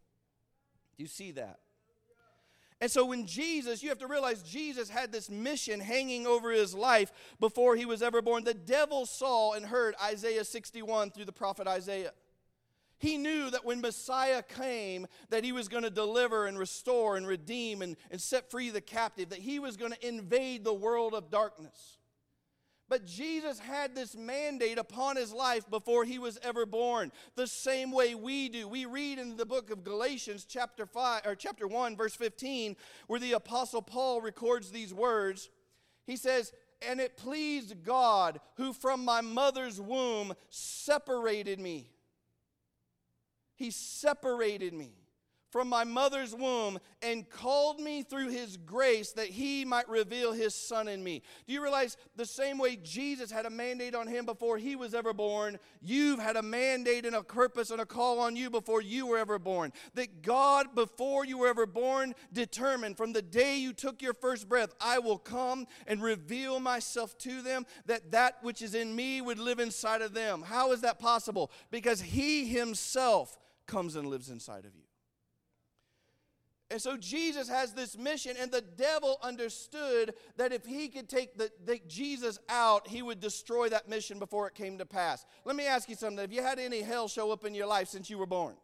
Do 0.97 1.03
you 1.03 1.07
see 1.07 1.31
that? 1.31 1.59
And 2.79 2.91
so, 2.91 3.05
when 3.07 3.25
Jesus, 3.25 3.81
you 3.81 3.89
have 3.89 3.97
to 3.99 4.07
realize 4.07 4.43
Jesus 4.43 4.87
had 4.87 5.11
this 5.11 5.31
mission 5.31 5.79
hanging 5.79 6.27
over 6.27 6.51
his 6.51 6.75
life 6.75 7.11
before 7.39 7.75
he 7.75 7.85
was 7.85 8.03
ever 8.03 8.21
born. 8.21 8.43
The 8.43 8.53
devil 8.53 9.07
saw 9.07 9.53
and 9.53 9.65
heard 9.65 9.95
Isaiah 10.03 10.43
61 10.43 11.09
through 11.09 11.25
the 11.25 11.31
prophet 11.31 11.67
Isaiah. 11.67 12.11
He 12.99 13.17
knew 13.17 13.49
that 13.49 13.65
when 13.65 13.81
Messiah 13.81 14.43
came, 14.43 15.07
that 15.29 15.43
he 15.43 15.51
was 15.51 15.67
going 15.67 15.83
to 15.83 15.89
deliver 15.89 16.45
and 16.45 16.57
restore 16.57 17.17
and 17.17 17.27
redeem 17.27 17.81
and, 17.81 17.95
and 18.11 18.21
set 18.21 18.49
free 18.51 18.69
the 18.69 18.81
captive, 18.81 19.29
that 19.29 19.39
he 19.39 19.57
was 19.59 19.75
going 19.77 19.91
to 19.91 20.07
invade 20.07 20.63
the 20.63 20.73
world 20.73 21.15
of 21.15 21.31
darkness. 21.31 21.97
But 22.89 23.05
Jesus 23.05 23.59
had 23.59 23.95
this 23.95 24.15
mandate 24.15 24.77
upon 24.77 25.17
his 25.17 25.33
life 25.33 25.69
before 25.69 26.05
he 26.05 26.19
was 26.19 26.39
ever 26.41 26.65
born, 26.65 27.11
the 27.35 27.47
same 27.47 27.91
way 27.91 28.15
we 28.15 28.47
do. 28.47 28.67
We 28.67 28.85
read 28.85 29.19
in 29.19 29.35
the 29.35 29.45
book 29.45 29.71
of 29.71 29.83
Galatians 29.83 30.45
chapter 30.47 30.85
5 30.85 31.25
or 31.25 31.35
chapter 31.35 31.67
1 31.67 31.97
verse 31.97 32.15
15 32.15 32.77
where 33.07 33.19
the 33.19 33.33
apostle 33.33 33.81
Paul 33.81 34.21
records 34.21 34.71
these 34.71 34.93
words. 34.93 35.49
He 36.05 36.15
says, 36.15 36.53
"And 36.81 37.01
it 37.01 37.17
pleased 37.17 37.83
God 37.83 38.39
who 38.55 38.71
from 38.71 39.03
my 39.03 39.19
mother's 39.19 39.81
womb 39.81 40.33
separated 40.49 41.59
me. 41.59 41.91
He 43.55 43.71
separated 43.71 44.73
me 44.73 45.06
from 45.51 45.69
my 45.69 45.83
mother's 45.83 46.35
womb 46.35 46.79
and 47.01 47.29
called 47.29 47.79
me 47.79 48.03
through 48.03 48.29
his 48.29 48.57
grace 48.57 49.11
that 49.13 49.27
he 49.27 49.65
might 49.65 49.87
reveal 49.87 50.33
his 50.33 50.53
son 50.53 50.87
in 50.87 51.03
me. 51.03 51.21
Do 51.47 51.53
you 51.53 51.61
realize 51.61 51.97
the 52.15 52.25
same 52.25 52.57
way 52.57 52.77
Jesus 52.77 53.31
had 53.31 53.45
a 53.45 53.49
mandate 53.49 53.95
on 53.95 54.07
him 54.07 54.25
before 54.25 54.57
he 54.57 54.75
was 54.75 54.93
ever 54.93 55.13
born, 55.13 55.57
you've 55.81 56.19
had 56.19 56.35
a 56.35 56.41
mandate 56.41 57.05
and 57.05 57.15
a 57.15 57.23
purpose 57.23 57.71
and 57.71 57.81
a 57.81 57.85
call 57.85 58.19
on 58.19 58.35
you 58.35 58.49
before 58.49 58.81
you 58.81 59.07
were 59.07 59.17
ever 59.17 59.39
born. 59.39 59.71
That 59.93 60.21
God, 60.21 60.75
before 60.75 61.25
you 61.25 61.37
were 61.37 61.47
ever 61.47 61.65
born, 61.65 62.13
determined 62.33 62.97
from 62.97 63.13
the 63.13 63.21
day 63.21 63.57
you 63.57 63.73
took 63.73 64.01
your 64.01 64.13
first 64.13 64.49
breath, 64.49 64.73
I 64.81 64.99
will 64.99 65.17
come 65.17 65.65
and 65.85 66.01
reveal 66.01 66.59
myself 66.59 67.17
to 67.19 67.41
them, 67.41 67.65
that 67.85 68.11
that 68.11 68.37
which 68.41 68.61
is 68.61 68.75
in 68.75 68.95
me 68.95 69.21
would 69.21 69.39
live 69.39 69.59
inside 69.59 70.01
of 70.01 70.13
them. 70.13 70.43
How 70.45 70.71
is 70.71 70.81
that 70.81 70.99
possible? 70.99 71.51
Because 71.71 72.01
he 72.01 72.47
himself 72.47 73.37
comes 73.65 73.95
and 73.95 74.07
lives 74.07 74.29
inside 74.29 74.65
of 74.65 74.75
you. 74.75 74.86
And 76.69 76.81
so 76.81 76.97
Jesus 76.97 77.47
has 77.47 77.71
this 77.71 77.97
mission, 77.97 78.35
and 78.39 78.51
the 78.51 78.61
devil 78.61 79.19
understood 79.23 80.13
that 80.35 80.51
if 80.51 80.65
he 80.65 80.89
could 80.89 81.07
take 81.07 81.37
the, 81.37 81.49
the, 81.65 81.79
Jesus 81.87 82.39
out, 82.49 82.87
he 82.87 83.01
would 83.01 83.21
destroy 83.21 83.69
that 83.69 83.87
mission 83.87 84.19
before 84.19 84.47
it 84.47 84.53
came 84.53 84.77
to 84.77 84.85
pass. 84.85 85.25
Let 85.45 85.55
me 85.55 85.65
ask 85.65 85.87
you 85.87 85.95
something. 85.95 86.19
Have 86.19 86.33
you 86.33 86.43
had 86.43 86.59
any 86.59 86.81
hell 86.81 87.07
show 87.07 87.31
up 87.31 87.45
in 87.45 87.55
your 87.55 87.67
life 87.67 87.87
since 87.87 88.09
you 88.09 88.17
were 88.17 88.25
born? 88.25 88.55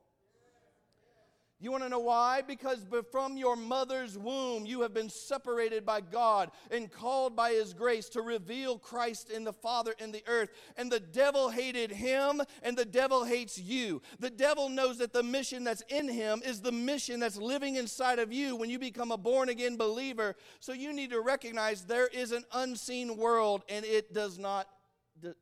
You 1.63 1.71
want 1.71 1.83
to 1.83 1.89
know 1.89 1.99
why? 1.99 2.41
Because 2.45 2.85
from 3.09 3.37
your 3.37 3.55
mother's 3.55 4.17
womb, 4.17 4.65
you 4.65 4.81
have 4.81 4.93
been 4.93 5.07
separated 5.07 5.85
by 5.85 6.01
God 6.01 6.51
and 6.69 6.91
called 6.91 7.37
by 7.37 7.51
His 7.51 7.73
grace 7.73 8.09
to 8.09 8.21
reveal 8.21 8.77
Christ 8.77 9.29
in 9.29 9.45
the 9.45 9.53
Father 9.53 9.95
in 9.97 10.11
the 10.11 10.21
earth. 10.27 10.49
And 10.75 10.91
the 10.91 10.99
devil 10.99 11.49
hated 11.49 11.89
him, 11.89 12.41
and 12.63 12.77
the 12.77 12.83
devil 12.83 13.23
hates 13.23 13.57
you. 13.57 14.01
The 14.19 14.29
devil 14.29 14.67
knows 14.67 14.97
that 14.97 15.13
the 15.13 15.23
mission 15.23 15.63
that's 15.63 15.83
in 15.87 16.09
him 16.09 16.41
is 16.45 16.59
the 16.59 16.73
mission 16.73 17.21
that's 17.21 17.37
living 17.37 17.77
inside 17.77 18.19
of 18.19 18.33
you 18.33 18.57
when 18.57 18.69
you 18.69 18.77
become 18.77 19.13
a 19.13 19.17
born 19.17 19.47
again 19.47 19.77
believer. 19.77 20.35
So 20.59 20.73
you 20.73 20.91
need 20.91 21.11
to 21.11 21.21
recognize 21.21 21.85
there 21.85 22.07
is 22.07 22.33
an 22.33 22.43
unseen 22.51 23.15
world, 23.15 23.63
and 23.69 23.85
it 23.85 24.13
does 24.13 24.37
not 24.37 24.67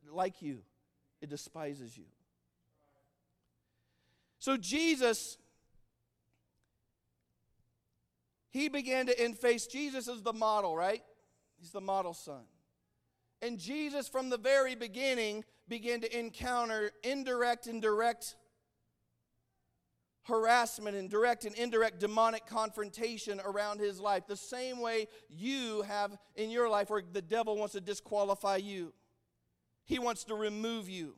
like 0.08 0.40
you, 0.40 0.60
it 1.20 1.30
despises 1.30 1.98
you. 1.98 2.04
So 4.38 4.56
Jesus 4.56 5.38
he 8.52 8.68
began 8.68 9.06
to 9.06 9.24
in 9.24 9.34
face 9.34 9.66
Jesus 9.66 10.08
as 10.08 10.22
the 10.22 10.32
model, 10.32 10.76
right? 10.76 11.02
He's 11.58 11.72
the 11.72 11.80
model 11.80 12.12
son. 12.12 12.44
And 13.40 13.58
Jesus, 13.58 14.08
from 14.08 14.30
the 14.30 14.36
very 14.36 14.74
beginning, 14.74 15.44
began 15.68 16.00
to 16.02 16.18
encounter 16.18 16.90
indirect 17.02 17.66
and 17.66 17.80
direct 17.80 18.36
harassment 20.24 20.96
and 20.96 21.10
direct 21.10 21.44
and 21.44 21.54
indirect 21.56 21.98
demonic 21.98 22.46
confrontation 22.46 23.40
around 23.44 23.80
his 23.80 23.98
life. 23.98 24.26
The 24.28 24.36
same 24.36 24.80
way 24.80 25.08
you 25.28 25.82
have 25.82 26.16
in 26.36 26.50
your 26.50 26.68
life, 26.68 26.90
where 26.90 27.02
the 27.10 27.22
devil 27.22 27.56
wants 27.56 27.72
to 27.72 27.80
disqualify 27.80 28.56
you, 28.56 28.92
he 29.84 29.98
wants 29.98 30.24
to 30.24 30.34
remove 30.34 30.88
you, 30.88 31.14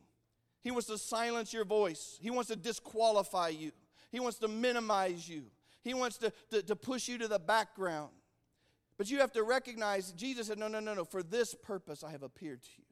he 0.63 0.71
wants 0.71 0.87
to 0.87 0.97
silence 0.97 1.53
your 1.53 1.65
voice, 1.65 2.17
he 2.19 2.31
wants 2.31 2.49
to 2.49 2.55
disqualify 2.55 3.49
you, 3.49 3.71
he 4.09 4.19
wants 4.21 4.39
to 4.39 4.47
minimize 4.47 5.27
you. 5.27 5.43
He 5.85 5.93
wants 5.93 6.17
to, 6.17 6.33
to, 6.49 6.63
to 6.63 6.75
push 6.75 7.07
you 7.07 7.19
to 7.19 7.27
the 7.27 7.39
background. 7.39 8.09
But 8.97 9.09
you 9.09 9.19
have 9.19 9.31
to 9.33 9.43
recognize 9.43 10.11
Jesus 10.13 10.47
said, 10.47 10.57
No, 10.57 10.67
no, 10.67 10.79
no, 10.79 10.95
no. 10.95 11.05
For 11.05 11.21
this 11.21 11.53
purpose 11.53 12.03
I 12.03 12.11
have 12.11 12.23
appeared 12.23 12.63
to 12.63 12.69
you. 12.77 12.83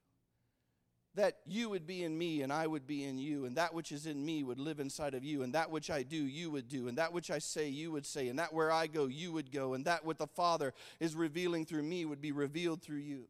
That 1.15 1.37
you 1.45 1.69
would 1.69 1.87
be 1.87 2.03
in 2.03 2.17
me 2.17 2.43
and 2.43 2.53
I 2.53 2.67
would 2.67 2.85
be 2.87 3.03
in 3.03 3.17
you, 3.17 3.45
and 3.45 3.55
that 3.57 3.73
which 3.73 3.91
is 3.91 4.05
in 4.05 4.23
me 4.23 4.43
would 4.43 4.59
live 4.59 4.79
inside 4.79 5.15
of 5.15 5.23
you, 5.23 5.41
and 5.43 5.53
that 5.53 5.69
which 5.69 5.89
I 5.89 6.03
do, 6.03 6.17
you 6.17 6.49
would 6.51 6.67
do, 6.67 6.87
and 6.87 6.97
that 6.97 7.13
which 7.13 7.29
I 7.29 7.39
say, 7.39 7.67
you 7.67 7.91
would 7.91 8.05
say, 8.05 8.29
and 8.29 8.39
that 8.39 8.53
where 8.53 8.71
I 8.71 8.87
go, 8.87 9.05
you 9.05 9.31
would 9.31 9.51
go, 9.51 9.73
and 9.73 9.85
that 9.85 10.05
what 10.05 10.17
the 10.17 10.27
Father 10.27 10.73
is 10.99 11.15
revealing 11.15 11.65
through 11.65 11.83
me 11.83 12.05
would 12.05 12.21
be 12.21 12.31
revealed 12.31 12.81
through 12.81 12.97
you. 12.97 13.25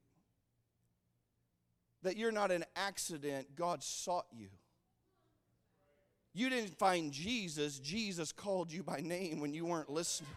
That 2.04 2.15
you're 2.15 2.32
not 2.32 2.52
an 2.52 2.63
accident, 2.76 3.56
God 3.56 3.84
sought 3.84 4.28
you. 4.32 4.47
You 6.34 6.50
didn't 6.50 6.78
find 6.78 7.12
Jesus, 7.12 7.80
Jesus 7.80 8.32
called 8.32 8.72
you 8.72 8.82
by 8.84 9.02
name 9.02 9.39
when 9.39 9.54
you 9.54 9.65
weren't 9.65 9.89
listening. 9.89 10.30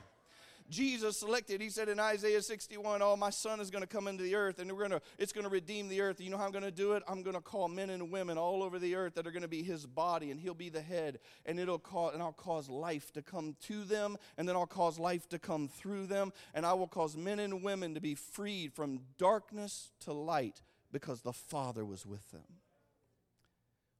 Jesus 0.68 1.18
selected, 1.18 1.60
he 1.60 1.70
said 1.70 1.88
in 1.88 2.00
Isaiah 2.00 2.42
61, 2.42 3.00
Oh, 3.02 3.16
my 3.16 3.30
son 3.30 3.60
is 3.60 3.70
going 3.70 3.82
to 3.82 3.88
come 3.88 4.08
into 4.08 4.22
the 4.22 4.34
earth 4.34 4.58
and 4.58 4.70
we're 4.72 4.82
gonna, 4.82 5.00
it's 5.18 5.32
going 5.32 5.44
to 5.44 5.50
redeem 5.50 5.88
the 5.88 6.00
earth. 6.00 6.20
You 6.20 6.30
know 6.30 6.38
how 6.38 6.46
I'm 6.46 6.50
going 6.50 6.64
to 6.64 6.70
do 6.70 6.92
it? 6.92 7.02
I'm 7.06 7.22
going 7.22 7.36
to 7.36 7.40
call 7.40 7.68
men 7.68 7.90
and 7.90 8.10
women 8.10 8.36
all 8.36 8.62
over 8.62 8.78
the 8.78 8.94
earth 8.96 9.14
that 9.14 9.26
are 9.26 9.30
going 9.30 9.42
to 9.42 9.48
be 9.48 9.62
his 9.62 9.86
body 9.86 10.30
and 10.30 10.40
he'll 10.40 10.54
be 10.54 10.68
the 10.68 10.80
head. 10.80 11.20
And 11.44 11.60
it'll 11.60 11.78
cause, 11.78 12.14
and 12.14 12.22
I'll 12.22 12.32
cause 12.32 12.68
life 12.68 13.12
to 13.12 13.22
come 13.22 13.56
to 13.62 13.84
them 13.84 14.16
and 14.36 14.48
then 14.48 14.56
I'll 14.56 14.66
cause 14.66 14.98
life 14.98 15.28
to 15.30 15.38
come 15.38 15.68
through 15.68 16.06
them. 16.06 16.32
And 16.52 16.66
I 16.66 16.72
will 16.72 16.88
cause 16.88 17.16
men 17.16 17.38
and 17.38 17.62
women 17.62 17.94
to 17.94 18.00
be 18.00 18.14
freed 18.14 18.72
from 18.72 19.00
darkness 19.18 19.90
to 20.00 20.12
light 20.12 20.62
because 20.92 21.20
the 21.20 21.32
Father 21.32 21.84
was 21.84 22.04
with 22.04 22.30
them. 22.32 22.44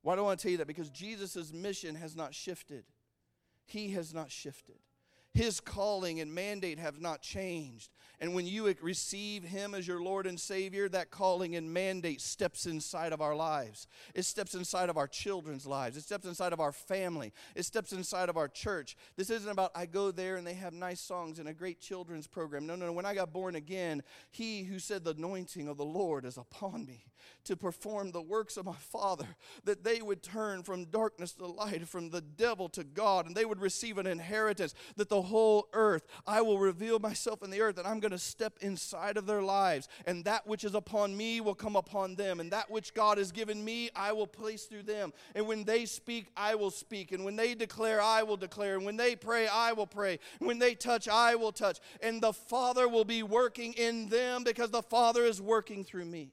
Why 0.06 0.14
do 0.14 0.20
I 0.20 0.24
want 0.26 0.38
to 0.38 0.42
tell 0.44 0.52
you 0.52 0.58
that? 0.58 0.68
Because 0.68 0.88
Jesus' 0.88 1.52
mission 1.52 1.96
has 1.96 2.14
not 2.14 2.32
shifted. 2.32 2.84
He 3.64 3.90
has 3.94 4.14
not 4.14 4.30
shifted. 4.30 4.78
His 5.36 5.60
calling 5.60 6.18
and 6.20 6.34
mandate 6.34 6.78
have 6.78 6.98
not 6.98 7.20
changed. 7.20 7.90
And 8.18 8.34
when 8.34 8.46
you 8.46 8.74
receive 8.80 9.44
Him 9.44 9.74
as 9.74 9.86
your 9.86 10.02
Lord 10.02 10.26
and 10.26 10.40
Savior, 10.40 10.88
that 10.88 11.10
calling 11.10 11.54
and 11.54 11.74
mandate 11.74 12.22
steps 12.22 12.64
inside 12.64 13.12
of 13.12 13.20
our 13.20 13.36
lives. 13.36 13.86
It 14.14 14.24
steps 14.24 14.54
inside 14.54 14.88
of 14.88 14.96
our 14.96 15.06
children's 15.06 15.66
lives. 15.66 15.98
It 15.98 16.04
steps 16.04 16.24
inside 16.24 16.54
of 16.54 16.60
our 16.60 16.72
family. 16.72 17.34
It 17.54 17.64
steps 17.64 17.92
inside 17.92 18.30
of 18.30 18.38
our 18.38 18.48
church. 18.48 18.96
This 19.16 19.28
isn't 19.28 19.50
about 19.50 19.72
I 19.74 19.84
go 19.84 20.10
there 20.10 20.36
and 20.36 20.46
they 20.46 20.54
have 20.54 20.72
nice 20.72 21.00
songs 21.00 21.38
and 21.38 21.48
a 21.48 21.52
great 21.52 21.80
children's 21.80 22.26
program. 22.26 22.66
No, 22.66 22.74
no, 22.74 22.86
no. 22.86 22.92
When 22.92 23.04
I 23.04 23.14
got 23.14 23.34
born 23.34 23.56
again, 23.56 24.02
He 24.30 24.62
who 24.64 24.78
said, 24.78 25.04
The 25.04 25.10
anointing 25.10 25.68
of 25.68 25.76
the 25.76 25.84
Lord 25.84 26.24
is 26.24 26.38
upon 26.38 26.86
me 26.86 27.04
to 27.44 27.56
perform 27.56 28.10
the 28.10 28.22
works 28.22 28.56
of 28.56 28.66
my 28.66 28.74
Father, 28.74 29.26
that 29.64 29.84
they 29.84 30.00
would 30.00 30.22
turn 30.22 30.62
from 30.62 30.84
darkness 30.86 31.32
to 31.32 31.46
light, 31.46 31.86
from 31.86 32.10
the 32.10 32.20
devil 32.20 32.68
to 32.70 32.84
God, 32.84 33.26
and 33.26 33.34
they 33.34 33.44
would 33.44 33.60
receive 33.60 33.98
an 33.98 34.06
inheritance, 34.06 34.74
that 34.96 35.08
the 35.08 35.22
whole 35.26 35.68
earth. 35.72 36.06
I 36.26 36.40
will 36.40 36.58
reveal 36.58 36.98
myself 36.98 37.42
in 37.42 37.50
the 37.50 37.60
earth, 37.60 37.78
and 37.78 37.86
I'm 37.86 38.00
going 38.00 38.12
to 38.12 38.18
step 38.18 38.54
inside 38.60 39.16
of 39.16 39.26
their 39.26 39.42
lives. 39.42 39.88
And 40.06 40.24
that 40.24 40.46
which 40.46 40.64
is 40.64 40.74
upon 40.74 41.16
me 41.16 41.40
will 41.40 41.54
come 41.54 41.76
upon 41.76 42.14
them. 42.14 42.40
And 42.40 42.50
that 42.52 42.70
which 42.70 42.94
God 42.94 43.18
has 43.18 43.32
given 43.32 43.64
me, 43.64 43.90
I 43.94 44.12
will 44.12 44.26
place 44.26 44.64
through 44.64 44.84
them. 44.84 45.12
And 45.34 45.46
when 45.46 45.64
they 45.64 45.84
speak, 45.84 46.28
I 46.36 46.54
will 46.54 46.70
speak. 46.70 47.12
And 47.12 47.24
when 47.24 47.36
they 47.36 47.54
declare, 47.54 48.00
I 48.00 48.22
will 48.22 48.36
declare. 48.36 48.76
And 48.76 48.86
when 48.86 48.96
they 48.96 49.14
pray, 49.14 49.46
I 49.46 49.72
will 49.72 49.86
pray. 49.86 50.18
And 50.40 50.46
when 50.46 50.58
they 50.58 50.74
touch, 50.74 51.08
I 51.08 51.34
will 51.34 51.52
touch. 51.52 51.78
And 52.02 52.22
the 52.22 52.32
Father 52.32 52.88
will 52.88 53.04
be 53.04 53.22
working 53.22 53.72
in 53.74 54.08
them 54.08 54.44
because 54.44 54.70
the 54.70 54.82
Father 54.82 55.24
is 55.24 55.42
working 55.42 55.84
through 55.84 56.06
me. 56.06 56.32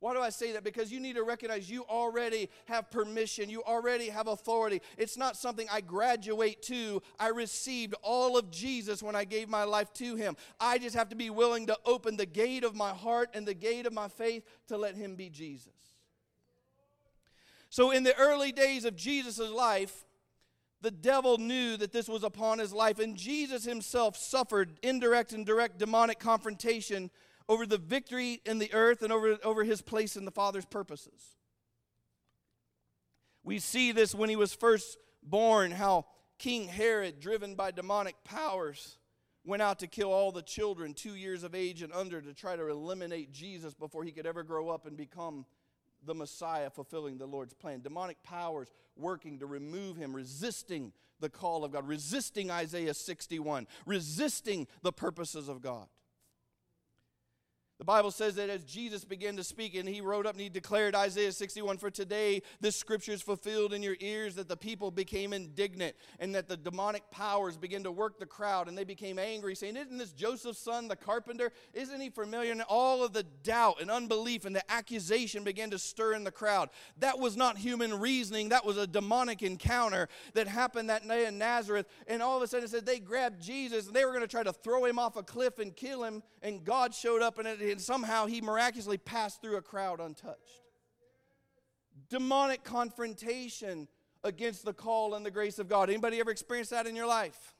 Why 0.00 0.14
do 0.14 0.20
I 0.20 0.30
say 0.30 0.52
that? 0.52 0.62
Because 0.62 0.92
you 0.92 1.00
need 1.00 1.16
to 1.16 1.24
recognize 1.24 1.68
you 1.68 1.84
already 1.88 2.48
have 2.66 2.88
permission. 2.88 3.50
You 3.50 3.64
already 3.64 4.08
have 4.10 4.28
authority. 4.28 4.80
It's 4.96 5.16
not 5.16 5.36
something 5.36 5.66
I 5.72 5.80
graduate 5.80 6.62
to. 6.62 7.02
I 7.18 7.28
received 7.28 7.94
all 8.02 8.38
of 8.38 8.50
Jesus 8.50 9.02
when 9.02 9.16
I 9.16 9.24
gave 9.24 9.48
my 9.48 9.64
life 9.64 9.92
to 9.94 10.14
Him. 10.14 10.36
I 10.60 10.78
just 10.78 10.94
have 10.94 11.08
to 11.08 11.16
be 11.16 11.30
willing 11.30 11.66
to 11.66 11.76
open 11.84 12.16
the 12.16 12.26
gate 12.26 12.62
of 12.62 12.76
my 12.76 12.90
heart 12.90 13.30
and 13.34 13.46
the 13.46 13.54
gate 13.54 13.86
of 13.86 13.92
my 13.92 14.06
faith 14.06 14.44
to 14.68 14.76
let 14.76 14.94
Him 14.94 15.16
be 15.16 15.30
Jesus. 15.30 15.72
So, 17.70 17.90
in 17.90 18.04
the 18.04 18.16
early 18.16 18.52
days 18.52 18.84
of 18.84 18.96
Jesus' 18.96 19.40
life, 19.50 20.04
the 20.80 20.90
devil 20.92 21.38
knew 21.38 21.76
that 21.76 21.92
this 21.92 22.08
was 22.08 22.22
upon 22.22 22.60
his 22.60 22.72
life, 22.72 23.00
and 23.00 23.16
Jesus 23.16 23.64
himself 23.64 24.16
suffered 24.16 24.78
indirect 24.82 25.32
and 25.32 25.44
direct 25.44 25.78
demonic 25.78 26.20
confrontation 26.20 27.10
over 27.48 27.66
the 27.66 27.78
victory 27.78 28.40
in 28.44 28.58
the 28.58 28.72
earth 28.74 29.02
and 29.02 29.12
over, 29.12 29.38
over 29.42 29.64
his 29.64 29.80
place 29.82 30.16
in 30.16 30.24
the 30.24 30.30
Father's 30.30 30.66
purposes. 30.66 31.36
We 33.42 33.58
see 33.58 33.92
this 33.92 34.14
when 34.14 34.28
he 34.28 34.36
was 34.36 34.54
first 34.54 34.98
born, 35.22 35.70
how 35.70 36.06
King 36.38 36.68
Herod, 36.68 37.20
driven 37.20 37.54
by 37.54 37.70
demonic 37.70 38.16
powers, 38.24 38.98
went 39.44 39.62
out 39.62 39.78
to 39.78 39.86
kill 39.86 40.12
all 40.12 40.30
the 40.30 40.42
children 40.42 40.92
two 40.92 41.14
years 41.14 41.42
of 41.42 41.54
age 41.54 41.82
and 41.82 41.92
under 41.92 42.20
to 42.20 42.34
try 42.34 42.54
to 42.54 42.68
eliminate 42.68 43.32
Jesus 43.32 43.72
before 43.72 44.04
he 44.04 44.12
could 44.12 44.26
ever 44.26 44.42
grow 44.42 44.68
up 44.68 44.86
and 44.86 44.96
become 44.96 45.46
the 46.04 46.14
Messiah, 46.14 46.70
fulfilling 46.70 47.18
the 47.18 47.26
Lord's 47.26 47.54
plan. 47.54 47.80
Demonic 47.80 48.22
powers 48.22 48.68
working 48.96 49.38
to 49.38 49.46
remove 49.46 49.96
him, 49.96 50.14
resisting 50.14 50.92
the 51.20 51.28
call 51.28 51.64
of 51.64 51.72
God, 51.72 51.88
resisting 51.88 52.50
Isaiah 52.50 52.94
61, 52.94 53.66
resisting 53.86 54.66
the 54.82 54.92
purposes 54.92 55.48
of 55.48 55.60
God. 55.60 55.86
The 57.78 57.84
Bible 57.84 58.10
says 58.10 58.34
that 58.34 58.50
as 58.50 58.64
Jesus 58.64 59.04
began 59.04 59.36
to 59.36 59.44
speak, 59.44 59.76
and 59.76 59.88
he 59.88 60.00
wrote 60.00 60.26
up 60.26 60.32
and 60.32 60.40
he 60.40 60.48
declared 60.48 60.96
Isaiah 60.96 61.30
61 61.30 61.78
For 61.78 61.92
today, 61.92 62.42
this 62.60 62.74
scripture 62.74 63.12
is 63.12 63.22
fulfilled 63.22 63.72
in 63.72 63.84
your 63.84 63.94
ears, 64.00 64.34
that 64.34 64.48
the 64.48 64.56
people 64.56 64.90
became 64.90 65.32
indignant, 65.32 65.94
and 66.18 66.34
that 66.34 66.48
the 66.48 66.56
demonic 66.56 67.08
powers 67.12 67.56
began 67.56 67.84
to 67.84 67.92
work 67.92 68.18
the 68.18 68.26
crowd, 68.26 68.66
and 68.66 68.76
they 68.76 68.82
became 68.82 69.16
angry, 69.16 69.54
saying, 69.54 69.76
Isn't 69.76 69.96
this 69.96 70.10
Joseph's 70.10 70.58
son, 70.58 70.88
the 70.88 70.96
carpenter? 70.96 71.52
Isn't 71.72 72.00
he 72.00 72.10
familiar? 72.10 72.50
And 72.50 72.62
all 72.62 73.04
of 73.04 73.12
the 73.12 73.22
doubt 73.44 73.80
and 73.80 73.92
unbelief 73.92 74.44
and 74.44 74.56
the 74.56 74.68
accusation 74.68 75.44
began 75.44 75.70
to 75.70 75.78
stir 75.78 76.14
in 76.14 76.24
the 76.24 76.32
crowd. 76.32 76.70
That 76.98 77.20
was 77.20 77.36
not 77.36 77.58
human 77.58 78.00
reasoning, 78.00 78.48
that 78.48 78.66
was 78.66 78.76
a 78.76 78.88
demonic 78.88 79.40
encounter 79.44 80.08
that 80.34 80.48
happened 80.48 80.90
that 80.90 81.06
day 81.06 81.26
in 81.26 81.38
Nazareth. 81.38 81.86
And 82.08 82.22
all 82.22 82.38
of 82.38 82.42
a 82.42 82.48
sudden, 82.48 82.64
it 82.64 82.70
said 82.70 82.86
they 82.86 82.98
grabbed 82.98 83.40
Jesus, 83.40 83.86
and 83.86 83.94
they 83.94 84.04
were 84.04 84.10
going 84.10 84.22
to 84.22 84.26
try 84.26 84.42
to 84.42 84.52
throw 84.52 84.84
him 84.84 84.98
off 84.98 85.16
a 85.16 85.22
cliff 85.22 85.60
and 85.60 85.76
kill 85.76 86.02
him, 86.02 86.24
and 86.42 86.64
God 86.64 86.92
showed 86.92 87.22
up, 87.22 87.38
and 87.38 87.46
it 87.46 87.67
and 87.70 87.80
somehow 87.80 88.26
he 88.26 88.40
miraculously 88.40 88.98
passed 88.98 89.40
through 89.42 89.56
a 89.56 89.62
crowd 89.62 90.00
untouched. 90.00 90.62
Demonic 92.08 92.64
confrontation 92.64 93.88
against 94.24 94.64
the 94.64 94.72
call 94.72 95.14
and 95.14 95.24
the 95.24 95.30
grace 95.30 95.58
of 95.58 95.68
God. 95.68 95.90
Anybody 95.90 96.20
ever 96.20 96.30
experienced 96.30 96.70
that 96.70 96.86
in 96.86 96.96
your 96.96 97.06
life? 97.06 97.54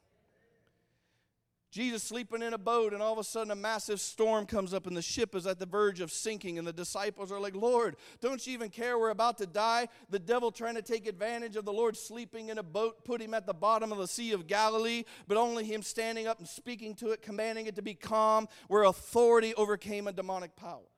Jesus 1.70 2.02
sleeping 2.02 2.40
in 2.40 2.54
a 2.54 2.58
boat, 2.58 2.94
and 2.94 3.02
all 3.02 3.12
of 3.12 3.18
a 3.18 3.24
sudden 3.24 3.50
a 3.50 3.54
massive 3.54 4.00
storm 4.00 4.46
comes 4.46 4.72
up, 4.72 4.86
and 4.86 4.96
the 4.96 5.02
ship 5.02 5.34
is 5.34 5.46
at 5.46 5.58
the 5.58 5.66
verge 5.66 6.00
of 6.00 6.10
sinking. 6.10 6.58
And 6.58 6.66
the 6.66 6.72
disciples 6.72 7.30
are 7.30 7.38
like, 7.38 7.54
Lord, 7.54 7.96
don't 8.20 8.46
you 8.46 8.54
even 8.54 8.70
care? 8.70 8.98
We're 8.98 9.10
about 9.10 9.36
to 9.38 9.46
die. 9.46 9.88
The 10.08 10.18
devil 10.18 10.50
trying 10.50 10.76
to 10.76 10.82
take 10.82 11.06
advantage 11.06 11.56
of 11.56 11.66
the 11.66 11.72
Lord 11.72 11.96
sleeping 11.96 12.48
in 12.48 12.56
a 12.56 12.62
boat, 12.62 13.04
put 13.04 13.20
him 13.20 13.34
at 13.34 13.46
the 13.46 13.52
bottom 13.52 13.92
of 13.92 13.98
the 13.98 14.08
Sea 14.08 14.32
of 14.32 14.46
Galilee, 14.46 15.04
but 15.26 15.36
only 15.36 15.64
him 15.64 15.82
standing 15.82 16.26
up 16.26 16.38
and 16.38 16.48
speaking 16.48 16.94
to 16.96 17.10
it, 17.10 17.20
commanding 17.20 17.66
it 17.66 17.76
to 17.76 17.82
be 17.82 17.94
calm, 17.94 18.48
where 18.68 18.84
authority 18.84 19.54
overcame 19.54 20.08
a 20.08 20.12
demonic 20.12 20.56
power. 20.56 20.88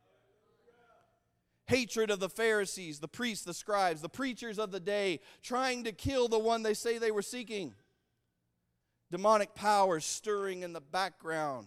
Hatred 1.66 2.10
of 2.10 2.20
the 2.20 2.28
Pharisees, 2.28 2.98
the 2.98 3.08
priests, 3.08 3.44
the 3.44 3.54
scribes, 3.54 4.02
the 4.02 4.08
preachers 4.08 4.58
of 4.58 4.70
the 4.70 4.80
day, 4.80 5.20
trying 5.42 5.84
to 5.84 5.92
kill 5.92 6.28
the 6.28 6.38
one 6.38 6.62
they 6.62 6.74
say 6.74 6.98
they 6.98 7.12
were 7.12 7.22
seeking 7.22 7.74
demonic 9.10 9.54
powers 9.54 10.04
stirring 10.04 10.62
in 10.62 10.72
the 10.72 10.80
background. 10.80 11.66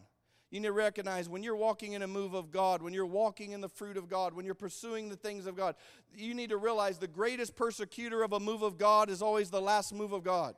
You 0.49 0.59
need 0.59 0.67
to 0.67 0.73
recognize 0.73 1.27
when 1.27 1.41
you're 1.41 1.55
walking 1.55 1.93
in 1.93 2.03
a 2.03 2.07
move 2.07 2.35
of 2.35 2.51
God, 2.51 2.83
when 2.83 2.93
you're 2.93 3.07
walking 3.07 3.53
in 3.53 3.61
the 3.61 3.69
fruit 3.69 3.97
of 3.97 4.07
God, 4.07 4.33
when 4.33 4.45
you're 4.45 4.53
pursuing 4.53 5.09
the 5.09 5.15
things 5.15 5.47
of 5.47 5.55
God, 5.55 5.75
you 6.15 6.35
need 6.35 6.51
to 6.51 6.57
realize 6.57 6.99
the 6.99 7.07
greatest 7.07 7.55
persecutor 7.55 8.21
of 8.21 8.33
a 8.33 8.39
move 8.39 8.61
of 8.61 8.77
God 8.77 9.09
is 9.09 9.23
always 9.23 9.49
the 9.49 9.59
last 9.59 9.93
move 9.95 10.13
of 10.13 10.23
God. 10.23 10.53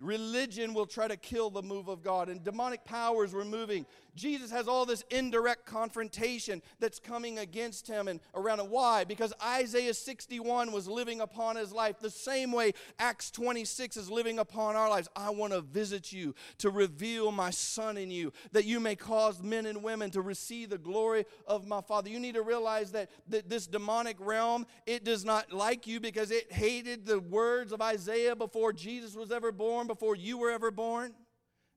Religion 0.00 0.74
will 0.74 0.86
try 0.86 1.08
to 1.08 1.16
kill 1.16 1.50
the 1.50 1.62
move 1.62 1.88
of 1.88 2.02
God, 2.02 2.28
and 2.28 2.42
demonic 2.42 2.84
powers 2.84 3.32
were 3.32 3.44
moving. 3.44 3.86
Jesus 4.14 4.50
has 4.50 4.68
all 4.68 4.86
this 4.86 5.04
indirect 5.10 5.66
confrontation 5.66 6.62
that's 6.78 6.98
coming 6.98 7.38
against 7.38 7.86
him 7.86 8.08
and 8.08 8.20
around 8.34 8.60
him. 8.60 8.70
Why? 8.70 9.04
Because 9.04 9.32
Isaiah 9.42 9.94
61 9.94 10.72
was 10.72 10.88
living 10.88 11.20
upon 11.20 11.56
his 11.56 11.72
life 11.72 11.98
the 11.98 12.10
same 12.10 12.52
way 12.52 12.74
Acts 12.98 13.30
26 13.30 13.96
is 13.96 14.10
living 14.10 14.38
upon 14.38 14.76
our 14.76 14.88
lives. 14.88 15.08
I 15.16 15.30
want 15.30 15.52
to 15.52 15.60
visit 15.60 16.12
you 16.12 16.34
to 16.58 16.70
reveal 16.70 17.32
my 17.32 17.50
son 17.50 17.96
in 17.96 18.10
you, 18.10 18.32
that 18.52 18.64
you 18.64 18.80
may 18.80 18.94
cause 18.94 19.42
men 19.42 19.66
and 19.66 19.82
women 19.82 20.10
to 20.12 20.20
receive 20.20 20.70
the 20.70 20.78
glory 20.78 21.24
of 21.46 21.66
my 21.66 21.80
Father. 21.80 22.08
You 22.08 22.20
need 22.20 22.34
to 22.34 22.42
realize 22.42 22.92
that, 22.92 23.10
that 23.28 23.48
this 23.48 23.66
demonic 23.66 24.16
realm, 24.20 24.66
it 24.86 25.04
does 25.04 25.24
not 25.24 25.52
like 25.52 25.86
you 25.86 25.98
because 26.00 26.30
it 26.30 26.52
hated 26.52 27.06
the 27.06 27.20
words 27.20 27.72
of 27.72 27.82
Isaiah 27.82 28.36
before 28.36 28.72
Jesus 28.72 29.14
was 29.14 29.32
ever 29.32 29.50
born, 29.50 29.86
before 29.94 30.16
you 30.16 30.38
were 30.38 30.50
ever 30.50 30.70
born 30.70 31.14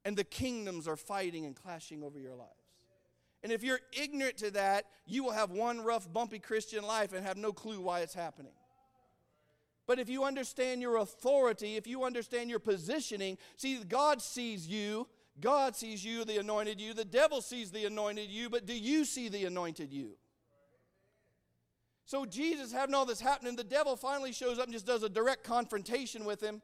and 0.04 0.18
the 0.18 0.24
kingdoms 0.24 0.88
are 0.88 0.96
fighting 0.96 1.46
and 1.46 1.56
clashing 1.56 2.04
over 2.04 2.20
your 2.20 2.36
lives. 2.36 2.52
And 3.44 3.52
if 3.52 3.64
you're 3.64 3.80
ignorant 3.94 4.38
to 4.38 4.52
that, 4.52 4.86
you 5.06 5.24
will 5.24 5.32
have 5.32 5.52
one 5.52 5.82
rough, 5.84 6.12
bumpy 6.12 6.40
Christian 6.40 6.84
life 6.84 7.14
and 7.14 7.26
have 7.26 7.38
no 7.38 7.54
clue 7.54 7.80
why 7.80 8.00
it's 8.00 8.16
happening. 8.16 8.54
But 9.86 10.00
if 10.00 10.10
you 10.10 10.24
understand 10.24 10.82
your 10.82 10.98
authority, 10.98 11.76
if 11.76 11.86
you 11.88 12.04
understand 12.04 12.50
your 12.50 12.60
positioning, 12.60 13.38
see, 13.56 13.84
God 13.84 14.22
sees 14.22 14.68
you. 14.68 15.08
God 15.40 15.76
sees 15.76 16.04
you, 16.04 16.26
the 16.26 16.40
anointed 16.40 16.82
you. 16.82 16.96
The 16.96 17.06
devil 17.06 17.42
sees 17.42 17.70
the 17.70 17.86
anointed 17.86 18.30
you, 18.30 18.50
but 18.50 18.66
do 18.66 18.78
you 18.78 19.06
see 19.06 19.30
the 19.30 19.46
anointed 19.46 19.94
you? 19.94 20.18
So 22.06 22.26
Jesus 22.26 22.72
having 22.72 22.96
all 22.96 23.06
this 23.06 23.22
happening, 23.22 23.56
the 23.56 23.64
devil 23.64 23.96
finally 23.96 24.32
shows 24.32 24.58
up 24.58 24.66
and 24.66 24.74
just 24.74 24.88
does 24.88 25.04
a 25.04 25.10
direct 25.10 25.44
confrontation 25.44 26.26
with 26.26 26.42
him. 26.42 26.62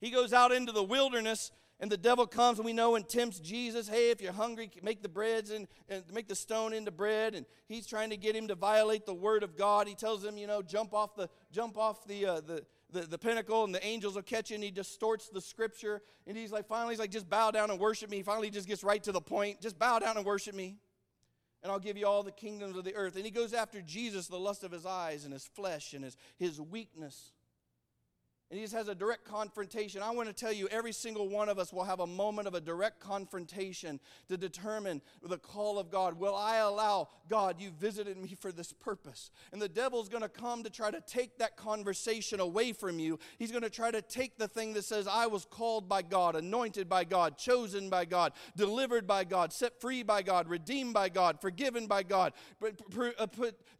He 0.00 0.10
goes 0.10 0.32
out 0.32 0.52
into 0.52 0.72
the 0.72 0.82
wilderness 0.82 1.50
and 1.80 1.90
the 1.90 1.96
devil 1.96 2.26
comes 2.26 2.58
and 2.58 2.66
we 2.66 2.72
know 2.72 2.94
and 2.94 3.08
tempts 3.08 3.40
jesus. 3.40 3.88
Hey 3.88 4.10
if 4.10 4.20
you're 4.20 4.32
hungry 4.32 4.70
make 4.82 5.02
the 5.02 5.08
breads 5.08 5.50
and, 5.50 5.66
and 5.88 6.04
make 6.12 6.28
the 6.28 6.34
stone 6.34 6.72
into 6.72 6.90
bread. 6.90 7.34
And 7.34 7.46
he's 7.66 7.86
trying 7.86 8.10
to 8.10 8.16
get 8.16 8.36
him 8.36 8.48
to 8.48 8.54
violate 8.54 9.06
the 9.06 9.14
word 9.14 9.42
of 9.42 9.56
god. 9.56 9.88
He 9.88 9.94
tells 9.94 10.24
him 10.24 10.36
you 10.36 10.46
know 10.46 10.62
jump 10.62 10.94
off 10.94 11.14
the 11.16 11.28
jump 11.50 11.76
off 11.76 12.04
the 12.06 12.26
uh, 12.26 12.40
the 12.40 12.64
the, 12.92 13.02
the 13.02 13.18
pinnacle 13.18 13.64
and 13.64 13.74
the 13.74 13.84
angels 13.86 14.16
will 14.16 14.22
catch 14.22 14.50
you. 14.50 14.56
And 14.56 14.64
he 14.64 14.72
distorts 14.72 15.28
the 15.28 15.40
scripture. 15.40 16.02
And 16.26 16.36
he's 16.36 16.52
like 16.52 16.66
finally 16.66 16.92
he's 16.92 17.00
like 17.00 17.10
just 17.10 17.28
bow 17.28 17.50
down 17.50 17.70
and 17.70 17.80
worship 17.80 18.10
me. 18.10 18.18
He 18.18 18.22
finally 18.22 18.50
just 18.50 18.68
gets 18.68 18.84
right 18.84 19.02
to 19.04 19.12
the 19.12 19.20
point. 19.20 19.60
Just 19.60 19.78
bow 19.78 19.98
down 19.98 20.16
and 20.16 20.26
worship 20.26 20.54
me 20.54 20.76
and 21.62 21.70
I'll 21.70 21.78
give 21.78 21.96
you 21.96 22.06
all 22.06 22.22
the 22.22 22.32
kingdoms 22.32 22.76
of 22.76 22.84
the 22.84 22.94
earth. 22.94 23.16
And 23.16 23.24
he 23.24 23.30
goes 23.30 23.52
after 23.52 23.82
Jesus, 23.82 24.28
the 24.28 24.38
lust 24.38 24.64
of 24.64 24.72
his 24.72 24.86
eyes 24.86 25.24
and 25.24 25.32
his 25.32 25.44
flesh 25.44 25.92
and 25.92 26.04
his, 26.04 26.16
his 26.38 26.58
weakness 26.58 27.32
and 28.50 28.58
he 28.58 28.64
just 28.64 28.74
has 28.74 28.88
a 28.88 28.96
direct 28.96 29.24
confrontation. 29.24 30.02
I 30.02 30.10
want 30.10 30.28
to 30.28 30.34
tell 30.34 30.52
you, 30.52 30.66
every 30.68 30.90
single 30.90 31.28
one 31.28 31.48
of 31.48 31.60
us 31.60 31.72
will 31.72 31.84
have 31.84 32.00
a 32.00 32.06
moment 32.06 32.48
of 32.48 32.54
a 32.54 32.60
direct 32.60 32.98
confrontation 32.98 34.00
to 34.28 34.36
determine 34.36 35.02
the 35.22 35.38
call 35.38 35.78
of 35.78 35.88
God. 35.88 36.18
Will 36.18 36.34
I 36.34 36.56
allow 36.56 37.10
God, 37.28 37.60
you 37.60 37.70
visited 37.70 38.16
me 38.16 38.34
for 38.34 38.50
this 38.50 38.72
purpose? 38.72 39.30
And 39.52 39.62
the 39.62 39.68
devil's 39.68 40.08
going 40.08 40.24
to 40.24 40.28
come 40.28 40.64
to 40.64 40.70
try 40.70 40.90
to 40.90 41.00
take 41.00 41.38
that 41.38 41.56
conversation 41.56 42.40
away 42.40 42.72
from 42.72 42.98
you. 42.98 43.20
He's 43.38 43.52
going 43.52 43.62
to 43.62 43.70
try 43.70 43.92
to 43.92 44.02
take 44.02 44.36
the 44.36 44.48
thing 44.48 44.72
that 44.72 44.84
says, 44.84 45.06
I 45.06 45.28
was 45.28 45.44
called 45.44 45.88
by 45.88 46.02
God, 46.02 46.34
anointed 46.34 46.88
by 46.88 47.04
God, 47.04 47.38
chosen 47.38 47.88
by 47.88 48.04
God, 48.04 48.32
delivered 48.56 49.06
by 49.06 49.22
God, 49.22 49.52
set 49.52 49.80
free 49.80 50.02
by 50.02 50.22
God, 50.22 50.48
redeemed 50.48 50.92
by 50.92 51.08
God, 51.08 51.40
forgiven 51.40 51.86
by 51.86 52.02
God, 52.02 52.32
uh, 52.60 53.26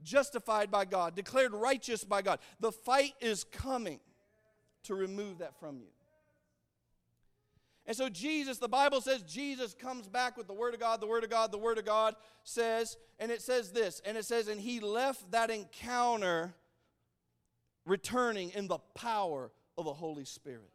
justified 0.05 0.71
by 0.71 0.85
God, 0.85 1.17
declared 1.17 1.55
righteous 1.55 2.05
by 2.05 2.23
God. 2.23 2.39
The 2.61 2.71
fight 2.71 3.15
is 3.21 3.43
coming 3.43 3.99
to 4.85 4.95
remove 4.95 5.39
that 5.39 5.59
from 5.59 5.79
you. 5.79 5.89
And 7.87 7.97
so, 7.97 8.09
Jesus, 8.09 8.59
the 8.59 8.69
Bible 8.69 9.01
says 9.01 9.23
Jesus 9.23 9.75
comes 9.75 10.07
back 10.07 10.37
with 10.37 10.47
the 10.47 10.53
Word 10.53 10.75
of 10.75 10.81
God, 10.81 11.01
the 11.01 11.07
Word 11.07 11.25
of 11.25 11.31
God, 11.31 11.51
the 11.51 11.59
Word 11.59 11.79
of 11.79 11.85
God 11.85 12.15
says, 12.45 12.97
and 13.19 13.33
it 13.33 13.43
says 13.43 13.73
this, 13.73 14.01
and 14.05 14.17
it 14.17 14.25
says, 14.25 14.49
and 14.49 14.61
he 14.61 14.79
left 14.81 15.31
that 15.33 15.51
encounter 15.51 16.55
returning 17.85 18.51
in 18.51 18.69
the 18.69 18.79
power 18.95 19.51
of 19.77 19.87
the 19.87 19.93
Holy 19.93 20.25
Spirit. 20.25 20.71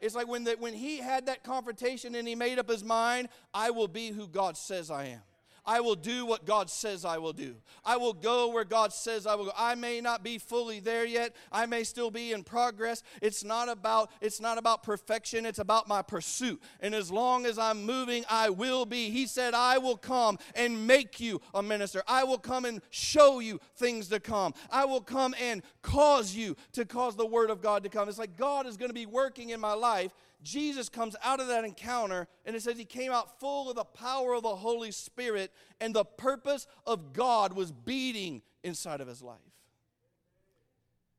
It's 0.00 0.14
like 0.14 0.28
when, 0.28 0.44
the, 0.44 0.56
when 0.58 0.74
he 0.74 0.98
had 0.98 1.26
that 1.26 1.42
confrontation 1.44 2.14
and 2.14 2.28
he 2.28 2.34
made 2.34 2.58
up 2.58 2.68
his 2.68 2.84
mind, 2.84 3.28
I 3.54 3.70
will 3.70 3.88
be 3.88 4.08
who 4.08 4.28
God 4.28 4.58
says 4.58 4.90
I 4.90 5.06
am. 5.06 5.22
I 5.66 5.80
will 5.80 5.94
do 5.94 6.26
what 6.26 6.44
God 6.44 6.68
says 6.68 7.04
I 7.04 7.18
will 7.18 7.32
do. 7.32 7.56
I 7.84 7.96
will 7.96 8.12
go 8.12 8.48
where 8.48 8.64
God 8.64 8.92
says 8.92 9.26
I 9.26 9.34
will 9.34 9.46
go. 9.46 9.52
I 9.56 9.74
may 9.74 10.00
not 10.00 10.22
be 10.22 10.38
fully 10.38 10.80
there 10.80 11.04
yet. 11.04 11.34
I 11.50 11.66
may 11.66 11.84
still 11.84 12.10
be 12.10 12.32
in 12.32 12.44
progress. 12.44 13.02
It's 13.22 13.42
not 13.42 13.68
about 13.68 14.10
it's 14.20 14.40
not 14.40 14.58
about 14.58 14.82
perfection, 14.82 15.46
it's 15.46 15.58
about 15.58 15.88
my 15.88 16.02
pursuit. 16.02 16.62
And 16.80 16.94
as 16.94 17.10
long 17.10 17.46
as 17.46 17.58
I'm 17.58 17.84
moving, 17.84 18.24
I 18.28 18.50
will 18.50 18.84
be. 18.84 19.10
He 19.10 19.26
said, 19.26 19.54
"I 19.54 19.78
will 19.78 19.96
come 19.96 20.38
and 20.54 20.86
make 20.86 21.18
you 21.20 21.40
a 21.54 21.62
minister. 21.62 22.02
I 22.06 22.24
will 22.24 22.38
come 22.38 22.64
and 22.64 22.82
show 22.90 23.40
you 23.40 23.60
things 23.76 24.08
to 24.08 24.20
come. 24.20 24.54
I 24.70 24.84
will 24.84 25.00
come 25.00 25.34
and 25.40 25.62
cause 25.82 26.34
you 26.34 26.56
to 26.72 26.84
cause 26.84 27.16
the 27.16 27.26
word 27.26 27.50
of 27.50 27.62
God 27.62 27.82
to 27.84 27.88
come." 27.88 28.08
It's 28.08 28.18
like 28.18 28.36
God 28.36 28.66
is 28.66 28.76
going 28.76 28.90
to 28.90 28.94
be 28.94 29.06
working 29.06 29.50
in 29.50 29.60
my 29.60 29.72
life 29.72 30.12
Jesus 30.44 30.88
comes 30.88 31.16
out 31.24 31.40
of 31.40 31.48
that 31.48 31.64
encounter 31.64 32.28
and 32.44 32.54
it 32.54 32.62
says 32.62 32.76
he 32.76 32.84
came 32.84 33.10
out 33.10 33.40
full 33.40 33.70
of 33.70 33.76
the 33.76 33.84
power 33.84 34.34
of 34.34 34.42
the 34.42 34.54
Holy 34.54 34.92
Spirit 34.92 35.50
and 35.80 35.94
the 35.94 36.04
purpose 36.04 36.66
of 36.86 37.12
God 37.12 37.54
was 37.54 37.72
beating 37.72 38.42
inside 38.62 39.00
of 39.00 39.08
his 39.08 39.22
life. 39.22 39.40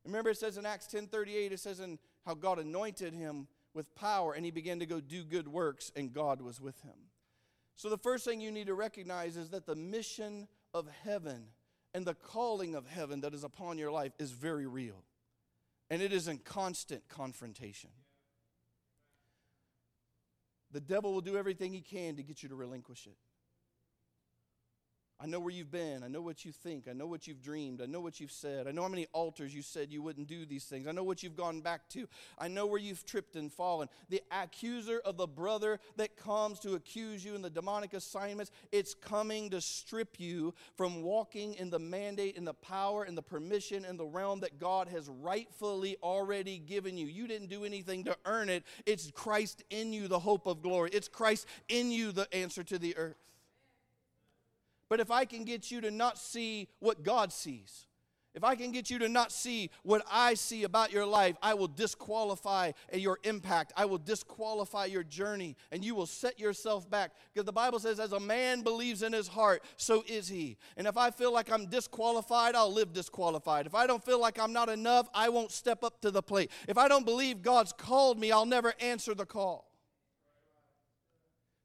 Remember 0.04 0.30
it 0.30 0.38
says 0.38 0.56
in 0.56 0.64
Acts 0.64 0.86
10:38 0.86 1.52
it 1.52 1.60
says 1.60 1.80
in 1.80 1.98
how 2.24 2.34
God 2.34 2.58
anointed 2.58 3.12
him 3.12 3.48
with 3.74 3.94
power 3.96 4.32
and 4.32 4.44
he 4.44 4.50
began 4.50 4.78
to 4.78 4.86
go 4.86 5.00
do 5.00 5.24
good 5.24 5.48
works 5.48 5.90
and 5.96 6.12
God 6.12 6.40
was 6.40 6.60
with 6.60 6.80
him. 6.82 7.10
So 7.74 7.90
the 7.90 7.98
first 7.98 8.24
thing 8.24 8.40
you 8.40 8.52
need 8.52 8.68
to 8.68 8.74
recognize 8.74 9.36
is 9.36 9.50
that 9.50 9.66
the 9.66 9.76
mission 9.76 10.48
of 10.72 10.88
heaven 11.04 11.48
and 11.92 12.06
the 12.06 12.14
calling 12.14 12.74
of 12.74 12.86
heaven 12.86 13.20
that 13.22 13.34
is 13.34 13.44
upon 13.44 13.76
your 13.76 13.90
life 13.90 14.12
is 14.18 14.30
very 14.30 14.66
real. 14.66 15.04
And 15.90 16.00
it 16.00 16.12
is 16.12 16.28
in 16.28 16.38
constant 16.38 17.08
confrontation. 17.08 17.90
The 20.72 20.80
devil 20.80 21.12
will 21.12 21.20
do 21.20 21.36
everything 21.36 21.72
he 21.72 21.80
can 21.80 22.16
to 22.16 22.22
get 22.22 22.42
you 22.42 22.48
to 22.48 22.54
relinquish 22.54 23.06
it. 23.06 23.16
I 25.18 25.24
know 25.24 25.40
where 25.40 25.50
you've 25.50 25.70
been. 25.70 26.02
I 26.02 26.08
know 26.08 26.20
what 26.20 26.44
you 26.44 26.52
think. 26.52 26.88
I 26.88 26.92
know 26.92 27.06
what 27.06 27.26
you've 27.26 27.40
dreamed. 27.40 27.80
I 27.80 27.86
know 27.86 28.00
what 28.00 28.20
you've 28.20 28.30
said. 28.30 28.66
I 28.68 28.70
know 28.70 28.82
how 28.82 28.88
many 28.88 29.06
altars 29.14 29.54
you 29.54 29.62
said 29.62 29.90
you 29.90 30.02
wouldn't 30.02 30.26
do 30.26 30.44
these 30.44 30.64
things. 30.64 30.86
I 30.86 30.92
know 30.92 31.04
what 31.04 31.22
you've 31.22 31.36
gone 31.36 31.62
back 31.62 31.88
to. 31.90 32.06
I 32.38 32.48
know 32.48 32.66
where 32.66 32.78
you've 32.78 33.06
tripped 33.06 33.34
and 33.34 33.50
fallen. 33.50 33.88
The 34.10 34.20
accuser 34.30 35.00
of 35.06 35.16
the 35.16 35.26
brother 35.26 35.80
that 35.96 36.18
comes 36.18 36.60
to 36.60 36.74
accuse 36.74 37.24
you 37.24 37.34
in 37.34 37.40
the 37.40 37.48
demonic 37.48 37.94
assignments, 37.94 38.50
it's 38.72 38.92
coming 38.92 39.48
to 39.50 39.60
strip 39.62 40.20
you 40.20 40.52
from 40.76 41.02
walking 41.02 41.54
in 41.54 41.70
the 41.70 41.78
mandate 41.78 42.36
and 42.36 42.46
the 42.46 42.52
power 42.52 43.04
and 43.04 43.16
the 43.16 43.22
permission 43.22 43.86
and 43.86 43.98
the 43.98 44.04
realm 44.04 44.40
that 44.40 44.58
God 44.58 44.86
has 44.88 45.08
rightfully 45.08 45.96
already 46.02 46.58
given 46.58 46.98
you. 46.98 47.06
You 47.06 47.26
didn't 47.26 47.48
do 47.48 47.64
anything 47.64 48.04
to 48.04 48.16
earn 48.26 48.50
it. 48.50 48.64
It's 48.84 49.10
Christ 49.12 49.64
in 49.70 49.94
you, 49.94 50.08
the 50.08 50.18
hope 50.18 50.46
of 50.46 50.60
glory. 50.60 50.90
It's 50.92 51.08
Christ 51.08 51.46
in 51.70 51.90
you, 51.90 52.12
the 52.12 52.32
answer 52.34 52.62
to 52.64 52.78
the 52.78 52.94
earth. 52.98 53.16
But 54.88 55.00
if 55.00 55.10
I 55.10 55.24
can 55.24 55.44
get 55.44 55.70
you 55.70 55.80
to 55.80 55.90
not 55.90 56.18
see 56.18 56.68
what 56.78 57.02
God 57.02 57.32
sees, 57.32 57.86
if 58.36 58.44
I 58.44 58.54
can 58.54 58.70
get 58.70 58.90
you 58.90 58.98
to 58.98 59.08
not 59.08 59.32
see 59.32 59.70
what 59.82 60.04
I 60.10 60.34
see 60.34 60.64
about 60.64 60.92
your 60.92 61.06
life, 61.06 61.36
I 61.42 61.54
will 61.54 61.68
disqualify 61.68 62.72
your 62.92 63.18
impact. 63.24 63.72
I 63.74 63.86
will 63.86 63.96
disqualify 63.96 64.84
your 64.84 65.02
journey, 65.02 65.56
and 65.72 65.82
you 65.82 65.94
will 65.94 66.04
set 66.04 66.38
yourself 66.38 66.88
back. 66.88 67.12
Because 67.32 67.46
the 67.46 67.52
Bible 67.52 67.78
says, 67.78 67.98
as 67.98 68.12
a 68.12 68.20
man 68.20 68.60
believes 68.60 69.02
in 69.02 69.14
his 69.14 69.26
heart, 69.26 69.62
so 69.78 70.04
is 70.06 70.28
he. 70.28 70.58
And 70.76 70.86
if 70.86 70.98
I 70.98 71.10
feel 71.10 71.32
like 71.32 71.50
I'm 71.50 71.64
disqualified, 71.64 72.54
I'll 72.54 72.70
live 72.70 72.92
disqualified. 72.92 73.64
If 73.64 73.74
I 73.74 73.86
don't 73.86 74.04
feel 74.04 74.20
like 74.20 74.38
I'm 74.38 74.52
not 74.52 74.68
enough, 74.68 75.08
I 75.14 75.30
won't 75.30 75.50
step 75.50 75.82
up 75.82 76.02
to 76.02 76.10
the 76.10 76.22
plate. 76.22 76.50
If 76.68 76.76
I 76.76 76.88
don't 76.88 77.06
believe 77.06 77.40
God's 77.40 77.72
called 77.72 78.18
me, 78.18 78.32
I'll 78.32 78.44
never 78.44 78.74
answer 78.80 79.14
the 79.14 79.24
call. 79.24 79.66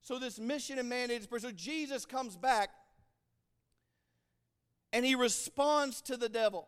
So, 0.04 0.18
this 0.18 0.40
mission 0.40 0.80
and 0.80 0.88
mandate 0.88 1.22
is 1.22 1.42
so 1.42 1.52
Jesus 1.52 2.06
comes 2.06 2.36
back 2.38 2.70
and 4.94 5.06
he 5.06 5.16
responds 5.16 6.02
to 6.02 6.18
the 6.18 6.30
devil. 6.30 6.68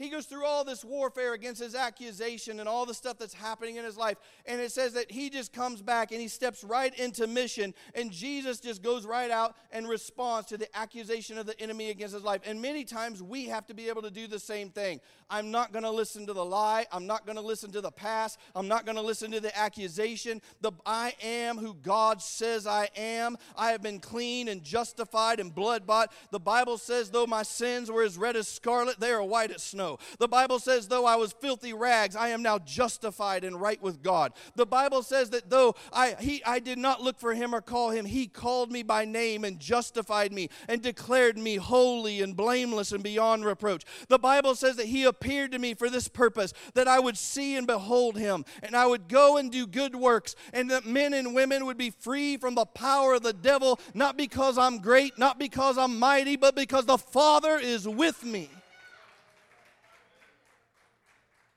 He 0.00 0.08
goes 0.08 0.24
through 0.24 0.46
all 0.46 0.64
this 0.64 0.82
warfare 0.82 1.34
against 1.34 1.60
his 1.60 1.74
accusation 1.74 2.58
and 2.58 2.66
all 2.66 2.86
the 2.86 2.94
stuff 2.94 3.18
that's 3.18 3.34
happening 3.34 3.76
in 3.76 3.84
his 3.84 3.98
life. 3.98 4.16
And 4.46 4.58
it 4.58 4.72
says 4.72 4.94
that 4.94 5.10
he 5.12 5.28
just 5.28 5.52
comes 5.52 5.82
back 5.82 6.10
and 6.10 6.22
he 6.22 6.26
steps 6.26 6.64
right 6.64 6.98
into 6.98 7.26
mission. 7.26 7.74
And 7.94 8.10
Jesus 8.10 8.60
just 8.60 8.82
goes 8.82 9.04
right 9.04 9.30
out 9.30 9.56
and 9.70 9.86
responds 9.86 10.48
to 10.48 10.56
the 10.56 10.74
accusation 10.74 11.36
of 11.36 11.44
the 11.44 11.60
enemy 11.60 11.90
against 11.90 12.14
his 12.14 12.22
life. 12.22 12.40
And 12.46 12.62
many 12.62 12.82
times 12.84 13.22
we 13.22 13.44
have 13.48 13.66
to 13.66 13.74
be 13.74 13.90
able 13.90 14.00
to 14.00 14.10
do 14.10 14.26
the 14.26 14.38
same 14.38 14.70
thing. 14.70 15.02
I'm 15.28 15.50
not 15.50 15.70
going 15.70 15.82
to 15.82 15.90
listen 15.90 16.26
to 16.28 16.32
the 16.32 16.46
lie. 16.46 16.86
I'm 16.90 17.06
not 17.06 17.26
going 17.26 17.36
to 17.36 17.42
listen 17.42 17.70
to 17.72 17.82
the 17.82 17.90
past. 17.90 18.38
I'm 18.56 18.68
not 18.68 18.86
going 18.86 18.96
to 18.96 19.02
listen 19.02 19.30
to 19.32 19.40
the 19.40 19.54
accusation. 19.54 20.40
The 20.62 20.72
I 20.86 21.12
am 21.22 21.58
who 21.58 21.74
God 21.74 22.22
says 22.22 22.66
I 22.66 22.88
am. 22.96 23.36
I 23.54 23.72
have 23.72 23.82
been 23.82 24.00
clean 24.00 24.48
and 24.48 24.64
justified 24.64 25.40
and 25.40 25.54
blood 25.54 25.86
bought. 25.86 26.10
The 26.30 26.40
Bible 26.40 26.78
says, 26.78 27.10
though 27.10 27.26
my 27.26 27.42
sins 27.42 27.90
were 27.90 28.02
as 28.02 28.16
red 28.16 28.34
as 28.34 28.48
scarlet, 28.48 28.98
they 28.98 29.10
are 29.10 29.22
white 29.22 29.50
as 29.50 29.62
snow. 29.62 29.89
The 30.18 30.28
Bible 30.28 30.58
says, 30.58 30.88
though 30.88 31.06
I 31.06 31.16
was 31.16 31.32
filthy 31.32 31.72
rags, 31.72 32.16
I 32.16 32.28
am 32.28 32.42
now 32.42 32.58
justified 32.58 33.44
and 33.44 33.60
right 33.60 33.80
with 33.82 34.02
God. 34.02 34.32
The 34.56 34.66
Bible 34.66 35.02
says 35.02 35.30
that 35.30 35.50
though 35.50 35.74
I, 35.92 36.16
he, 36.18 36.42
I 36.44 36.58
did 36.58 36.78
not 36.78 37.02
look 37.02 37.18
for 37.18 37.34
him 37.34 37.54
or 37.54 37.60
call 37.60 37.90
him, 37.90 38.04
he 38.04 38.26
called 38.26 38.70
me 38.70 38.82
by 38.82 39.04
name 39.04 39.44
and 39.44 39.58
justified 39.58 40.32
me 40.32 40.48
and 40.68 40.82
declared 40.82 41.38
me 41.38 41.56
holy 41.56 42.20
and 42.20 42.36
blameless 42.36 42.92
and 42.92 43.02
beyond 43.02 43.44
reproach. 43.44 43.84
The 44.08 44.18
Bible 44.18 44.54
says 44.54 44.76
that 44.76 44.86
he 44.86 45.04
appeared 45.04 45.52
to 45.52 45.58
me 45.58 45.74
for 45.74 45.88
this 45.88 46.08
purpose, 46.08 46.52
that 46.74 46.88
I 46.88 47.00
would 47.00 47.16
see 47.16 47.56
and 47.56 47.66
behold 47.66 48.16
him, 48.16 48.44
and 48.62 48.76
I 48.76 48.86
would 48.86 49.08
go 49.08 49.36
and 49.36 49.50
do 49.50 49.66
good 49.66 49.94
works, 49.94 50.34
and 50.52 50.70
that 50.70 50.86
men 50.86 51.14
and 51.14 51.34
women 51.34 51.66
would 51.66 51.78
be 51.78 51.90
free 51.90 52.36
from 52.36 52.54
the 52.54 52.66
power 52.66 53.14
of 53.14 53.22
the 53.22 53.32
devil, 53.32 53.80
not 53.94 54.16
because 54.16 54.58
I'm 54.58 54.78
great, 54.78 55.18
not 55.18 55.38
because 55.38 55.78
I'm 55.78 55.98
mighty, 55.98 56.36
but 56.36 56.54
because 56.54 56.86
the 56.86 56.98
Father 56.98 57.58
is 57.58 57.88
with 57.88 58.24
me. 58.24 58.50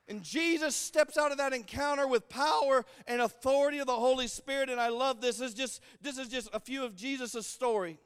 And 0.06 0.22
Jesus 0.22 0.76
steps 0.76 1.16
out 1.16 1.32
of 1.32 1.38
that 1.38 1.54
encounter 1.54 2.06
with 2.06 2.28
power 2.28 2.84
and 3.06 3.22
authority 3.22 3.78
of 3.78 3.86
the 3.86 3.94
Holy 3.94 4.26
Spirit. 4.26 4.68
And 4.68 4.80
I 4.80 4.88
love 4.88 5.20
this. 5.20 5.38
This 5.38 5.50
is 5.50 5.54
just, 5.54 5.80
this 6.02 6.18
is 6.18 6.28
just 6.28 6.50
a 6.52 6.60
few 6.60 6.84
of 6.84 6.94
Jesus' 6.94 7.46
story. 7.46 7.98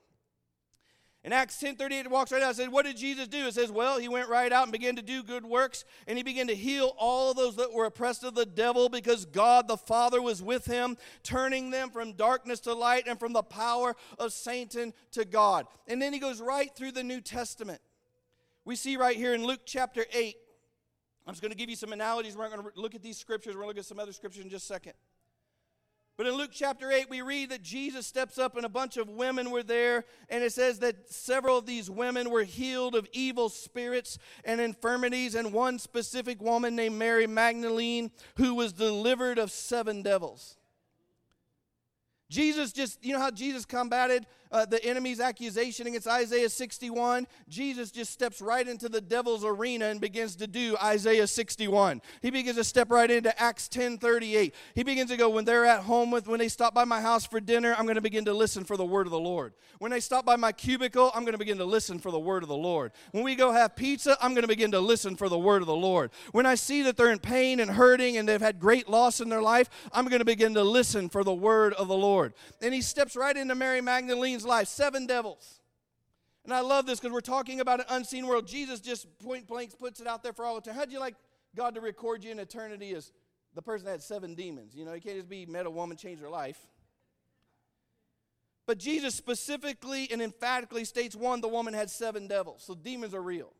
In 1.24 1.32
Acts 1.32 1.58
10 1.58 1.74
38, 1.74 2.06
it 2.06 2.10
walks 2.10 2.30
right 2.30 2.42
out. 2.42 2.52
It 2.52 2.56
says, 2.56 2.68
What 2.68 2.86
did 2.86 2.96
Jesus 2.96 3.26
do? 3.26 3.48
It 3.48 3.54
says, 3.54 3.72
Well, 3.72 3.98
he 3.98 4.08
went 4.08 4.28
right 4.28 4.52
out 4.52 4.62
and 4.62 4.72
began 4.72 4.94
to 4.96 5.02
do 5.02 5.24
good 5.24 5.44
works, 5.44 5.84
and 6.06 6.16
he 6.16 6.22
began 6.22 6.46
to 6.46 6.54
heal 6.54 6.94
all 6.96 7.34
those 7.34 7.56
that 7.56 7.72
were 7.72 7.86
oppressed 7.86 8.22
of 8.22 8.36
the 8.36 8.46
devil 8.46 8.88
because 8.88 9.26
God 9.26 9.66
the 9.66 9.76
Father 9.76 10.22
was 10.22 10.42
with 10.42 10.64
him, 10.64 10.96
turning 11.24 11.70
them 11.70 11.90
from 11.90 12.12
darkness 12.12 12.60
to 12.60 12.72
light 12.72 13.08
and 13.08 13.18
from 13.18 13.32
the 13.32 13.42
power 13.42 13.96
of 14.18 14.32
Satan 14.32 14.94
to 15.10 15.24
God. 15.24 15.66
And 15.88 16.00
then 16.00 16.12
he 16.12 16.20
goes 16.20 16.40
right 16.40 16.70
through 16.74 16.92
the 16.92 17.04
New 17.04 17.20
Testament. 17.20 17.80
We 18.64 18.76
see 18.76 18.96
right 18.96 19.16
here 19.16 19.34
in 19.34 19.44
Luke 19.44 19.62
chapter 19.66 20.06
8, 20.12 20.36
I'm 21.28 21.34
just 21.34 21.42
going 21.42 21.52
to 21.52 21.58
give 21.58 21.68
you 21.68 21.76
some 21.76 21.92
analogies. 21.92 22.38
We're 22.38 22.48
going 22.48 22.62
to 22.62 22.70
look 22.74 22.94
at 22.94 23.02
these 23.02 23.18
scriptures. 23.18 23.54
We're 23.54 23.60
going 23.60 23.74
to 23.74 23.76
look 23.76 23.78
at 23.80 23.84
some 23.84 24.00
other 24.00 24.14
scriptures 24.14 24.42
in 24.42 24.48
just 24.48 24.64
a 24.64 24.72
second. 24.72 24.94
But 26.16 26.26
in 26.26 26.32
Luke 26.32 26.52
chapter 26.54 26.90
8, 26.90 27.10
we 27.10 27.20
read 27.20 27.50
that 27.50 27.62
Jesus 27.62 28.06
steps 28.06 28.38
up 28.38 28.56
and 28.56 28.64
a 28.64 28.68
bunch 28.70 28.96
of 28.96 29.10
women 29.10 29.50
were 29.50 29.62
there. 29.62 30.06
And 30.30 30.42
it 30.42 30.54
says 30.54 30.78
that 30.78 31.12
several 31.12 31.58
of 31.58 31.66
these 31.66 31.90
women 31.90 32.30
were 32.30 32.44
healed 32.44 32.94
of 32.94 33.06
evil 33.12 33.50
spirits 33.50 34.18
and 34.42 34.58
infirmities. 34.58 35.34
And 35.34 35.52
one 35.52 35.78
specific 35.78 36.40
woman 36.40 36.74
named 36.74 36.96
Mary 36.96 37.26
Magdalene, 37.26 38.10
who 38.36 38.54
was 38.54 38.72
delivered 38.72 39.38
of 39.38 39.50
seven 39.50 40.00
devils. 40.00 40.56
Jesus 42.30 42.72
just, 42.72 43.04
you 43.04 43.12
know 43.12 43.20
how 43.20 43.30
Jesus 43.30 43.66
combated 43.66 44.24
uh, 44.50 44.64
the 44.64 44.82
enemy's 44.84 45.20
accusation 45.20 45.86
against 45.86 46.06
Isaiah 46.06 46.48
61, 46.48 47.26
Jesus 47.48 47.90
just 47.90 48.12
steps 48.12 48.40
right 48.40 48.66
into 48.66 48.88
the 48.88 49.00
devil's 49.00 49.44
arena 49.44 49.86
and 49.86 50.00
begins 50.00 50.36
to 50.36 50.46
do 50.46 50.76
Isaiah 50.82 51.26
61. 51.26 52.00
He 52.22 52.30
begins 52.30 52.56
to 52.56 52.64
step 52.64 52.90
right 52.90 53.10
into 53.10 53.38
Acts 53.40 53.68
10 53.68 53.98
38. 53.98 54.54
He 54.74 54.82
begins 54.82 55.10
to 55.10 55.16
go, 55.16 55.28
when 55.28 55.44
they're 55.44 55.66
at 55.66 55.80
home 55.82 56.10
with, 56.10 56.26
when 56.26 56.38
they 56.38 56.48
stop 56.48 56.74
by 56.74 56.84
my 56.84 57.00
house 57.00 57.26
for 57.26 57.40
dinner, 57.40 57.74
I'm 57.76 57.84
going 57.84 57.96
to 57.96 58.00
begin 58.00 58.24
to 58.26 58.32
listen 58.32 58.64
for 58.64 58.76
the 58.76 58.84
word 58.84 59.06
of 59.06 59.10
the 59.10 59.18
Lord. 59.18 59.52
When 59.78 59.90
they 59.90 60.00
stop 60.00 60.24
by 60.24 60.36
my 60.36 60.52
cubicle, 60.52 61.10
I'm 61.14 61.22
going 61.22 61.32
to 61.32 61.38
begin 61.38 61.58
to 61.58 61.64
listen 61.64 61.98
for 61.98 62.10
the 62.10 62.18
word 62.18 62.42
of 62.42 62.48
the 62.48 62.56
Lord. 62.56 62.92
When 63.12 63.24
we 63.24 63.34
go 63.34 63.52
have 63.52 63.76
pizza, 63.76 64.16
I'm 64.20 64.32
going 64.32 64.42
to 64.42 64.48
begin 64.48 64.72
to 64.72 64.80
listen 64.80 65.16
for 65.16 65.28
the 65.28 65.38
word 65.38 65.62
of 65.62 65.68
the 65.68 65.76
Lord. 65.76 66.10
When 66.32 66.46
I 66.46 66.54
see 66.54 66.82
that 66.82 66.96
they're 66.96 67.12
in 67.12 67.18
pain 67.18 67.60
and 67.60 67.70
hurting 67.70 68.16
and 68.16 68.28
they've 68.28 68.40
had 68.40 68.58
great 68.58 68.88
loss 68.88 69.20
in 69.20 69.28
their 69.28 69.42
life, 69.42 69.68
I'm 69.92 70.06
going 70.06 70.20
to 70.20 70.24
begin 70.24 70.54
to 70.54 70.64
listen 70.64 71.08
for 71.08 71.22
the 71.22 71.34
word 71.34 71.74
of 71.74 71.88
the 71.88 71.96
Lord. 71.96 72.32
And 72.62 72.72
he 72.72 72.80
steps 72.80 73.14
right 73.14 73.36
into 73.36 73.54
Mary 73.54 73.80
Magdalene 73.80 74.37
life, 74.44 74.68
seven 74.68 75.06
devils. 75.06 75.60
And 76.44 76.54
I 76.54 76.60
love 76.60 76.86
this 76.86 76.98
because 76.98 77.12
we're 77.12 77.20
talking 77.20 77.60
about 77.60 77.80
an 77.80 77.86
unseen 77.90 78.26
world. 78.26 78.46
Jesus 78.46 78.80
just 78.80 79.06
point 79.18 79.46
blank 79.46 79.78
puts 79.78 80.00
it 80.00 80.06
out 80.06 80.22
there 80.22 80.32
for 80.32 80.44
all 80.44 80.54
the 80.54 80.60
time. 80.62 80.74
How'd 80.74 80.90
you 80.90 81.00
like 81.00 81.14
God 81.54 81.74
to 81.74 81.80
record 81.80 82.24
you 82.24 82.30
in 82.30 82.38
eternity 82.38 82.94
as 82.94 83.12
the 83.54 83.62
person 83.62 83.84
that 83.84 83.92
had 83.92 84.02
seven 84.02 84.34
demons? 84.34 84.74
You 84.74 84.84
know, 84.84 84.94
you 84.94 85.00
can't 85.00 85.16
just 85.16 85.28
be 85.28 85.44
met 85.44 85.66
a 85.66 85.70
woman, 85.70 85.96
change 85.96 86.20
her 86.20 86.28
life. 86.30 86.58
But 88.66 88.78
Jesus 88.78 89.14
specifically 89.14 90.08
and 90.10 90.20
emphatically 90.20 90.84
states 90.84 91.16
one, 91.16 91.40
the 91.40 91.48
woman 91.48 91.74
had 91.74 91.90
seven 91.90 92.28
devils. 92.28 92.62
So 92.66 92.74
demons 92.74 93.14
are 93.14 93.22
real. 93.22 93.52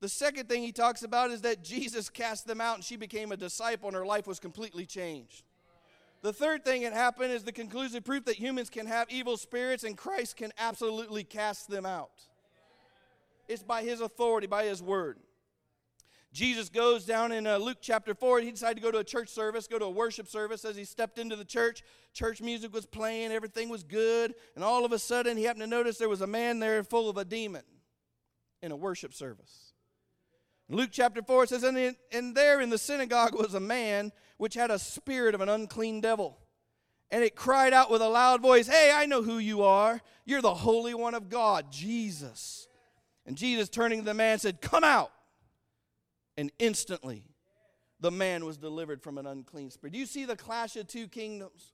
The 0.00 0.08
second 0.08 0.48
thing 0.48 0.62
he 0.62 0.72
talks 0.72 1.02
about 1.02 1.30
is 1.30 1.42
that 1.42 1.62
Jesus 1.62 2.08
cast 2.08 2.46
them 2.46 2.60
out 2.60 2.76
and 2.76 2.84
she 2.84 2.96
became 2.96 3.32
a 3.32 3.36
disciple 3.36 3.88
and 3.88 3.96
her 3.96 4.06
life 4.06 4.26
was 4.26 4.38
completely 4.38 4.86
changed. 4.86 5.44
The 6.22 6.32
third 6.32 6.64
thing 6.64 6.82
that 6.82 6.92
happened 6.92 7.32
is 7.32 7.44
the 7.44 7.52
conclusive 7.52 8.04
proof 8.04 8.26
that 8.26 8.36
humans 8.36 8.68
can 8.68 8.86
have 8.86 9.08
evil 9.10 9.36
spirits 9.36 9.84
and 9.84 9.96
Christ 9.96 10.36
can 10.36 10.52
absolutely 10.58 11.24
cast 11.24 11.68
them 11.70 11.86
out. 11.86 12.10
It's 13.48 13.62
by 13.62 13.82
his 13.82 14.00
authority, 14.00 14.46
by 14.46 14.64
his 14.64 14.82
word. 14.82 15.18
Jesus 16.32 16.68
goes 16.68 17.04
down 17.04 17.32
in 17.32 17.46
uh, 17.46 17.56
Luke 17.56 17.78
chapter 17.80 18.14
4. 18.14 18.40
He 18.40 18.52
decided 18.52 18.76
to 18.76 18.82
go 18.82 18.92
to 18.92 18.98
a 18.98 19.04
church 19.04 19.28
service, 19.28 19.66
go 19.66 19.80
to 19.80 19.86
a 19.86 19.90
worship 19.90 20.28
service. 20.28 20.64
As 20.64 20.76
he 20.76 20.84
stepped 20.84 21.18
into 21.18 21.34
the 21.34 21.44
church, 21.44 21.82
church 22.12 22.40
music 22.40 22.72
was 22.72 22.86
playing, 22.86 23.32
everything 23.32 23.68
was 23.68 23.82
good. 23.82 24.34
And 24.54 24.62
all 24.62 24.84
of 24.84 24.92
a 24.92 24.98
sudden, 24.98 25.36
he 25.36 25.44
happened 25.44 25.64
to 25.64 25.66
notice 25.66 25.98
there 25.98 26.08
was 26.08 26.20
a 26.20 26.28
man 26.28 26.60
there 26.60 26.84
full 26.84 27.10
of 27.10 27.16
a 27.16 27.24
demon 27.24 27.64
in 28.62 28.70
a 28.70 28.76
worship 28.76 29.12
service. 29.12 29.69
Luke 30.70 30.90
chapter 30.92 31.20
4 31.20 31.46
says, 31.46 31.64
and, 31.64 31.76
in, 31.76 31.96
and 32.12 32.34
there 32.34 32.60
in 32.60 32.70
the 32.70 32.78
synagogue 32.78 33.34
was 33.34 33.54
a 33.54 33.60
man 33.60 34.12
which 34.36 34.54
had 34.54 34.70
a 34.70 34.78
spirit 34.78 35.34
of 35.34 35.40
an 35.40 35.48
unclean 35.48 36.00
devil. 36.00 36.38
And 37.10 37.24
it 37.24 37.34
cried 37.34 37.72
out 37.72 37.90
with 37.90 38.00
a 38.02 38.08
loud 38.08 38.40
voice, 38.40 38.68
Hey, 38.68 38.92
I 38.94 39.06
know 39.06 39.22
who 39.22 39.38
you 39.38 39.62
are. 39.62 40.00
You're 40.24 40.42
the 40.42 40.54
Holy 40.54 40.94
One 40.94 41.14
of 41.14 41.28
God, 41.28 41.72
Jesus. 41.72 42.68
And 43.26 43.36
Jesus, 43.36 43.68
turning 43.68 44.00
to 44.00 44.04
the 44.04 44.14
man, 44.14 44.38
said, 44.38 44.60
Come 44.60 44.84
out. 44.84 45.10
And 46.36 46.52
instantly, 46.60 47.24
the 47.98 48.12
man 48.12 48.44
was 48.44 48.56
delivered 48.56 49.02
from 49.02 49.18
an 49.18 49.26
unclean 49.26 49.70
spirit. 49.70 49.92
Do 49.92 49.98
you 49.98 50.06
see 50.06 50.24
the 50.24 50.36
clash 50.36 50.76
of 50.76 50.86
two 50.86 51.08
kingdoms? 51.08 51.72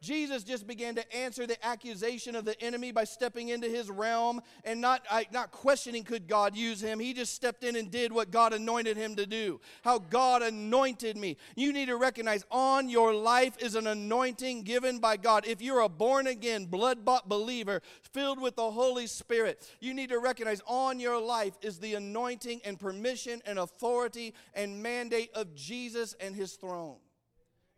Jesus 0.00 0.44
just 0.44 0.66
began 0.66 0.94
to 0.94 1.16
answer 1.16 1.46
the 1.46 1.64
accusation 1.66 2.36
of 2.36 2.44
the 2.44 2.60
enemy 2.62 2.92
by 2.92 3.04
stepping 3.04 3.48
into 3.48 3.68
his 3.68 3.90
realm 3.90 4.40
and 4.64 4.80
not, 4.80 5.02
not 5.32 5.50
questioning 5.50 6.04
could 6.04 6.28
God 6.28 6.56
use 6.56 6.80
him. 6.80 7.00
He 7.00 7.12
just 7.12 7.34
stepped 7.34 7.64
in 7.64 7.74
and 7.74 7.90
did 7.90 8.12
what 8.12 8.30
God 8.30 8.52
anointed 8.52 8.96
him 8.96 9.16
to 9.16 9.26
do. 9.26 9.60
How 9.82 9.98
God 9.98 10.42
anointed 10.42 11.16
me. 11.16 11.36
You 11.56 11.72
need 11.72 11.86
to 11.86 11.96
recognize 11.96 12.44
on 12.50 12.88
your 12.88 13.12
life 13.12 13.56
is 13.58 13.74
an 13.74 13.88
anointing 13.88 14.62
given 14.62 15.00
by 15.00 15.16
God. 15.16 15.46
If 15.46 15.60
you're 15.60 15.80
a 15.80 15.88
born 15.88 16.28
again, 16.28 16.66
blood 16.66 17.04
bought 17.04 17.28
believer 17.28 17.82
filled 18.12 18.40
with 18.40 18.56
the 18.56 18.70
Holy 18.70 19.06
Spirit, 19.06 19.68
you 19.80 19.94
need 19.94 20.10
to 20.10 20.18
recognize 20.18 20.62
on 20.66 21.00
your 21.00 21.20
life 21.20 21.54
is 21.60 21.78
the 21.78 21.94
anointing 21.94 22.60
and 22.64 22.78
permission 22.78 23.42
and 23.46 23.58
authority 23.58 24.34
and 24.54 24.82
mandate 24.82 25.30
of 25.34 25.54
Jesus 25.54 26.14
and 26.20 26.36
his 26.36 26.52
throne. 26.54 26.98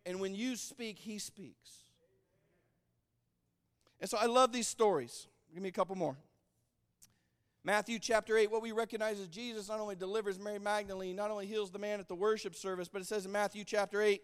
And 0.05 0.19
when 0.19 0.35
you 0.35 0.55
speak, 0.55 0.99
he 0.99 1.19
speaks. 1.19 1.80
And 4.01 4.09
so 4.09 4.17
I 4.19 4.25
love 4.25 4.51
these 4.51 4.67
stories. 4.67 5.27
Give 5.53 5.63
me 5.63 5.69
a 5.69 5.73
couple 5.73 5.95
more. 5.95 6.17
Matthew 7.63 7.99
chapter 7.99 8.35
8, 8.35 8.49
what 8.49 8.63
we 8.63 8.71
recognize 8.71 9.19
is 9.19 9.27
Jesus 9.27 9.69
not 9.69 9.79
only 9.79 9.95
delivers 9.95 10.39
Mary 10.39 10.57
Magdalene, 10.57 11.15
not 11.15 11.29
only 11.29 11.45
heals 11.45 11.69
the 11.69 11.77
man 11.77 11.99
at 11.99 12.07
the 12.07 12.15
worship 12.15 12.55
service, 12.55 12.87
but 12.87 13.01
it 13.01 13.05
says 13.05 13.25
in 13.25 13.31
Matthew 13.31 13.63
chapter 13.63 14.01
8, 14.01 14.19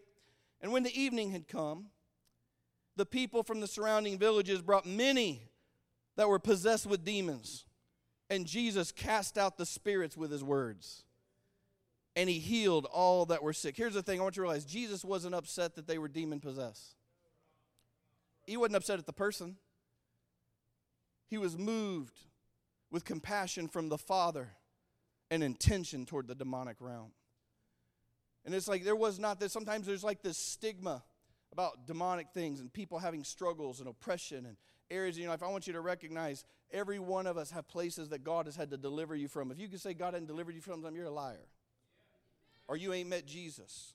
and 0.61 0.71
when 0.71 0.81
the 0.81 0.99
evening 0.99 1.31
had 1.31 1.47
come, 1.47 1.85
the 2.95 3.05
people 3.05 3.43
from 3.43 3.59
the 3.59 3.67
surrounding 3.67 4.17
villages 4.17 4.63
brought 4.63 4.87
many 4.87 5.43
that 6.15 6.27
were 6.27 6.39
possessed 6.39 6.87
with 6.87 7.05
demons. 7.05 7.65
And 8.29 8.47
Jesus 8.47 8.91
cast 8.91 9.37
out 9.37 9.57
the 9.57 9.67
spirits 9.67 10.17
with 10.17 10.31
his 10.31 10.43
words. 10.43 11.03
And 12.15 12.27
he 12.27 12.39
healed 12.39 12.85
all 12.91 13.27
that 13.27 13.43
were 13.43 13.53
sick. 13.53 13.77
Here's 13.77 13.93
the 13.93 14.01
thing 14.01 14.19
I 14.19 14.23
want 14.23 14.35
you 14.35 14.41
to 14.41 14.47
realize 14.47 14.65
Jesus 14.65 15.05
wasn't 15.05 15.35
upset 15.35 15.75
that 15.75 15.85
they 15.85 15.99
were 15.99 16.07
demon 16.07 16.39
possessed, 16.39 16.95
he 18.47 18.57
wasn't 18.57 18.77
upset 18.77 18.97
at 18.97 19.05
the 19.05 19.13
person. 19.13 19.57
He 21.27 21.37
was 21.37 21.57
moved 21.57 22.19
with 22.91 23.05
compassion 23.05 23.67
from 23.67 23.89
the 23.89 23.97
Father 23.97 24.49
and 25.29 25.43
intention 25.43 26.05
toward 26.05 26.27
the 26.27 26.35
demonic 26.35 26.77
realm. 26.79 27.11
And 28.45 28.55
it's 28.55 28.67
like 28.67 28.85
there 28.85 28.95
was 28.95 29.19
not 29.19 29.39
this, 29.39 29.51
sometimes 29.51 29.85
there's 29.85 30.03
like 30.03 30.21
this 30.21 30.37
stigma 30.37 31.03
about 31.51 31.85
demonic 31.85 32.27
things 32.33 32.61
and 32.61 32.71
people 32.71 32.99
having 32.99 33.23
struggles 33.23 33.79
and 33.79 33.89
oppression 33.89 34.45
and 34.45 34.55
areas 34.89 35.17
in 35.17 35.23
your 35.23 35.31
life. 35.31 35.43
I 35.43 35.49
want 35.49 35.67
you 35.67 35.73
to 35.73 35.81
recognize 35.81 36.45
every 36.71 36.99
one 36.99 37.27
of 37.27 37.37
us 37.37 37.51
have 37.51 37.67
places 37.67 38.09
that 38.09 38.23
God 38.23 38.45
has 38.45 38.55
had 38.55 38.69
to 38.71 38.77
deliver 38.77 39.15
you 39.15 39.27
from. 39.27 39.51
If 39.51 39.59
you 39.59 39.67
can 39.67 39.79
say 39.79 39.93
God 39.93 40.13
hadn't 40.13 40.27
delivered 40.27 40.55
you 40.55 40.61
from 40.61 40.81
them, 40.81 40.95
you're 40.95 41.05
a 41.05 41.11
liar. 41.11 41.47
Or 42.69 42.77
you 42.77 42.93
ain't 42.93 43.09
met 43.09 43.25
Jesus. 43.25 43.93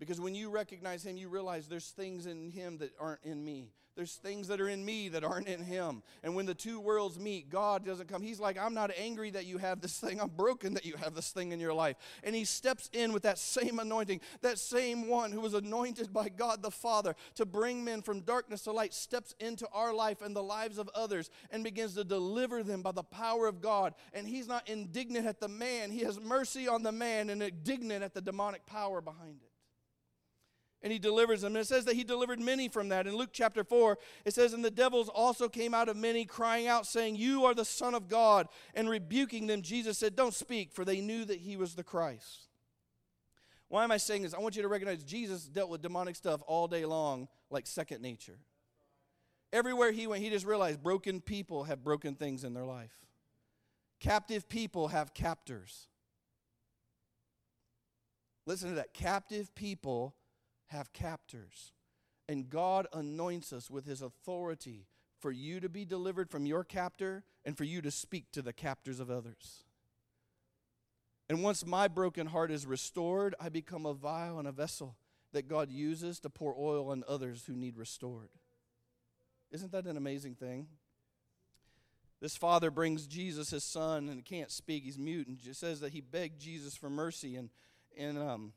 Because 0.00 0.20
when 0.20 0.34
you 0.34 0.50
recognize 0.50 1.06
Him, 1.06 1.16
you 1.16 1.28
realize 1.28 1.68
there's 1.68 1.90
things 1.90 2.26
in 2.26 2.50
Him 2.50 2.78
that 2.78 2.90
aren't 2.98 3.22
in 3.22 3.44
me. 3.44 3.70
There's 3.96 4.14
things 4.14 4.48
that 4.48 4.60
are 4.60 4.68
in 4.68 4.84
me 4.84 5.08
that 5.10 5.24
aren't 5.24 5.48
in 5.48 5.62
him. 5.62 6.02
And 6.22 6.34
when 6.34 6.46
the 6.46 6.54
two 6.54 6.80
worlds 6.80 7.18
meet, 7.18 7.50
God 7.50 7.84
doesn't 7.84 8.08
come. 8.08 8.22
He's 8.22 8.40
like, 8.40 8.56
I'm 8.56 8.72
not 8.72 8.90
angry 8.96 9.30
that 9.30 9.46
you 9.46 9.58
have 9.58 9.80
this 9.80 9.98
thing. 9.98 10.20
I'm 10.20 10.28
broken 10.30 10.74
that 10.74 10.86
you 10.86 10.94
have 10.96 11.14
this 11.14 11.32
thing 11.32 11.52
in 11.52 11.60
your 11.60 11.74
life. 11.74 11.96
And 12.22 12.34
he 12.34 12.44
steps 12.44 12.88
in 12.92 13.12
with 13.12 13.24
that 13.24 13.36
same 13.36 13.78
anointing. 13.78 14.20
That 14.42 14.58
same 14.58 15.08
one 15.08 15.32
who 15.32 15.40
was 15.40 15.54
anointed 15.54 16.12
by 16.12 16.28
God 16.28 16.62
the 16.62 16.70
Father 16.70 17.14
to 17.34 17.44
bring 17.44 17.84
men 17.84 18.00
from 18.00 18.20
darkness 18.20 18.62
to 18.62 18.72
light 18.72 18.94
steps 18.94 19.34
into 19.40 19.68
our 19.72 19.92
life 19.92 20.22
and 20.22 20.34
the 20.34 20.42
lives 20.42 20.78
of 20.78 20.88
others 20.94 21.28
and 21.50 21.64
begins 21.64 21.94
to 21.96 22.04
deliver 22.04 22.62
them 22.62 22.82
by 22.82 22.92
the 22.92 23.02
power 23.02 23.46
of 23.48 23.60
God. 23.60 23.94
And 24.14 24.26
he's 24.26 24.48
not 24.48 24.68
indignant 24.68 25.26
at 25.26 25.40
the 25.40 25.48
man, 25.48 25.90
he 25.90 26.04
has 26.04 26.18
mercy 26.18 26.68
on 26.68 26.82
the 26.82 26.92
man 26.92 27.28
and 27.28 27.42
indignant 27.42 28.02
at 28.02 28.14
the 28.14 28.20
demonic 28.20 28.64
power 28.66 29.00
behind 29.00 29.40
it 29.42 29.49
and 30.82 30.92
he 30.92 30.98
delivers 30.98 31.42
them. 31.42 31.54
And 31.54 31.62
it 31.62 31.66
says 31.66 31.84
that 31.84 31.96
he 31.96 32.04
delivered 32.04 32.40
many 32.40 32.68
from 32.68 32.88
that. 32.88 33.06
In 33.06 33.16
Luke 33.16 33.30
chapter 33.32 33.64
4, 33.64 33.98
it 34.24 34.34
says, 34.34 34.52
And 34.52 34.64
the 34.64 34.70
devils 34.70 35.08
also 35.08 35.48
came 35.48 35.74
out 35.74 35.88
of 35.88 35.96
many, 35.96 36.24
crying 36.24 36.66
out, 36.66 36.86
saying, 36.86 37.16
You 37.16 37.44
are 37.44 37.54
the 37.54 37.64
Son 37.64 37.94
of 37.94 38.08
God. 38.08 38.48
And 38.74 38.88
rebuking 38.88 39.46
them, 39.46 39.62
Jesus 39.62 39.98
said, 39.98 40.16
Don't 40.16 40.34
speak, 40.34 40.72
for 40.72 40.84
they 40.84 41.00
knew 41.00 41.24
that 41.24 41.40
he 41.40 41.56
was 41.56 41.74
the 41.74 41.84
Christ. 41.84 42.48
Why 43.68 43.84
am 43.84 43.92
I 43.92 43.98
saying 43.98 44.22
this? 44.22 44.34
I 44.34 44.40
want 44.40 44.56
you 44.56 44.62
to 44.62 44.68
recognize 44.68 45.04
Jesus 45.04 45.44
dealt 45.44 45.70
with 45.70 45.82
demonic 45.82 46.16
stuff 46.16 46.42
all 46.46 46.66
day 46.66 46.84
long, 46.84 47.28
like 47.50 47.66
second 47.66 48.02
nature. 48.02 48.38
Everywhere 49.52 49.92
he 49.92 50.06
went, 50.06 50.22
he 50.22 50.30
just 50.30 50.46
realized 50.46 50.82
broken 50.82 51.20
people 51.20 51.64
have 51.64 51.84
broken 51.84 52.14
things 52.14 52.42
in 52.42 52.54
their 52.54 52.64
life. 52.64 52.92
Captive 54.00 54.48
people 54.48 54.88
have 54.88 55.12
captors. 55.12 55.88
Listen 58.46 58.70
to 58.70 58.74
that. 58.76 58.94
Captive 58.94 59.54
people 59.54 60.14
have 60.70 60.92
captors. 60.92 61.72
And 62.28 62.48
God 62.48 62.86
anoints 62.92 63.52
us 63.52 63.70
with 63.70 63.86
his 63.86 64.02
authority 64.02 64.86
for 65.18 65.30
you 65.30 65.60
to 65.60 65.68
be 65.68 65.84
delivered 65.84 66.30
from 66.30 66.46
your 66.46 66.64
captor 66.64 67.24
and 67.44 67.56
for 67.56 67.64
you 67.64 67.82
to 67.82 67.90
speak 67.90 68.30
to 68.32 68.42
the 68.42 68.52
captors 68.52 69.00
of 69.00 69.10
others. 69.10 69.64
And 71.28 71.42
once 71.42 71.64
my 71.64 71.88
broken 71.88 72.26
heart 72.26 72.50
is 72.50 72.66
restored, 72.66 73.34
I 73.40 73.48
become 73.48 73.86
a 73.86 73.94
vial 73.94 74.38
and 74.38 74.48
a 74.48 74.52
vessel 74.52 74.96
that 75.32 75.48
God 75.48 75.70
uses 75.70 76.18
to 76.20 76.30
pour 76.30 76.54
oil 76.58 76.90
on 76.90 77.04
others 77.06 77.44
who 77.46 77.54
need 77.54 77.76
restored. 77.76 78.30
Isn't 79.50 79.72
that 79.72 79.86
an 79.86 79.96
amazing 79.96 80.34
thing? 80.34 80.66
This 82.20 82.36
father 82.36 82.70
brings 82.70 83.06
Jesus, 83.06 83.50
his 83.50 83.64
son, 83.64 84.08
and 84.08 84.24
can't 84.24 84.50
speak. 84.50 84.84
He's 84.84 84.98
mute, 84.98 85.26
and 85.26 85.38
just 85.38 85.60
says 85.60 85.80
that 85.80 85.92
he 85.92 86.00
begged 86.00 86.40
Jesus 86.40 86.76
for 86.76 86.90
mercy. 86.90 87.36
And, 87.36 87.50
and 87.96 88.18
um, 88.18 88.52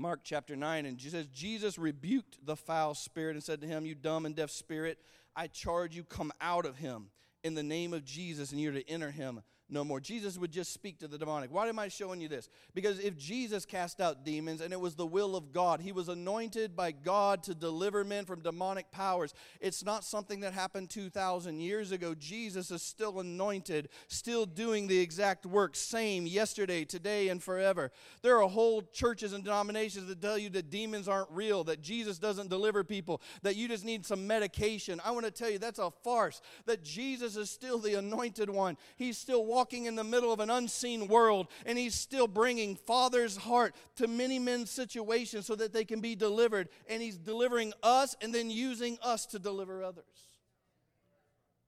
Mark 0.00 0.20
chapter 0.24 0.56
9, 0.56 0.86
and 0.86 0.98
says, 0.98 1.26
Jesus 1.26 1.76
rebuked 1.76 2.38
the 2.46 2.56
foul 2.56 2.94
spirit 2.94 3.36
and 3.36 3.44
said 3.44 3.60
to 3.60 3.66
him, 3.66 3.84
You 3.84 3.94
dumb 3.94 4.24
and 4.24 4.34
deaf 4.34 4.50
spirit, 4.50 4.98
I 5.36 5.46
charge 5.46 5.94
you, 5.94 6.04
come 6.04 6.32
out 6.40 6.64
of 6.64 6.78
him 6.78 7.10
in 7.44 7.54
the 7.54 7.62
name 7.62 7.92
of 7.92 8.04
Jesus, 8.04 8.50
and 8.50 8.60
you're 8.60 8.72
to 8.72 8.88
enter 8.88 9.10
him 9.10 9.42
no 9.70 9.84
more. 9.84 10.00
Jesus 10.00 10.36
would 10.36 10.50
just 10.50 10.72
speak 10.72 10.98
to 10.98 11.08
the 11.08 11.16
demonic. 11.16 11.52
Why 11.52 11.68
am 11.68 11.78
I 11.78 11.88
showing 11.88 12.20
you 12.20 12.28
this? 12.28 12.48
Because 12.74 12.98
if 12.98 13.16
Jesus 13.16 13.64
cast 13.64 14.00
out 14.00 14.24
demons 14.24 14.60
and 14.60 14.72
it 14.72 14.80
was 14.80 14.96
the 14.96 15.06
will 15.06 15.36
of 15.36 15.52
God, 15.52 15.80
he 15.80 15.92
was 15.92 16.08
anointed 16.08 16.74
by 16.74 16.90
God 16.90 17.42
to 17.44 17.54
deliver 17.54 18.04
men 18.04 18.24
from 18.24 18.40
demonic 18.40 18.90
powers. 18.90 19.32
It's 19.60 19.84
not 19.84 20.04
something 20.04 20.40
that 20.40 20.52
happened 20.52 20.90
2,000 20.90 21.60
years 21.60 21.92
ago. 21.92 22.14
Jesus 22.14 22.70
is 22.70 22.82
still 22.82 23.20
anointed, 23.20 23.88
still 24.08 24.44
doing 24.44 24.88
the 24.88 24.98
exact 24.98 25.46
work, 25.46 25.76
same 25.76 26.26
yesterday, 26.26 26.84
today, 26.84 27.28
and 27.28 27.42
forever. 27.42 27.92
There 28.22 28.42
are 28.42 28.48
whole 28.48 28.82
churches 28.82 29.32
and 29.32 29.44
denominations 29.44 30.06
that 30.08 30.20
tell 30.20 30.38
you 30.38 30.50
that 30.50 30.70
demons 30.70 31.08
aren't 31.08 31.30
real, 31.30 31.62
that 31.64 31.80
Jesus 31.80 32.18
doesn't 32.18 32.50
deliver 32.50 32.82
people, 32.82 33.20
that 33.42 33.56
you 33.56 33.68
just 33.68 33.84
need 33.84 34.04
some 34.04 34.26
medication. 34.26 35.00
I 35.04 35.12
want 35.12 35.26
to 35.26 35.30
tell 35.30 35.48
you 35.48 35.58
that's 35.58 35.78
a 35.78 35.92
farce, 36.02 36.40
that 36.66 36.82
Jesus 36.82 37.36
is 37.36 37.50
still 37.50 37.78
the 37.78 37.94
anointed 37.94 38.50
one. 38.50 38.76
He's 38.96 39.16
still 39.16 39.44
walking 39.44 39.59
walking 39.60 39.84
in 39.84 39.94
the 39.94 40.02
middle 40.02 40.32
of 40.32 40.40
an 40.40 40.48
unseen 40.48 41.06
world, 41.06 41.46
and 41.66 41.76
He's 41.76 41.94
still 41.94 42.26
bringing 42.26 42.76
Father's 42.76 43.36
heart 43.36 43.74
to 43.96 44.08
many 44.08 44.38
men's 44.38 44.70
situations 44.70 45.44
so 45.44 45.54
that 45.54 45.74
they 45.74 45.84
can 45.84 46.00
be 46.00 46.16
delivered. 46.16 46.70
And 46.88 47.02
He's 47.02 47.18
delivering 47.18 47.74
us 47.82 48.16
and 48.22 48.34
then 48.34 48.48
using 48.48 48.96
us 49.02 49.26
to 49.26 49.38
deliver 49.38 49.84
others. 49.84 50.04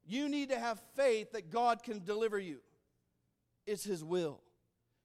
You 0.06 0.30
need 0.30 0.48
to 0.48 0.58
have 0.58 0.80
faith 0.96 1.32
that 1.32 1.50
God 1.50 1.82
can 1.82 2.02
deliver 2.02 2.38
you, 2.38 2.60
it's 3.66 3.84
His 3.84 4.02
will. 4.02 4.40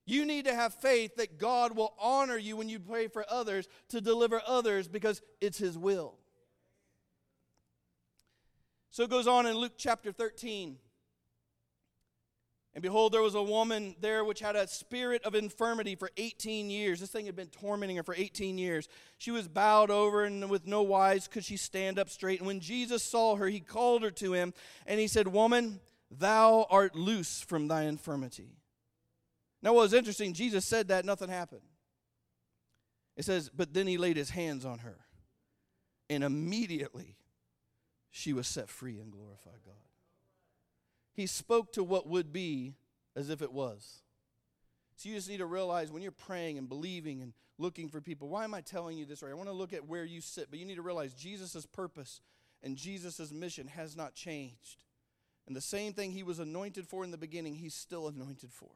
You 0.05 0.25
need 0.25 0.45
to 0.45 0.55
have 0.55 0.73
faith 0.75 1.17
that 1.17 1.38
God 1.38 1.75
will 1.75 1.93
honor 1.99 2.38
you 2.38 2.55
when 2.55 2.69
you 2.69 2.79
pray 2.79 3.09
for 3.09 3.25
others 3.27 3.67
to 3.89 3.99
deliver 3.99 4.41
others 4.47 4.88
because 4.88 5.21
it's 5.41 5.57
His 5.57 5.77
will. 5.77 6.15
So 8.91 9.03
it 9.03 9.09
goes 9.09 9.27
on 9.27 9.45
in 9.45 9.57
Luke 9.57 9.73
chapter 9.77 10.13
13. 10.13 10.77
And 12.78 12.84
behold, 12.84 13.11
there 13.11 13.23
was 13.23 13.34
a 13.34 13.41
woman 13.41 13.95
there 14.01 14.23
which 14.23 14.39
had 14.39 14.55
a 14.55 14.67
spirit 14.67 15.23
of 15.23 15.34
infirmity 15.34 15.95
for 15.95 16.11
18 16.15 16.69
years. 16.69 16.99
This 16.99 17.09
thing 17.09 17.25
had 17.25 17.36
been 17.36 17.47
tormenting 17.47 17.97
her 17.97 18.03
for 18.03 18.13
18 18.15 18.59
years. 18.59 18.88
She 19.17 19.32
was 19.32 19.47
bowed 19.47 19.89
over, 19.89 20.25
and 20.25 20.47
with 20.47 20.67
no 20.67 20.84
wise 20.84 21.28
could 21.28 21.43
she 21.43 21.57
stand 21.57 21.97
up 21.97 22.07
straight. 22.07 22.38
And 22.38 22.45
when 22.45 22.59
Jesus 22.59 23.01
saw 23.01 23.36
her, 23.38 23.47
he 23.47 23.61
called 23.61 24.03
her 24.03 24.11
to 24.11 24.34
him, 24.34 24.53
and 24.86 24.99
he 24.99 25.07
said, 25.07 25.28
Woman, 25.28 25.80
thou 26.11 26.67
art 26.69 26.95
loose 26.95 27.41
from 27.41 27.67
thy 27.67 27.86
infirmity. 27.86 28.59
Now, 29.63 29.73
what 29.73 29.82
was 29.82 29.93
interesting, 29.95 30.34
Jesus 30.34 30.63
said 30.63 30.89
that, 30.89 31.03
nothing 31.03 31.30
happened. 31.30 31.65
It 33.15 33.25
says, 33.25 33.49
But 33.49 33.73
then 33.73 33.88
he 33.88 33.97
laid 33.97 34.17
his 34.17 34.30
hands 34.30 34.65
on 34.65 34.78
her, 34.78 34.99
and 36.11 36.23
immediately 36.23 37.17
she 38.11 38.34
was 38.34 38.45
set 38.45 38.69
free 38.69 38.99
and 38.99 39.11
glorified 39.11 39.63
God. 39.65 39.86
He 41.18 41.26
spoke 41.26 41.74
to 41.74 41.84
what 41.84 42.07
would 42.07 42.32
be 42.32 42.76
as 43.15 43.32
if 43.32 43.41
it 43.41 43.51
was. 43.51 44.03
So 44.97 45.09
you 45.09 45.15
just 45.15 45.28
need 45.28 45.39
to 45.39 45.47
realize 45.47 45.91
when 45.91 46.03
you're 46.03 46.11
praying 46.11 46.59
and 46.59 46.70
believing 46.70 47.24
and 47.24 47.34
looking 47.57 47.89
for 47.89 47.99
people, 48.01 48.30
why 48.30 48.43
am 48.43 48.53
I 48.53 48.61
telling 48.61 48.99
you 48.99 49.05
this? 49.05 49.24
Right? 49.24 49.32
I 49.32 49.36
want 49.36 49.49
to 49.49 49.53
look 49.53 49.74
at 49.74 49.88
where 49.88 50.05
you 50.05 50.22
sit, 50.22 50.51
but 50.51 50.59
you 50.59 50.65
need 50.65 50.76
to 50.76 50.84
realize 50.84 51.15
Jesus' 51.15 51.65
purpose 51.65 52.22
and 52.61 52.78
Jesus' 52.78 53.32
mission 53.32 53.65
has 53.65 53.97
not 53.97 54.13
changed. 54.13 54.86
And 55.47 55.55
the 55.55 55.61
same 55.61 55.91
thing 55.91 56.11
he 56.11 56.22
was 56.22 56.38
anointed 56.38 56.88
for 56.88 57.03
in 57.03 57.09
the 57.09 57.18
beginning, 57.18 57.55
he's 57.55 57.74
still 57.74 58.07
anointed 58.07 58.51
for. 58.53 58.70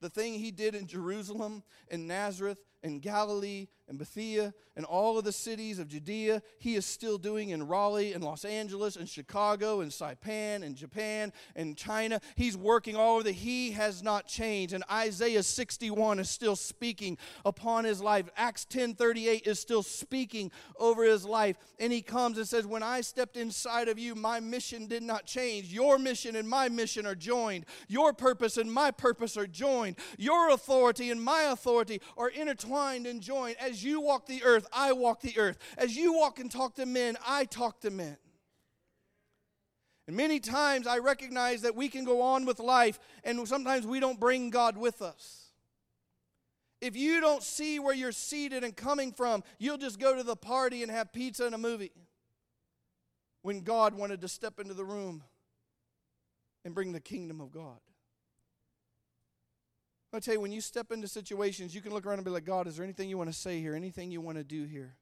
The 0.00 0.08
thing 0.08 0.34
he 0.34 0.50
did 0.50 0.74
in 0.74 0.86
Jerusalem, 0.86 1.62
in 1.88 2.06
Nazareth, 2.06 2.58
in 2.82 2.98
Galilee, 2.98 3.68
and 3.88 3.98
Bethsaida, 3.98 4.54
and 4.74 4.86
all 4.86 5.18
of 5.18 5.24
the 5.24 5.32
cities 5.32 5.78
of 5.78 5.86
Judea, 5.86 6.42
he 6.58 6.76
is 6.76 6.86
still 6.86 7.18
doing 7.18 7.50
in 7.50 7.66
Raleigh, 7.66 8.14
and 8.14 8.24
Los 8.24 8.44
Angeles, 8.44 8.96
and 8.96 9.08
Chicago, 9.08 9.82
and 9.82 9.90
Saipan, 9.90 10.64
and 10.64 10.74
Japan, 10.74 11.32
and 11.54 11.76
China. 11.76 12.20
He's 12.34 12.56
working 12.56 12.96
all 12.96 13.16
over 13.16 13.24
the. 13.24 13.32
He 13.32 13.72
has 13.72 14.02
not 14.02 14.26
changed. 14.26 14.72
And 14.72 14.82
Isaiah 14.90 15.42
61 15.42 16.20
is 16.20 16.30
still 16.30 16.56
speaking 16.56 17.18
upon 17.44 17.84
his 17.84 18.00
life. 18.00 18.30
Acts 18.36 18.64
10:38 18.64 19.46
is 19.46 19.60
still 19.60 19.82
speaking 19.82 20.50
over 20.78 21.04
his 21.04 21.26
life. 21.26 21.56
And 21.78 21.92
he 21.92 22.00
comes 22.00 22.38
and 22.38 22.48
says, 22.48 22.66
When 22.66 22.82
I 22.82 23.02
stepped 23.02 23.36
inside 23.36 23.88
of 23.88 23.98
you, 23.98 24.14
my 24.14 24.40
mission 24.40 24.86
did 24.86 25.02
not 25.02 25.26
change. 25.26 25.66
Your 25.72 25.98
mission 25.98 26.34
and 26.34 26.48
my 26.48 26.70
mission 26.70 27.04
are 27.04 27.14
joined. 27.14 27.66
Your 27.88 28.14
purpose 28.14 28.56
and 28.56 28.72
my 28.72 28.90
purpose 28.90 29.36
are 29.36 29.46
joined. 29.46 29.96
Your 30.16 30.50
authority 30.50 31.10
and 31.10 31.22
my 31.22 31.42
authority 31.42 32.00
are 32.16 32.30
intertwined 32.30 32.71
and 32.74 33.20
joined. 33.20 33.56
As 33.60 33.84
you 33.84 34.00
walk 34.00 34.26
the 34.26 34.42
earth, 34.42 34.66
I 34.72 34.92
walk 34.92 35.20
the 35.20 35.38
earth. 35.38 35.58
As 35.76 35.96
you 35.96 36.14
walk 36.14 36.38
and 36.38 36.50
talk 36.50 36.74
to 36.76 36.86
men, 36.86 37.16
I 37.26 37.44
talk 37.44 37.80
to 37.80 37.90
men. 37.90 38.16
And 40.06 40.16
many 40.16 40.40
times 40.40 40.86
I 40.86 40.98
recognize 40.98 41.62
that 41.62 41.76
we 41.76 41.88
can 41.88 42.04
go 42.04 42.22
on 42.22 42.44
with 42.44 42.58
life, 42.58 42.98
and 43.22 43.46
sometimes 43.46 43.86
we 43.86 44.00
don't 44.00 44.18
bring 44.18 44.50
God 44.50 44.76
with 44.76 45.00
us. 45.00 45.52
If 46.80 46.96
you 46.96 47.20
don't 47.20 47.42
see 47.42 47.78
where 47.78 47.94
you're 47.94 48.10
seated 48.10 48.64
and 48.64 48.76
coming 48.76 49.12
from, 49.12 49.44
you'll 49.58 49.78
just 49.78 50.00
go 50.00 50.16
to 50.16 50.24
the 50.24 50.34
party 50.34 50.82
and 50.82 50.90
have 50.90 51.12
pizza 51.12 51.46
and 51.46 51.54
a 51.54 51.58
movie. 51.58 51.92
When 53.42 53.60
God 53.60 53.94
wanted 53.94 54.20
to 54.22 54.28
step 54.28 54.58
into 54.58 54.74
the 54.74 54.84
room 54.84 55.22
and 56.64 56.74
bring 56.74 56.92
the 56.92 57.00
kingdom 57.00 57.40
of 57.40 57.52
God. 57.52 57.78
I'll 60.12 60.20
tell 60.20 60.34
you, 60.34 60.40
when 60.40 60.52
you 60.52 60.60
step 60.60 60.92
into 60.92 61.08
situations, 61.08 61.74
you 61.74 61.80
can 61.80 61.92
look 61.92 62.04
around 62.04 62.18
and 62.18 62.24
be 62.24 62.30
like, 62.30 62.44
God, 62.44 62.66
is 62.66 62.76
there 62.76 62.84
anything 62.84 63.08
you 63.08 63.16
want 63.16 63.32
to 63.32 63.38
say 63.38 63.60
here? 63.60 63.74
Anything 63.74 64.10
you 64.10 64.20
want 64.20 64.36
to 64.36 64.44
do 64.44 64.64
here? 64.64 64.96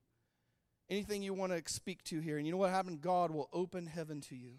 Anything 0.88 1.22
you 1.22 1.34
want 1.34 1.52
to 1.52 1.72
speak 1.72 2.04
to 2.04 2.20
here? 2.20 2.36
And 2.36 2.46
you 2.46 2.52
know 2.52 2.58
what 2.58 2.70
happened? 2.70 3.00
God 3.00 3.30
will 3.30 3.48
open 3.52 3.86
heaven 3.86 4.20
to 4.22 4.36
you 4.36 4.52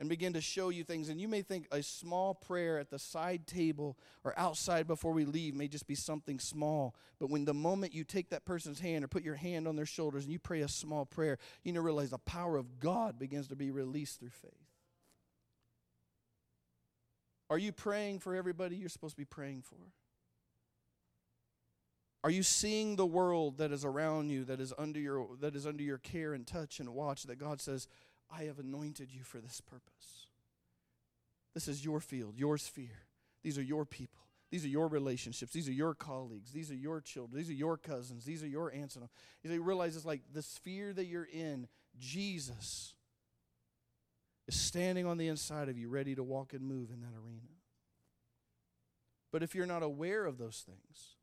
and 0.00 0.08
begin 0.08 0.32
to 0.32 0.40
show 0.40 0.70
you 0.70 0.82
things. 0.82 1.10
And 1.10 1.20
you 1.20 1.28
may 1.28 1.42
think 1.42 1.68
a 1.70 1.82
small 1.82 2.34
prayer 2.34 2.78
at 2.78 2.90
the 2.90 2.98
side 2.98 3.46
table 3.46 3.98
or 4.24 4.36
outside 4.36 4.86
before 4.86 5.12
we 5.12 5.26
leave 5.26 5.54
may 5.54 5.68
just 5.68 5.86
be 5.86 5.94
something 5.94 6.40
small. 6.40 6.96
But 7.20 7.28
when 7.28 7.44
the 7.44 7.54
moment 7.54 7.94
you 7.94 8.02
take 8.02 8.30
that 8.30 8.46
person's 8.46 8.80
hand 8.80 9.04
or 9.04 9.08
put 9.08 9.22
your 9.22 9.34
hand 9.34 9.68
on 9.68 9.76
their 9.76 9.86
shoulders 9.86 10.24
and 10.24 10.32
you 10.32 10.38
pray 10.38 10.62
a 10.62 10.68
small 10.68 11.04
prayer, 11.04 11.38
you 11.62 11.72
know, 11.72 11.82
realize 11.82 12.10
the 12.10 12.18
power 12.18 12.56
of 12.56 12.80
God 12.80 13.18
begins 13.18 13.46
to 13.48 13.56
be 13.56 13.70
released 13.70 14.20
through 14.20 14.30
faith. 14.30 14.69
Are 17.50 17.58
you 17.58 17.72
praying 17.72 18.20
for 18.20 18.34
everybody 18.34 18.76
you're 18.76 18.88
supposed 18.88 19.16
to 19.16 19.20
be 19.20 19.24
praying 19.24 19.62
for? 19.62 19.76
Are 22.22 22.30
you 22.30 22.44
seeing 22.44 22.94
the 22.96 23.06
world 23.06 23.58
that 23.58 23.72
is 23.72 23.84
around 23.84 24.30
you, 24.30 24.44
that 24.44 24.60
is 24.60 24.72
under 24.78 25.00
your 25.00 25.26
that 25.40 25.56
is 25.56 25.66
under 25.66 25.82
your 25.82 25.98
care 25.98 26.32
and 26.32 26.46
touch 26.46 26.78
and 26.78 26.88
watch 26.90 27.24
that 27.24 27.38
God 27.38 27.60
says, 27.60 27.88
I 28.30 28.44
have 28.44 28.60
anointed 28.60 29.10
you 29.10 29.24
for 29.24 29.38
this 29.38 29.60
purpose. 29.60 30.28
This 31.54 31.66
is 31.66 31.84
your 31.84 31.98
field, 31.98 32.34
your 32.36 32.56
sphere. 32.56 33.06
These 33.42 33.58
are 33.58 33.62
your 33.62 33.84
people. 33.84 34.20
These 34.50 34.64
are 34.64 34.68
your 34.68 34.88
relationships. 34.88 35.52
These 35.52 35.68
are 35.68 35.72
your 35.72 35.94
colleagues. 35.94 36.52
These 36.52 36.70
are 36.70 36.76
your 36.76 37.00
children. 37.00 37.36
These 37.36 37.50
are 37.50 37.54
your 37.54 37.76
cousins. 37.76 38.24
These 38.24 38.42
are 38.42 38.48
your 38.48 38.72
aunts. 38.72 38.96
And 38.96 39.04
uncles. 39.04 39.20
you 39.42 39.62
realize 39.62 39.96
it's 39.96 40.04
like 40.04 40.22
the 40.32 40.42
sphere 40.42 40.92
that 40.92 41.06
you're 41.06 41.28
in, 41.32 41.68
Jesus 41.98 42.94
is 44.50 44.60
standing 44.60 45.06
on 45.06 45.16
the 45.16 45.28
inside 45.28 45.68
of 45.68 45.78
you, 45.78 45.88
ready 45.88 46.14
to 46.14 46.22
walk 46.22 46.52
and 46.52 46.62
move 46.62 46.90
in 46.90 47.00
that 47.00 47.14
arena. 47.24 47.48
But 49.32 49.42
if 49.44 49.54
you're 49.54 49.66
not 49.66 49.84
aware 49.84 50.26
of 50.26 50.38
those 50.38 50.64
things, 50.66 51.16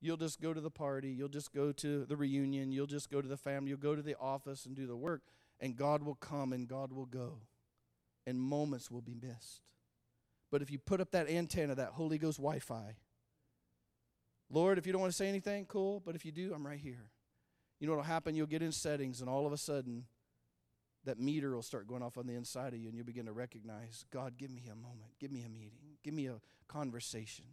you'll 0.00 0.16
just 0.16 0.40
go 0.40 0.54
to 0.54 0.60
the 0.60 0.70
party, 0.70 1.08
you'll 1.08 1.28
just 1.28 1.52
go 1.52 1.72
to 1.72 2.04
the 2.04 2.16
reunion, 2.16 2.70
you'll 2.70 2.86
just 2.86 3.10
go 3.10 3.20
to 3.20 3.26
the 3.26 3.36
family, 3.36 3.70
you'll 3.70 3.78
go 3.78 3.96
to 3.96 4.02
the 4.02 4.16
office 4.18 4.66
and 4.66 4.76
do 4.76 4.86
the 4.86 4.96
work, 4.96 5.22
and 5.60 5.76
God 5.76 6.04
will 6.04 6.14
come 6.14 6.52
and 6.52 6.68
God 6.68 6.92
will 6.92 7.06
go, 7.06 7.38
and 8.24 8.40
moments 8.40 8.88
will 8.88 9.02
be 9.02 9.16
missed. 9.20 9.62
But 10.52 10.62
if 10.62 10.70
you 10.70 10.78
put 10.78 11.00
up 11.00 11.10
that 11.10 11.28
antenna, 11.28 11.74
that 11.74 11.88
Holy 11.88 12.18
Ghost 12.18 12.38
Wi 12.38 12.60
Fi, 12.60 12.94
Lord, 14.48 14.78
if 14.78 14.86
you 14.86 14.92
don't 14.92 15.00
want 15.00 15.12
to 15.12 15.16
say 15.16 15.28
anything, 15.28 15.66
cool, 15.66 16.00
but 16.04 16.14
if 16.14 16.24
you 16.24 16.30
do, 16.30 16.52
I'm 16.54 16.64
right 16.64 16.78
here. 16.78 17.10
You 17.80 17.88
know 17.88 17.94
what'll 17.94 18.04
happen? 18.04 18.36
You'll 18.36 18.46
get 18.46 18.62
in 18.62 18.70
settings, 18.70 19.20
and 19.20 19.28
all 19.28 19.46
of 19.46 19.52
a 19.52 19.56
sudden, 19.56 20.04
that 21.04 21.18
meter 21.18 21.54
will 21.54 21.62
start 21.62 21.86
going 21.86 22.02
off 22.02 22.16
on 22.16 22.26
the 22.26 22.34
inside 22.34 22.72
of 22.72 22.78
you 22.78 22.88
and 22.88 22.96
you'll 22.96 23.06
begin 23.06 23.26
to 23.26 23.32
recognize 23.32 24.04
God, 24.10 24.38
give 24.38 24.50
me 24.50 24.64
a 24.70 24.74
moment, 24.74 25.12
give 25.20 25.30
me 25.30 25.42
a 25.42 25.48
meeting, 25.48 25.98
give 26.02 26.14
me 26.14 26.26
a 26.26 26.40
conversation, 26.68 27.44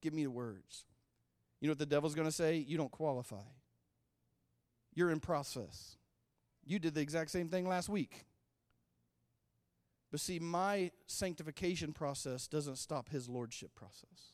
give 0.00 0.12
me 0.12 0.24
the 0.24 0.30
words. 0.30 0.84
You 1.60 1.68
know 1.68 1.72
what 1.72 1.78
the 1.78 1.86
devil's 1.86 2.14
going 2.14 2.28
to 2.28 2.32
say? 2.32 2.56
You 2.56 2.76
don't 2.76 2.90
qualify. 2.90 3.44
You're 4.94 5.10
in 5.10 5.20
process. 5.20 5.96
You 6.64 6.78
did 6.78 6.94
the 6.94 7.00
exact 7.00 7.30
same 7.30 7.48
thing 7.48 7.68
last 7.68 7.88
week. 7.88 8.26
But 10.10 10.20
see, 10.20 10.38
my 10.38 10.90
sanctification 11.06 11.92
process 11.92 12.48
doesn't 12.48 12.76
stop 12.76 13.08
his 13.08 13.28
lordship 13.28 13.74
process. 13.74 14.32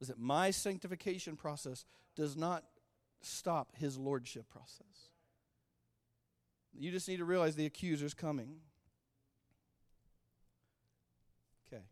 Is 0.00 0.08
that 0.08 0.18
my 0.18 0.50
sanctification 0.50 1.36
process 1.36 1.84
does 2.16 2.36
not 2.36 2.64
stop 3.20 3.74
his 3.76 3.98
lordship 3.98 4.48
process. 4.48 5.10
You 6.78 6.90
just 6.90 7.08
need 7.08 7.18
to 7.18 7.24
realize 7.24 7.54
the 7.54 7.66
accuser's 7.66 8.14
coming. 8.14 8.56
Okay. 11.72 11.82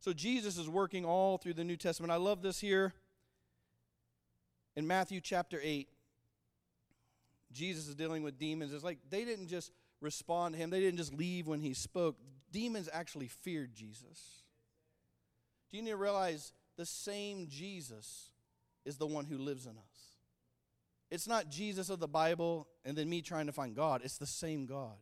So 0.00 0.12
Jesus 0.12 0.56
is 0.56 0.68
working 0.68 1.04
all 1.04 1.38
through 1.38 1.54
the 1.54 1.64
New 1.64 1.76
Testament. 1.76 2.12
I 2.12 2.16
love 2.16 2.42
this 2.42 2.60
here 2.60 2.94
in 4.76 4.86
Matthew 4.86 5.20
chapter 5.20 5.60
8. 5.62 5.88
Jesus 7.52 7.88
is 7.88 7.94
dealing 7.94 8.22
with 8.22 8.38
demons. 8.38 8.72
It's 8.72 8.84
like 8.84 8.98
they 9.10 9.24
didn't 9.24 9.48
just 9.48 9.72
respond 10.00 10.54
to 10.54 10.60
him, 10.60 10.70
they 10.70 10.80
didn't 10.80 10.98
just 10.98 11.12
leave 11.12 11.46
when 11.46 11.60
he 11.60 11.74
spoke. 11.74 12.16
Demons 12.52 12.88
actually 12.92 13.28
feared 13.28 13.74
Jesus. 13.74 14.44
Do 15.70 15.76
you 15.76 15.82
need 15.82 15.90
to 15.90 15.96
realize 15.96 16.52
the 16.76 16.86
same 16.86 17.46
Jesus 17.48 18.30
is 18.84 18.96
the 18.96 19.06
one 19.06 19.26
who 19.26 19.38
lives 19.38 19.66
in 19.66 19.72
us? 19.72 19.89
It's 21.10 21.26
not 21.26 21.50
Jesus 21.50 21.90
of 21.90 21.98
the 21.98 22.08
Bible 22.08 22.68
and 22.84 22.96
then 22.96 23.08
me 23.08 23.20
trying 23.22 23.46
to 23.46 23.52
find 23.52 23.74
God. 23.74 24.02
It's 24.04 24.18
the 24.18 24.26
same 24.26 24.66
God. 24.66 24.96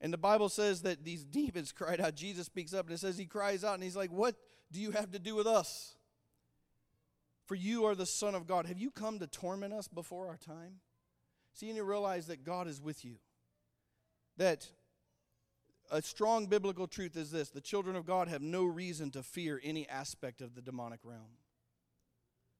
And 0.00 0.12
the 0.12 0.18
Bible 0.18 0.48
says 0.48 0.82
that 0.82 1.04
these 1.04 1.24
demons 1.24 1.72
cried 1.76 2.00
out. 2.00 2.14
Jesus 2.14 2.46
speaks 2.46 2.74
up 2.74 2.86
and 2.86 2.94
it 2.94 2.98
says 2.98 3.18
he 3.18 3.26
cries 3.26 3.64
out 3.64 3.74
and 3.74 3.82
he's 3.82 3.96
like, 3.96 4.10
What 4.10 4.34
do 4.72 4.80
you 4.80 4.90
have 4.92 5.12
to 5.12 5.18
do 5.18 5.34
with 5.34 5.46
us? 5.46 5.96
For 7.46 7.54
you 7.54 7.84
are 7.84 7.94
the 7.94 8.06
Son 8.06 8.34
of 8.34 8.46
God. 8.46 8.66
Have 8.66 8.78
you 8.78 8.90
come 8.90 9.18
to 9.18 9.26
torment 9.26 9.74
us 9.74 9.86
before 9.86 10.28
our 10.28 10.38
time? 10.38 10.76
See, 11.52 11.68
and 11.68 11.76
you 11.76 11.84
realize 11.84 12.26
that 12.26 12.42
God 12.42 12.66
is 12.66 12.80
with 12.80 13.04
you. 13.04 13.16
That 14.38 14.66
a 15.90 16.00
strong 16.02 16.46
biblical 16.46 16.86
truth 16.86 17.16
is 17.16 17.30
this 17.30 17.50
the 17.50 17.60
children 17.60 17.94
of 17.94 18.06
God 18.06 18.28
have 18.28 18.42
no 18.42 18.64
reason 18.64 19.10
to 19.12 19.22
fear 19.22 19.60
any 19.62 19.88
aspect 19.88 20.40
of 20.40 20.54
the 20.54 20.62
demonic 20.62 21.00
realm. 21.04 21.36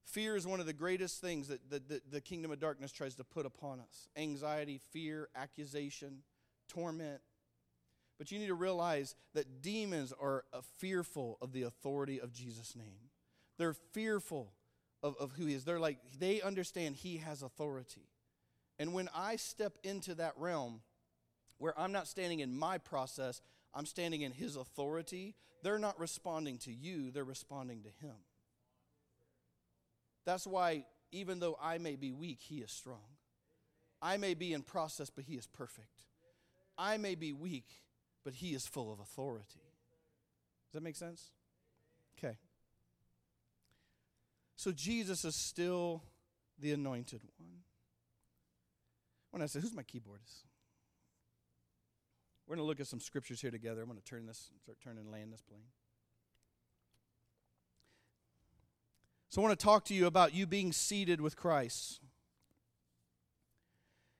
Fear 0.04 0.36
is 0.36 0.46
one 0.46 0.60
of 0.60 0.66
the 0.66 0.72
greatest 0.72 1.20
things 1.20 1.48
that 1.48 1.70
the, 1.70 1.78
the, 1.80 2.02
the, 2.10 2.20
kingdom 2.20 2.50
of 2.50 2.60
darkness 2.60 2.92
tries 2.92 3.14
to 3.16 3.24
put 3.24 3.46
upon 3.46 3.80
us 3.80 4.08
anxiety, 4.16 4.80
fear, 4.90 5.28
accusation, 5.34 6.22
torment. 6.68 7.20
But 8.18 8.30
you 8.30 8.38
need 8.38 8.48
to 8.48 8.54
realize 8.54 9.16
that 9.34 9.62
demons 9.62 10.12
are 10.20 10.44
uh, 10.52 10.60
fearful 10.78 11.38
of 11.40 11.52
the 11.52 11.62
authority 11.62 12.20
of 12.20 12.32
Jesus' 12.32 12.76
name. 12.76 13.10
They're 13.58 13.74
fearful 13.92 14.52
of, 15.02 15.16
of 15.18 15.32
who 15.32 15.46
he 15.46 15.54
is. 15.54 15.64
They're 15.64 15.80
like, 15.80 15.98
they 16.18 16.42
understand 16.42 16.96
he 16.96 17.16
has 17.18 17.42
authority. 17.42 18.08
And 18.78 18.92
when 18.92 19.08
I 19.14 19.36
step 19.36 19.78
into 19.82 20.14
that 20.16 20.34
realm, 20.36 20.80
where 21.58 21.78
I'm 21.78 21.92
not 21.92 22.08
standing 22.08 22.40
in 22.40 22.54
my 22.54 22.78
process, 22.78 23.40
I'm 23.72 23.86
standing 23.86 24.22
in 24.22 24.32
His 24.32 24.56
authority, 24.56 25.34
they're 25.62 25.78
not 25.78 25.98
responding 25.98 26.58
to 26.58 26.72
you, 26.72 27.10
they're 27.10 27.24
responding 27.24 27.82
to 27.82 28.06
Him. 28.06 28.14
That's 30.24 30.46
why, 30.46 30.84
even 31.12 31.38
though 31.38 31.58
I 31.60 31.78
may 31.78 31.96
be 31.96 32.12
weak, 32.12 32.38
He 32.40 32.56
is 32.58 32.70
strong. 32.70 33.16
I 34.00 34.16
may 34.16 34.34
be 34.34 34.52
in 34.52 34.62
process, 34.62 35.10
but 35.10 35.24
He 35.24 35.34
is 35.34 35.46
perfect. 35.46 36.04
I 36.76 36.96
may 36.96 37.14
be 37.14 37.32
weak, 37.32 37.66
but 38.24 38.34
He 38.34 38.54
is 38.54 38.66
full 38.66 38.92
of 38.92 39.00
authority. 39.00 39.60
Does 40.66 40.74
that 40.74 40.82
make 40.82 40.96
sense? 40.96 41.30
Okay. 42.18 42.36
So 44.56 44.72
Jesus 44.72 45.24
is 45.24 45.36
still 45.36 46.02
the 46.58 46.72
anointed 46.72 47.22
one. 47.38 47.58
When 49.30 49.42
I 49.42 49.46
say, 49.46 49.60
who's 49.60 49.74
my 49.74 49.82
keyboardist? 49.82 50.44
We're 52.46 52.56
going 52.56 52.64
to 52.64 52.68
look 52.68 52.80
at 52.80 52.86
some 52.86 53.00
scriptures 53.00 53.40
here 53.40 53.50
together. 53.50 53.80
I'm 53.80 53.88
going 53.88 53.98
to 53.98 54.04
turn 54.04 54.26
this, 54.26 54.50
start 54.62 54.78
turning 54.82 55.04
and 55.04 55.10
land 55.12 55.32
this 55.32 55.42
plane. 55.42 55.64
So 59.34 59.42
I 59.42 59.46
want 59.46 59.58
to 59.58 59.64
talk 59.64 59.84
to 59.86 59.94
you 59.94 60.06
about 60.06 60.32
you 60.32 60.46
being 60.46 60.70
seated 60.70 61.20
with 61.20 61.34
Christ. 61.34 61.98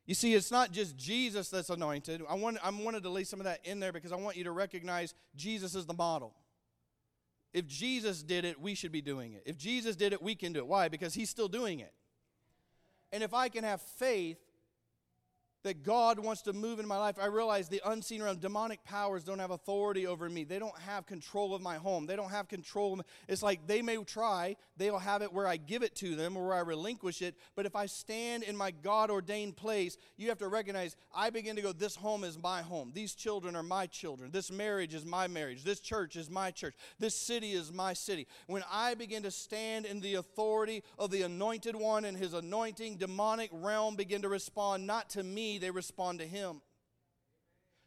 You 0.07 0.15
see, 0.17 0.35
it's 0.35 0.51
not 0.51 0.73
just 0.73 0.97
Jesus 0.97 1.49
that's 1.51 1.71
anointed. 1.71 2.21
I, 2.29 2.35
want, 2.35 2.59
I 2.65 2.71
wanted 2.71 3.05
to 3.05 3.11
lay 3.11 3.23
some 3.23 3.39
of 3.39 3.45
that 3.45 3.61
in 3.63 3.79
there 3.79 3.93
because 3.93 4.11
I 4.11 4.17
want 4.17 4.37
you 4.37 4.43
to 4.43 4.51
recognize 4.51 5.15
Jesus 5.37 5.77
is 5.77 5.87
the 5.87 5.95
model. 5.95 6.35
If 7.53 7.69
Jesus 7.69 8.25
did 8.25 8.45
it, 8.45 8.61
we 8.61 8.75
should 8.75 8.91
be 8.91 9.03
doing 9.03 9.35
it. 9.35 9.45
If 9.47 9.57
Jesus 9.57 9.95
did 9.95 10.13
it, 10.13 10.21
we 10.21 10.35
can 10.35 10.53
do 10.53 10.59
it. 10.59 10.67
Why? 10.67 10.89
Because 10.89 11.15
he's 11.15 11.31
still 11.31 11.47
doing 11.47 11.79
it. 11.79 11.93
And 13.13 13.23
if 13.23 13.33
I 13.33 13.49
can 13.49 13.63
have 13.63 13.81
faith 13.81 14.44
that 15.65 15.83
God 15.83 16.19
wants 16.19 16.43
to 16.43 16.53
move 16.53 16.79
in 16.79 16.87
my 16.87 16.99
life, 16.99 17.17
I 17.21 17.27
realize 17.27 17.69
the 17.69 17.83
unseen 17.85 18.23
realm, 18.23 18.37
demonic 18.39 18.85
powers 18.85 19.25
don't 19.25 19.39
have 19.39 19.51
authority 19.51 20.07
over 20.07 20.29
me. 20.29 20.45
They 20.45 20.59
don't 20.59 20.79
have 20.81 21.07
control 21.07 21.55
of 21.55 21.63
my 21.63 21.77
home. 21.77 22.07
They 22.07 22.17
don't 22.17 22.31
have 22.31 22.49
control. 22.49 23.01
It's 23.29 23.43
like 23.43 23.67
they 23.67 23.83
may 23.83 23.97
try, 24.05 24.57
they'll 24.77 24.99
have 24.99 25.23
it 25.23 25.33
where 25.33 25.49
I 25.49 25.57
give 25.57 25.83
it 25.83 25.97
to 25.97 26.15
them 26.15 26.37
or 26.37 26.47
where 26.47 26.57
I 26.57 26.61
relinquish 26.61 27.23
it. 27.23 27.35
But 27.57 27.67
if 27.67 27.75
I 27.75 27.87
stand 27.87 28.43
in 28.43 28.57
my 28.57 28.71
God 28.71 29.11
ordained 29.11 29.57
place, 29.57 29.97
you 30.17 30.29
have 30.29 30.39
to 30.39 30.49
recognize 30.49 30.97
I 31.15 31.31
begin 31.31 31.57
to 31.57 31.63
go, 31.63 31.73
this 31.73 31.97
home 31.97 32.25
is 32.25 32.39
my 32.39 32.63
home. 32.63 32.93
These 32.95 33.15
children 33.15 33.57
are 33.57 33.63
my 33.63 33.87
children. 33.87 34.31
This 34.31 34.51
marriage 34.51 34.95
is 34.95 35.05
my 35.05 35.27
marriage. 35.27 35.65
This 35.65 35.81
church 35.81 36.17
is 36.17 36.31
my 36.31 36.51
church. 36.51 36.75
This 36.99 37.15
city 37.15 37.53
is 37.53 37.73
my 37.73 37.95
city. 37.95 38.27
When 38.47 38.63
I 38.71 38.95
begin 38.95 39.23
to 39.23 39.31
stand 39.31 39.87
in 39.87 40.01
the 40.01 40.17
authority 40.17 40.83
of 40.99 41.11
the 41.11 41.23
anointed 41.23 41.75
one 41.75 42.05
and 42.05 42.17
his 42.17 42.35
anointing, 42.35 42.97
demonic 42.97 43.51
realm 43.53 43.97
begin 43.97 44.23
to 44.23 44.29
respond 44.29 44.87
not 44.87 45.09
to 45.11 45.23
me 45.23 45.54
they 45.59 45.71
respond 45.71 46.19
to 46.21 46.27
him. 46.27 46.61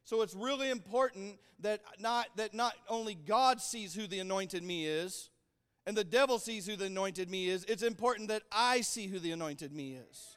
So 0.04 0.22
it's 0.22 0.34
really 0.34 0.70
important 0.70 1.38
that 1.60 1.82
not, 2.00 2.28
that 2.38 2.54
not 2.54 2.74
only 2.88 3.16
God 3.16 3.62
sees 3.62 3.94
who 3.94 4.08
the 4.08 4.20
anointed 4.20 4.64
me 4.64 4.86
is, 4.86 5.30
and 5.86 5.96
the 5.96 6.04
devil 6.04 6.40
sees 6.40 6.68
who 6.68 6.76
the 6.76 6.86
anointed 6.86 7.30
me 7.30 7.48
is, 7.48 7.64
it's 7.66 7.84
important 7.84 8.30
that 8.30 8.44
I 8.52 8.82
see 8.82 9.08
who 9.08 9.20
the 9.20 9.32
anointed 9.32 9.74
me 9.74 9.96
is. 10.10 10.36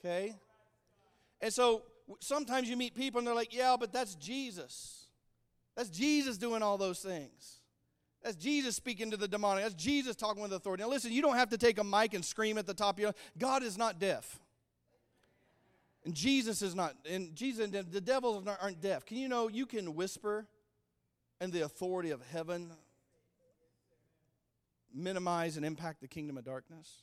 Okay? 0.00 0.34
And 1.40 1.52
so 1.52 1.82
sometimes 2.20 2.68
you 2.68 2.76
meet 2.76 2.94
people 2.94 3.18
and 3.18 3.26
they're 3.26 3.34
like, 3.34 3.54
yeah, 3.54 3.76
but 3.78 3.92
that's 3.92 4.14
Jesus. 4.14 5.06
That's 5.76 5.90
Jesus 5.90 6.38
doing 6.38 6.62
all 6.62 6.78
those 6.78 7.00
things. 7.00 7.60
That's 8.22 8.36
Jesus 8.36 8.74
speaking 8.74 9.10
to 9.12 9.16
the 9.16 9.28
demonic. 9.28 9.62
That's 9.62 9.74
Jesus 9.74 10.16
talking 10.16 10.42
with 10.42 10.52
authority. 10.52 10.82
Now 10.82 10.90
listen, 10.90 11.12
you 11.12 11.22
don't 11.22 11.36
have 11.36 11.50
to 11.50 11.58
take 11.58 11.78
a 11.78 11.84
mic 11.84 12.14
and 12.14 12.24
scream 12.24 12.58
at 12.58 12.66
the 12.66 12.74
top 12.74 12.96
of 12.96 13.00
your 13.00 13.14
God 13.38 13.62
is 13.62 13.78
not 13.78 14.00
deaf. 14.00 14.40
And 16.08 16.16
Jesus 16.16 16.62
is 16.62 16.74
not, 16.74 16.96
and 17.04 17.36
Jesus, 17.36 17.62
and 17.66 17.74
the 17.74 18.00
devils 18.00 18.46
aren't 18.62 18.80
deaf. 18.80 19.04
Can 19.04 19.18
you 19.18 19.28
know 19.28 19.48
you 19.48 19.66
can 19.66 19.94
whisper 19.94 20.46
and 21.38 21.52
the 21.52 21.66
authority 21.66 22.12
of 22.12 22.22
heaven 22.32 22.70
minimize 24.90 25.58
and 25.58 25.66
impact 25.66 26.00
the 26.00 26.08
kingdom 26.08 26.38
of 26.38 26.46
darkness? 26.46 27.02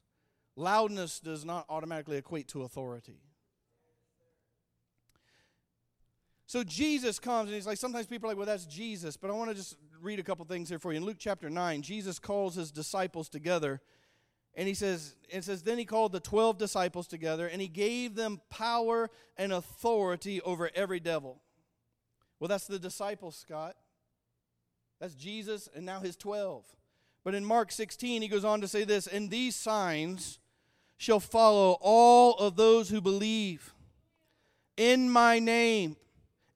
Loudness 0.56 1.20
does 1.20 1.46
not 1.46 1.68
automatically 1.70 2.18
equate 2.18 2.48
to 2.48 2.64
authority. 2.64 3.20
So 6.48 6.64
Jesus 6.64 7.20
comes 7.20 7.50
and 7.50 7.56
he's 7.56 7.68
like, 7.68 7.78
sometimes 7.78 8.08
people 8.08 8.28
are 8.28 8.32
like, 8.32 8.38
well, 8.38 8.48
that's 8.48 8.66
Jesus. 8.66 9.18
But 9.18 9.30
I 9.30 9.34
want 9.34 9.52
to 9.52 9.56
just 9.56 9.76
read 10.02 10.18
a 10.18 10.24
couple 10.24 10.46
things 10.46 10.68
here 10.68 10.80
for 10.80 10.94
you. 10.94 10.98
In 10.98 11.06
Luke 11.06 11.18
chapter 11.20 11.48
9, 11.48 11.84
Jesus 11.84 12.18
calls 12.18 12.56
his 12.56 12.72
disciples 12.72 13.30
together 13.30 13.82
and 14.56 14.68
he 14.68 14.74
says, 14.74 15.16
it 15.30 15.44
says, 15.44 15.64
then 15.64 15.78
he 15.78 15.86
called 15.86 16.14
the 16.14 16.20
12 16.20 16.58
disciples 16.58 17.08
together 17.08 17.48
and 17.48 17.62
he 17.62 17.68
gave 17.68 18.16
them 18.16 18.40
power 18.50 19.10
and 19.38 19.52
authority 19.52 20.42
over 20.42 20.72
every 20.74 21.00
devil. 21.00 21.42
Well, 22.40 22.48
that's 22.48 22.68
the 22.68 22.80
disciples, 22.80 23.36
Scott. 23.36 23.76
That's 25.00 25.16
Jesus 25.16 25.68
and 25.76 25.86
now 25.86 26.00
his 26.00 26.16
12. 26.16 26.64
But 27.24 27.36
in 27.36 27.44
Mark 27.44 27.72
16, 27.72 28.22
he 28.22 28.28
goes 28.28 28.46
on 28.46 28.62
to 28.62 28.68
say 28.68 28.86
this 28.86 29.08
And 29.08 29.30
these 29.30 29.56
signs 29.56 30.40
shall 30.98 31.20
follow 31.20 31.78
all 31.82 32.36
of 32.36 32.56
those 32.56 32.90
who 32.90 33.02
believe 33.02 33.74
in 34.78 35.10
my 35.10 35.40
name, 35.40 35.98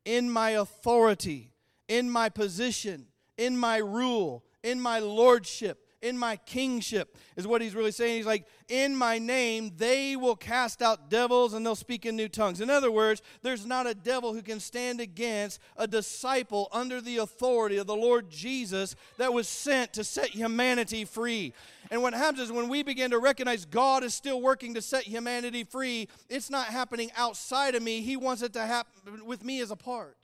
in 0.06 0.30
my 0.30 0.52
authority, 0.52 1.52
in 1.90 2.10
my 2.10 2.30
position, 2.30 3.08
in 3.38 3.58
my 3.58 3.78
rule, 3.78 4.46
in 4.64 4.80
my 4.80 5.00
lordship 5.00 5.86
in 6.02 6.18
my 6.18 6.38
kingship, 6.38 7.18
is 7.36 7.48
what 7.48 7.62
he's 7.62 7.76
really 7.76 7.92
saying. 7.92 8.18
He's 8.18 8.26
like, 8.26 8.46
in 8.68 8.96
my 8.96 9.20
name, 9.20 9.72
they 9.78 10.16
will 10.16 10.36
cast 10.36 10.82
out 10.82 11.10
devils 11.10 11.54
and 11.54 11.66
they'll 11.66 11.76
speak 11.76 12.06
in 12.06 12.16
new 12.16 12.30
tongues. 12.30 12.62
In 12.62 12.70
other 12.70 12.92
words, 12.92 13.22
there's 13.42 13.66
not 13.66 13.88
a 13.88 13.94
devil 13.94 14.34
who 14.34 14.42
can 14.42 14.60
stand 14.60 15.02
against 15.02 15.60
a 15.76 15.88
disciple 15.88 16.70
under 16.72 17.02
the 17.02 17.18
authority 17.18 17.78
of 17.78 17.88
the 17.88 17.96
Lord 17.96 18.30
Jesus 18.30 18.96
that 19.18 19.34
was 19.34 19.48
sent 19.48 19.94
to 19.94 20.04
set 20.04 20.30
humanity 20.30 21.06
free. 21.06 21.54
And 21.92 22.02
what 22.02 22.14
happens 22.14 22.42
is 22.42 22.52
when 22.52 22.70
we 22.70 22.84
begin 22.84 23.12
to 23.12 23.20
recognize 23.20 23.66
God 23.66 24.04
is 24.04 24.14
still 24.14 24.42
working 24.42 24.76
to 24.76 24.82
set 24.82 25.04
humanity 25.04 25.64
free, 25.64 26.08
it's 26.30 26.50
not 26.50 26.68
happening 26.68 27.12
outside 27.18 27.76
of 27.76 27.82
me. 27.82 28.02
He 28.02 28.16
wants 28.16 28.42
it 28.42 28.54
to 28.54 28.66
happen 28.66 29.26
with 29.26 29.44
me 29.44 29.60
as 29.62 29.72
a 29.72 29.76
part. 29.76 30.18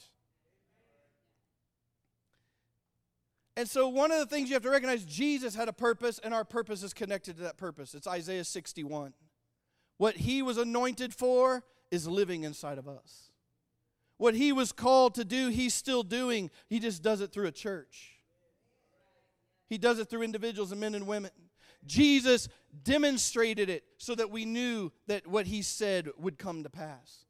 And 3.58 3.70
so, 3.70 3.88
one 3.88 4.12
of 4.12 4.20
the 4.20 4.26
things 4.26 4.50
you 4.50 4.56
have 4.56 4.64
to 4.64 4.70
recognize 4.70 5.06
Jesus 5.06 5.56
had 5.56 5.70
a 5.70 5.74
purpose, 5.74 6.20
and 6.20 6.34
our 6.34 6.44
purpose 6.44 6.84
is 6.84 6.94
connected 6.94 7.38
to 7.38 7.44
that 7.44 7.58
purpose. 7.58 7.96
It's 7.96 8.08
Isaiah 8.08 8.44
61. 8.44 9.14
What 9.98 10.18
he 10.18 10.42
was 10.42 10.58
anointed 10.58 11.14
for 11.14 11.64
is 11.90 12.08
living 12.08 12.44
inside 12.44 12.78
of 12.78 12.88
us. 12.88 13.32
What 14.18 14.36
he 14.36 14.52
was 14.52 14.72
called 14.72 15.16
to 15.16 15.26
do, 15.26 15.50
he's 15.50 15.74
still 15.74 16.04
doing. 16.04 16.50
He 16.68 16.80
just 16.80 17.02
does 17.02 17.22
it 17.22 17.32
through 17.32 17.48
a 17.48 17.52
church, 17.52 18.20
he 19.68 19.78
does 19.78 20.00
it 20.00 20.10
through 20.10 20.24
individuals 20.24 20.72
and 20.72 20.82
men 20.82 20.96
and 20.96 21.08
women. 21.08 21.32
Jesus 21.86 22.50
demonstrated 22.84 23.70
it 23.70 23.84
so 23.98 24.16
that 24.16 24.32
we 24.32 24.44
knew 24.44 24.92
that 25.06 25.28
what 25.28 25.46
he 25.46 25.62
said 25.62 26.10
would 26.18 26.40
come 26.40 26.64
to 26.64 26.70
pass. 26.70 27.26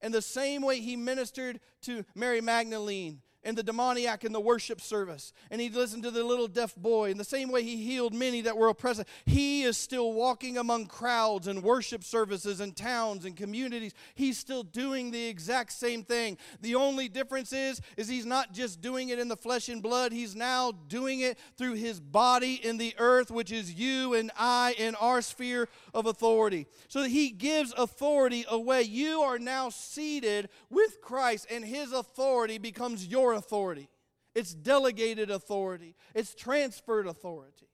And 0.00 0.12
the 0.12 0.22
same 0.22 0.62
way 0.62 0.80
he 0.80 0.96
ministered 0.96 1.60
to 1.82 2.04
Mary 2.16 2.40
Magdalene 2.40 3.22
and 3.42 3.56
the 3.56 3.62
demoniac 3.62 4.24
in 4.24 4.32
the 4.32 4.40
worship 4.40 4.80
service. 4.80 5.32
And 5.50 5.60
he 5.60 5.68
listened 5.70 6.02
to 6.02 6.10
the 6.10 6.22
little 6.22 6.48
deaf 6.48 6.74
boy. 6.76 7.10
In 7.10 7.18
the 7.18 7.24
same 7.24 7.50
way 7.50 7.62
he 7.62 7.76
healed 7.76 8.12
many 8.12 8.42
that 8.42 8.56
were 8.56 8.68
oppressed, 8.68 9.04
he 9.24 9.62
is 9.62 9.76
still 9.76 10.12
walking 10.12 10.58
among 10.58 10.86
crowds 10.86 11.46
and 11.46 11.62
worship 11.62 12.04
services 12.04 12.60
and 12.60 12.76
towns 12.76 13.24
and 13.24 13.36
communities. 13.36 13.94
He's 14.14 14.38
still 14.38 14.62
doing 14.62 15.10
the 15.10 15.26
exact 15.26 15.72
same 15.72 16.02
thing. 16.04 16.36
The 16.60 16.74
only 16.74 17.08
difference 17.08 17.52
is, 17.52 17.80
is 17.96 18.08
he's 18.08 18.26
not 18.26 18.52
just 18.52 18.80
doing 18.80 19.08
it 19.08 19.18
in 19.18 19.28
the 19.28 19.36
flesh 19.36 19.68
and 19.68 19.82
blood. 19.82 20.12
He's 20.12 20.36
now 20.36 20.72
doing 20.72 21.20
it 21.20 21.38
through 21.56 21.74
his 21.74 22.00
body 22.00 22.54
in 22.54 22.76
the 22.76 22.94
earth, 22.98 23.30
which 23.30 23.52
is 23.52 23.72
you 23.72 24.14
and 24.14 24.30
I 24.38 24.74
in 24.78 24.94
our 24.96 25.22
sphere 25.22 25.68
of 25.94 26.06
authority. 26.06 26.66
So 26.88 27.02
that 27.02 27.10
he 27.10 27.30
gives 27.30 27.72
authority 27.76 28.44
away. 28.48 28.82
You 28.82 29.22
are 29.22 29.38
now 29.38 29.70
seated 29.70 30.48
with 30.68 31.00
Christ, 31.00 31.46
and 31.50 31.64
his 31.64 31.92
authority 31.92 32.58
becomes 32.58 33.06
your 33.06 33.29
your 33.30 33.38
authority. 33.38 33.88
It's 34.34 34.54
delegated 34.54 35.30
authority. 35.30 35.96
It's 36.14 36.34
transferred 36.34 37.06
authority. 37.06 37.68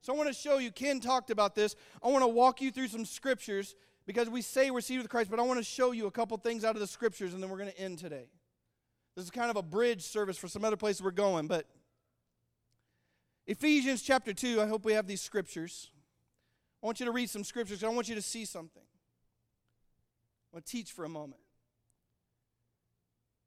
So 0.00 0.12
I 0.12 0.16
want 0.16 0.28
to 0.28 0.34
show 0.34 0.58
you, 0.58 0.70
Ken 0.70 1.00
talked 1.00 1.30
about 1.30 1.54
this. 1.54 1.74
I 2.02 2.08
want 2.08 2.22
to 2.22 2.28
walk 2.28 2.60
you 2.60 2.70
through 2.70 2.88
some 2.88 3.04
scriptures 3.04 3.74
because 4.06 4.28
we 4.28 4.42
say 4.42 4.70
we're 4.70 4.80
seated 4.80 5.02
with 5.02 5.10
Christ, 5.10 5.30
but 5.30 5.40
I 5.40 5.42
want 5.42 5.58
to 5.58 5.64
show 5.64 5.92
you 5.92 6.06
a 6.06 6.10
couple 6.10 6.36
things 6.36 6.64
out 6.64 6.76
of 6.76 6.80
the 6.80 6.86
scriptures 6.86 7.34
and 7.34 7.42
then 7.42 7.50
we're 7.50 7.58
going 7.58 7.70
to 7.70 7.78
end 7.80 7.98
today. 7.98 8.28
This 9.16 9.24
is 9.24 9.30
kind 9.30 9.50
of 9.50 9.56
a 9.56 9.62
bridge 9.62 10.02
service 10.02 10.36
for 10.36 10.46
some 10.46 10.64
other 10.64 10.76
places 10.76 11.02
we're 11.02 11.10
going, 11.10 11.48
but 11.48 11.66
Ephesians 13.46 14.02
chapter 14.02 14.32
2, 14.32 14.60
I 14.60 14.66
hope 14.66 14.84
we 14.84 14.92
have 14.92 15.06
these 15.06 15.22
scriptures. 15.22 15.90
I 16.82 16.86
want 16.86 17.00
you 17.00 17.06
to 17.06 17.12
read 17.12 17.30
some 17.30 17.42
scriptures. 17.42 17.82
I 17.82 17.88
want 17.88 18.08
you 18.08 18.14
to 18.14 18.22
see 18.22 18.44
something. 18.44 18.82
I 18.82 20.56
want 20.56 20.66
to 20.66 20.70
teach 20.70 20.92
for 20.92 21.04
a 21.04 21.08
moment. 21.08 21.40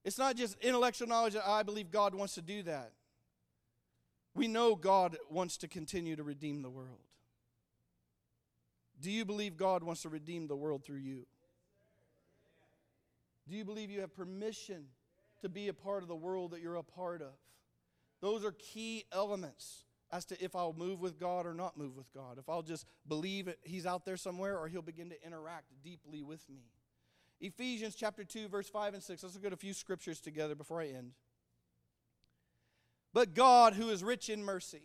It's 0.03 0.17
not 0.17 0.35
just 0.35 0.57
intellectual 0.61 1.07
knowledge 1.07 1.33
that 1.33 1.47
I 1.47 1.63
believe 1.63 1.91
God 1.91 2.15
wants 2.15 2.35
to 2.35 2.41
do 2.41 2.63
that. 2.63 2.91
We 4.33 4.47
know 4.47 4.75
God 4.75 5.17
wants 5.29 5.57
to 5.57 5.67
continue 5.67 6.15
to 6.15 6.23
redeem 6.23 6.61
the 6.61 6.69
world. 6.69 6.99
Do 9.01 9.11
you 9.11 9.25
believe 9.25 9.57
God 9.57 9.83
wants 9.83 10.01
to 10.03 10.09
redeem 10.09 10.47
the 10.47 10.55
world 10.55 10.83
through 10.83 10.97
you? 10.97 11.25
Do 13.47 13.55
you 13.55 13.65
believe 13.65 13.89
you 13.89 14.01
have 14.01 14.15
permission 14.15 14.85
to 15.41 15.49
be 15.49 15.67
a 15.67 15.73
part 15.73 16.03
of 16.03 16.07
the 16.07 16.15
world 16.15 16.51
that 16.51 16.61
you're 16.61 16.75
a 16.75 16.83
part 16.83 17.21
of? 17.21 17.33
Those 18.21 18.45
are 18.45 18.51
key 18.51 19.05
elements 19.11 19.85
as 20.11 20.25
to 20.25 20.43
if 20.43 20.55
I'll 20.55 20.73
move 20.73 20.99
with 20.99 21.19
God 21.19 21.45
or 21.45 21.53
not 21.53 21.77
move 21.77 21.95
with 21.95 22.11
God. 22.13 22.37
If 22.37 22.49
I'll 22.49 22.61
just 22.61 22.85
believe 23.07 23.53
He's 23.63 23.85
out 23.85 24.05
there 24.05 24.17
somewhere 24.17 24.57
or 24.57 24.67
He'll 24.67 24.81
begin 24.81 25.09
to 25.09 25.25
interact 25.25 25.67
deeply 25.83 26.21
with 26.21 26.47
me. 26.49 26.63
Ephesians 27.41 27.95
chapter 27.95 28.23
2, 28.23 28.47
verse 28.47 28.69
5 28.69 28.95
and 28.95 29.03
6. 29.03 29.23
Let's 29.23 29.35
look 29.35 29.45
at 29.45 29.53
a 29.53 29.57
few 29.57 29.73
scriptures 29.73 30.19
together 30.19 30.55
before 30.55 30.81
I 30.81 30.87
end. 30.87 31.11
But 33.13 33.33
God, 33.33 33.73
who 33.73 33.89
is 33.89 34.03
rich 34.03 34.29
in 34.29 34.43
mercy, 34.43 34.83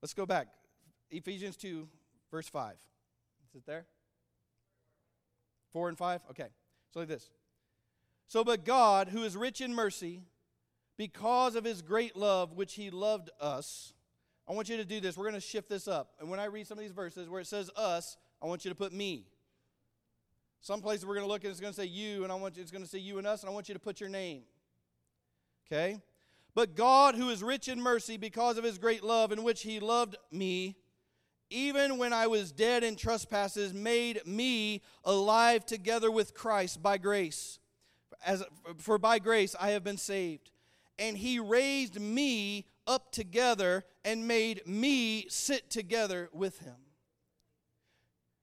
let's 0.00 0.14
go 0.14 0.26
back. 0.26 0.48
Ephesians 1.10 1.56
2, 1.56 1.88
verse 2.30 2.48
5. 2.48 2.74
Is 3.50 3.56
it 3.56 3.66
there? 3.66 3.86
4 5.72 5.88
and 5.88 5.98
5? 5.98 6.22
Okay. 6.30 6.48
So, 6.92 7.00
like 7.00 7.08
this. 7.08 7.30
So, 8.28 8.44
but 8.44 8.64
God, 8.64 9.08
who 9.08 9.24
is 9.24 9.36
rich 9.36 9.60
in 9.60 9.74
mercy, 9.74 10.22
because 10.96 11.56
of 11.56 11.64
his 11.64 11.82
great 11.82 12.16
love 12.16 12.52
which 12.52 12.74
he 12.74 12.90
loved 12.90 13.30
us, 13.40 13.92
I 14.48 14.52
want 14.52 14.68
you 14.68 14.76
to 14.76 14.84
do 14.84 15.00
this. 15.00 15.16
We're 15.16 15.24
going 15.24 15.34
to 15.34 15.40
shift 15.40 15.68
this 15.68 15.88
up. 15.88 16.12
And 16.20 16.28
when 16.28 16.38
I 16.38 16.44
read 16.46 16.66
some 16.66 16.78
of 16.78 16.82
these 16.82 16.92
verses 16.92 17.28
where 17.28 17.40
it 17.40 17.46
says 17.46 17.70
us, 17.76 18.16
I 18.42 18.46
want 18.46 18.64
you 18.64 18.70
to 18.70 18.74
put 18.74 18.92
me. 18.92 19.26
Some 20.60 20.80
places 20.80 21.06
we're 21.06 21.14
going 21.14 21.26
to 21.26 21.32
look 21.32 21.44
and 21.44 21.50
it's 21.50 21.60
going 21.60 21.72
to 21.72 21.80
say 21.80 21.86
you, 21.86 22.24
and 22.24 22.32
I 22.32 22.36
want 22.36 22.56
you, 22.56 22.62
it's 22.62 22.70
going 22.70 22.84
to 22.84 22.88
say 22.88 22.98
you 22.98 23.18
and 23.18 23.26
us, 23.26 23.42
and 23.42 23.50
I 23.50 23.52
want 23.52 23.68
you 23.68 23.74
to 23.74 23.80
put 23.80 24.00
your 24.00 24.08
name. 24.08 24.42
Okay? 25.66 25.98
But 26.54 26.76
God, 26.76 27.14
who 27.14 27.30
is 27.30 27.42
rich 27.42 27.68
in 27.68 27.80
mercy 27.80 28.16
because 28.16 28.58
of 28.58 28.64
his 28.64 28.78
great 28.78 29.02
love 29.02 29.32
in 29.32 29.42
which 29.42 29.62
he 29.62 29.80
loved 29.80 30.16
me, 30.30 30.76
even 31.50 31.98
when 31.98 32.12
I 32.12 32.26
was 32.26 32.52
dead 32.52 32.84
in 32.84 32.96
trespasses, 32.96 33.74
made 33.74 34.26
me 34.26 34.82
alive 35.04 35.66
together 35.66 36.10
with 36.10 36.34
Christ 36.34 36.82
by 36.82 36.98
grace. 36.98 37.58
As, 38.24 38.42
for 38.78 38.98
by 38.98 39.18
grace 39.18 39.54
I 39.58 39.70
have 39.70 39.84
been 39.84 39.98
saved. 39.98 40.50
And 40.98 41.18
he 41.18 41.40
raised 41.40 42.00
me 42.00 42.66
up 42.86 43.12
together 43.12 43.84
and 44.04 44.28
made 44.28 44.66
me 44.66 45.26
sit 45.28 45.70
together 45.70 46.28
with 46.32 46.58
him. 46.60 46.76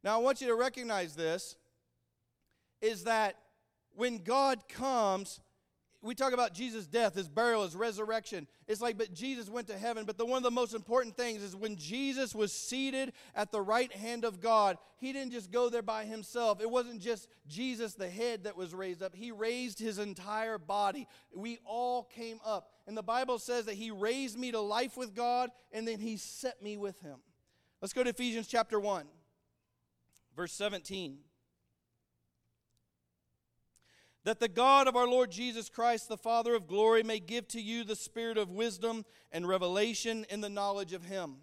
Now, 0.03 0.16
I 0.16 0.22
want 0.22 0.41
you 0.41 0.47
to 0.47 0.55
recognize 0.55 1.16
this 1.16 1.55
is 2.82 3.03
that 3.03 3.38
when 3.95 4.18
God 4.18 4.68
comes, 4.68 5.39
we 6.04 6.16
talk 6.16 6.34
about 6.34 6.54
Jesus' 6.54 6.88
death, 6.88 7.14
his 7.14 7.30
burial, 7.30 7.64
his 7.64 7.76
resurrection. 7.76 8.47
It's 8.68 8.82
like, 8.82 8.97
but 8.97 9.14
Jesus 9.14 9.49
went 9.49 9.68
to 9.68 9.78
heaven. 9.78 10.06
But 10.06 10.18
the 10.18 10.26
one 10.26 10.38
of 10.38 10.43
the 10.43 10.49
most 10.49 10.74
important 10.74 11.16
things 11.16 11.43
is 11.43 11.56
when 11.56 11.76
Jesus 11.76 12.34
was 12.34 12.52
seated 12.52 13.14
at 13.36 13.52
the 13.52 13.62
right 13.62 13.91
hand 13.93 14.26
of 14.26 14.41
God, 14.41 14.78
he 14.97 15.14
didn't 15.14 15.32
just 15.32 15.52
go 15.52 15.70
there 15.70 15.84
by 15.84 16.06
himself. 16.06 16.60
It 16.60 16.70
wasn't 16.70 17.02
just 17.02 17.28
Jesus, 17.47 17.93
the 17.93 18.10
head, 18.10 18.45
that 18.45 18.58
was 18.58 18.74
raised 18.74 19.04
up. 19.04 19.14
He 19.14 19.32
raised 19.32 19.78
his 19.78 19.99
entire 19.99 20.58
body. 20.58 21.08
We 21.36 21.60
all 21.66 22.04
came 22.04 22.39
up. 22.43 22.72
And 22.88 22.97
the 22.97 23.04
Bible 23.04 23.38
says 23.38 23.66
that 23.66 23.76
he 23.76 23.91
raised 23.91 24.39
me 24.39 24.52
to 24.52 24.60
life 24.60 24.97
with 24.97 25.14
God, 25.14 25.52
and 25.72 25.88
then 25.88 25.99
he 25.99 26.18
set 26.18 26.64
me 26.64 26.78
with 26.78 26.99
him. 27.02 27.18
Let's 27.80 27.93
go 27.93 28.04
to 28.04 28.10
Ephesians 28.10 28.47
chapter 28.47 28.80
1, 28.80 29.06
verse 30.36 30.54
17 30.54 31.20
that 34.24 34.39
the 34.39 34.47
God 34.47 34.88
of 34.88 34.95
our 34.95 35.07
Lord 35.07 35.32
Jesus 35.32 35.69
Christ, 35.69 36.07
the 36.07 36.17
Father 36.17 36.53
of 36.53 36.67
glory, 36.67 37.03
may 37.03 37.19
give 37.19 37.47
to 37.49 37.61
you 37.61 37.84
the 37.84 37.95
spirit 37.95 38.38
of 38.38 38.51
wisdom 38.51 39.05
and 39.32 39.47
revelation 39.47 40.26
in 40.30 40.41
the 40.41 40.49
knowledge 40.49 40.93
of 40.93 41.05
Him. 41.05 41.38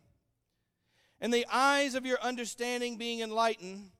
And 1.21 1.35
the 1.35 1.47
eyes 1.53 1.95
of 1.95 2.07
your 2.07 2.21
understanding 2.21 2.97
being 2.97 3.21
enlightened, 3.21 3.91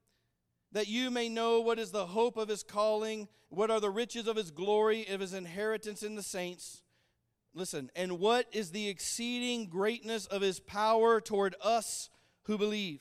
that 0.71 0.87
you 0.87 1.11
may 1.11 1.29
know 1.29 1.61
what 1.61 1.79
is 1.79 1.91
the 1.91 2.07
hope 2.07 2.37
of 2.37 2.49
His 2.49 2.63
calling, 2.63 3.27
what 3.49 3.71
are 3.71 3.81
the 3.81 3.91
riches 3.91 4.29
of 4.29 4.37
His 4.37 4.53
glory, 4.53 5.07
of 5.09 5.21
His 5.21 5.35
inheritance 5.35 6.05
in 6.05 6.15
the 6.15 6.23
saints. 6.23 6.83
Listen, 7.55 7.91
and 7.97 8.21
what 8.21 8.47
is 8.53 8.71
the 8.71 8.89
exceeding 8.89 9.67
greatness 9.67 10.27
of 10.27 10.43
His 10.43 10.61
power 10.61 11.21
toward 11.21 11.57
us 11.61 12.11
who 12.43 12.57
believe 12.57 13.01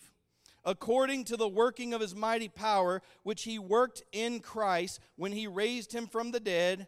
according 0.67 1.23
to 1.23 1.37
the 1.37 1.47
working 1.47 1.93
of 1.93 2.01
his 2.01 2.13
mighty 2.13 2.49
power, 2.49 3.01
which 3.23 3.43
he 3.43 3.57
worked 3.57 4.03
in 4.11 4.41
Christ 4.41 4.99
when 5.15 5.31
he 5.31 5.47
raised 5.47 5.93
him 5.93 6.07
from 6.07 6.31
the 6.31 6.41
dead 6.41 6.87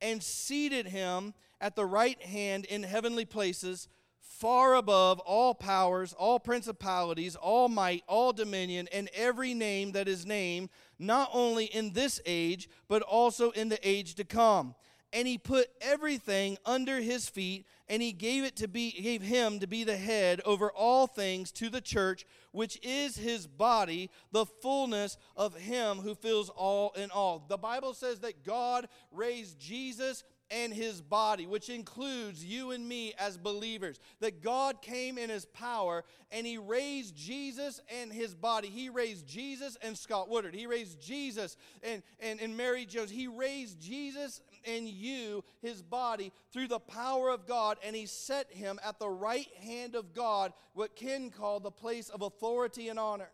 and 0.00 0.22
seated 0.22 0.86
him 0.86 1.34
at 1.60 1.76
the 1.76 1.84
right 1.84 2.20
hand 2.22 2.64
in 2.64 2.82
heavenly 2.82 3.26
places, 3.26 3.86
far 4.18 4.76
above 4.76 5.20
all 5.20 5.54
powers, 5.54 6.14
all 6.14 6.40
principalities, 6.40 7.36
all 7.36 7.68
might, 7.68 8.02
all 8.08 8.32
dominion, 8.32 8.88
and 8.92 9.10
every 9.14 9.52
name 9.52 9.92
that 9.92 10.08
is 10.08 10.24
named, 10.24 10.70
not 10.98 11.28
only 11.34 11.66
in 11.66 11.92
this 11.92 12.20
age, 12.24 12.66
but 12.88 13.02
also 13.02 13.50
in 13.50 13.68
the 13.68 13.88
age 13.88 14.14
to 14.14 14.24
come. 14.24 14.74
And 15.12 15.28
he 15.28 15.36
put 15.36 15.68
everything 15.82 16.56
under 16.64 17.00
his 17.00 17.28
feet 17.28 17.66
and 17.88 18.02
he 18.02 18.12
gave 18.12 18.44
it 18.44 18.56
to 18.56 18.68
be 18.68 18.92
gave 18.92 19.22
him 19.22 19.58
to 19.60 19.66
be 19.66 19.84
the 19.84 19.96
head 19.96 20.40
over 20.44 20.70
all 20.70 21.06
things 21.06 21.50
to 21.52 21.70
the 21.70 21.80
church 21.80 22.24
which 22.52 22.78
is 22.82 23.16
his 23.16 23.46
body 23.46 24.10
the 24.32 24.46
fullness 24.46 25.16
of 25.36 25.56
him 25.56 25.98
who 25.98 26.14
fills 26.14 26.48
all 26.50 26.92
in 26.96 27.10
all 27.10 27.44
the 27.48 27.58
bible 27.58 27.94
says 27.94 28.20
that 28.20 28.44
god 28.44 28.88
raised 29.12 29.58
jesus 29.58 30.24
and 30.50 30.72
his 30.72 31.00
body, 31.00 31.46
which 31.46 31.68
includes 31.68 32.44
you 32.44 32.70
and 32.70 32.86
me 32.86 33.12
as 33.18 33.36
believers. 33.36 33.98
That 34.20 34.42
God 34.42 34.80
came 34.80 35.18
in 35.18 35.30
his 35.30 35.44
power 35.44 36.04
and 36.30 36.46
he 36.46 36.58
raised 36.58 37.16
Jesus 37.16 37.80
and 38.00 38.12
his 38.12 38.34
body. 38.34 38.68
He 38.68 38.88
raised 38.88 39.26
Jesus 39.26 39.76
and 39.82 39.96
Scott 39.96 40.28
Woodard. 40.28 40.54
He 40.54 40.66
raised 40.66 41.00
Jesus 41.00 41.56
and, 41.82 42.02
and, 42.20 42.40
and 42.40 42.56
Mary 42.56 42.86
Jones. 42.86 43.10
He 43.10 43.26
raised 43.26 43.80
Jesus 43.80 44.40
and 44.68 44.88
you, 44.88 45.42
his 45.62 45.82
body, 45.82 46.32
through 46.52 46.68
the 46.68 46.78
power 46.78 47.30
of 47.30 47.46
God, 47.46 47.78
and 47.82 47.96
he 47.96 48.06
set 48.06 48.52
him 48.52 48.78
at 48.84 48.98
the 48.98 49.08
right 49.08 49.48
hand 49.62 49.94
of 49.94 50.14
God, 50.14 50.52
what 50.74 50.94
Ken 50.94 51.30
called 51.30 51.62
the 51.62 51.70
place 51.70 52.08
of 52.10 52.22
authority 52.22 52.88
and 52.88 52.98
honor. 52.98 53.30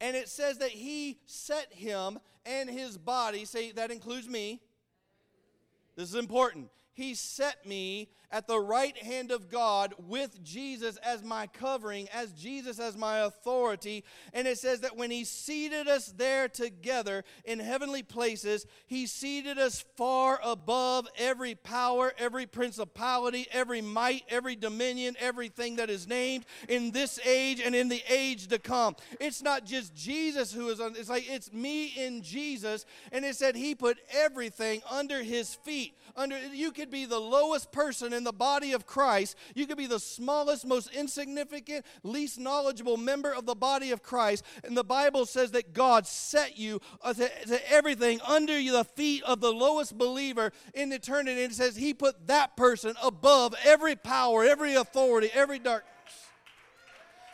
And 0.00 0.16
it 0.16 0.28
says 0.28 0.58
that 0.58 0.70
he 0.70 1.18
set 1.26 1.72
him 1.72 2.18
and 2.44 2.68
his 2.68 2.98
body, 2.98 3.44
say 3.44 3.72
that 3.72 3.90
includes 3.90 4.28
me. 4.28 4.60
This 5.96 6.08
is 6.08 6.14
important. 6.14 6.70
He 6.94 7.14
set 7.14 7.66
me 7.66 8.08
at 8.32 8.46
the 8.46 8.60
right 8.60 8.96
hand 8.96 9.30
of 9.30 9.50
God 9.50 9.94
with 9.98 10.42
Jesus 10.42 10.96
as 10.98 11.22
my 11.22 11.46
covering, 11.46 12.08
as 12.12 12.32
Jesus 12.32 12.78
as 12.78 12.96
my 12.96 13.18
authority. 13.20 14.04
And 14.32 14.46
it 14.46 14.58
says 14.58 14.80
that 14.80 14.96
when 14.96 15.10
He 15.10 15.24
seated 15.24 15.88
us 15.88 16.12
there 16.16 16.48
together 16.48 17.24
in 17.44 17.58
heavenly 17.58 18.02
places, 18.02 18.66
He 18.86 19.06
seated 19.06 19.58
us 19.58 19.84
far 19.96 20.40
above 20.44 21.08
every 21.18 21.54
power, 21.54 22.12
every 22.18 22.46
principality, 22.46 23.46
every 23.52 23.80
might, 23.80 24.22
every 24.28 24.56
dominion, 24.56 25.16
everything 25.18 25.76
that 25.76 25.90
is 25.90 26.06
named 26.06 26.44
in 26.68 26.92
this 26.92 27.18
age 27.26 27.60
and 27.60 27.74
in 27.74 27.88
the 27.88 28.02
age 28.08 28.46
to 28.48 28.58
come. 28.58 28.94
It's 29.18 29.42
not 29.42 29.64
just 29.64 29.94
Jesus 29.94 30.52
who 30.52 30.68
is 30.68 30.80
on, 30.80 30.94
it's 30.96 31.08
like 31.08 31.28
it's 31.28 31.52
me 31.52 31.86
in 31.96 32.22
Jesus. 32.22 32.86
And 33.10 33.24
it 33.24 33.34
said 33.34 33.56
He 33.56 33.74
put 33.74 33.98
everything 34.12 34.82
under 34.90 35.22
His 35.22 35.54
feet. 35.54 35.96
Under 36.16 36.38
you 36.52 36.72
could 36.72 36.90
be 36.90 37.04
the 37.06 37.18
lowest 37.18 37.72
person 37.72 38.12
in 38.12 38.19
the 38.24 38.32
body 38.32 38.72
of 38.72 38.86
Christ. 38.86 39.36
You 39.54 39.66
could 39.66 39.78
be 39.78 39.86
the 39.86 40.00
smallest, 40.00 40.66
most 40.66 40.90
insignificant, 40.94 41.84
least 42.02 42.38
knowledgeable 42.38 42.96
member 42.96 43.32
of 43.32 43.46
the 43.46 43.54
body 43.54 43.90
of 43.90 44.02
Christ. 44.02 44.44
And 44.64 44.76
the 44.76 44.84
Bible 44.84 45.26
says 45.26 45.52
that 45.52 45.72
God 45.72 46.06
set 46.06 46.58
you 46.58 46.80
uh, 47.02 47.14
to, 47.14 47.28
to 47.46 47.72
everything 47.72 48.20
under 48.26 48.60
the 48.60 48.84
feet 48.84 49.22
of 49.24 49.40
the 49.40 49.52
lowest 49.52 49.96
believer 49.96 50.52
in 50.74 50.92
eternity. 50.92 51.42
And 51.42 51.52
it 51.52 51.54
says 51.54 51.76
He 51.76 51.94
put 51.94 52.26
that 52.26 52.56
person 52.56 52.94
above 53.02 53.54
every 53.64 53.96
power, 53.96 54.44
every 54.44 54.74
authority, 54.74 55.30
every 55.32 55.58
dark. 55.58 55.84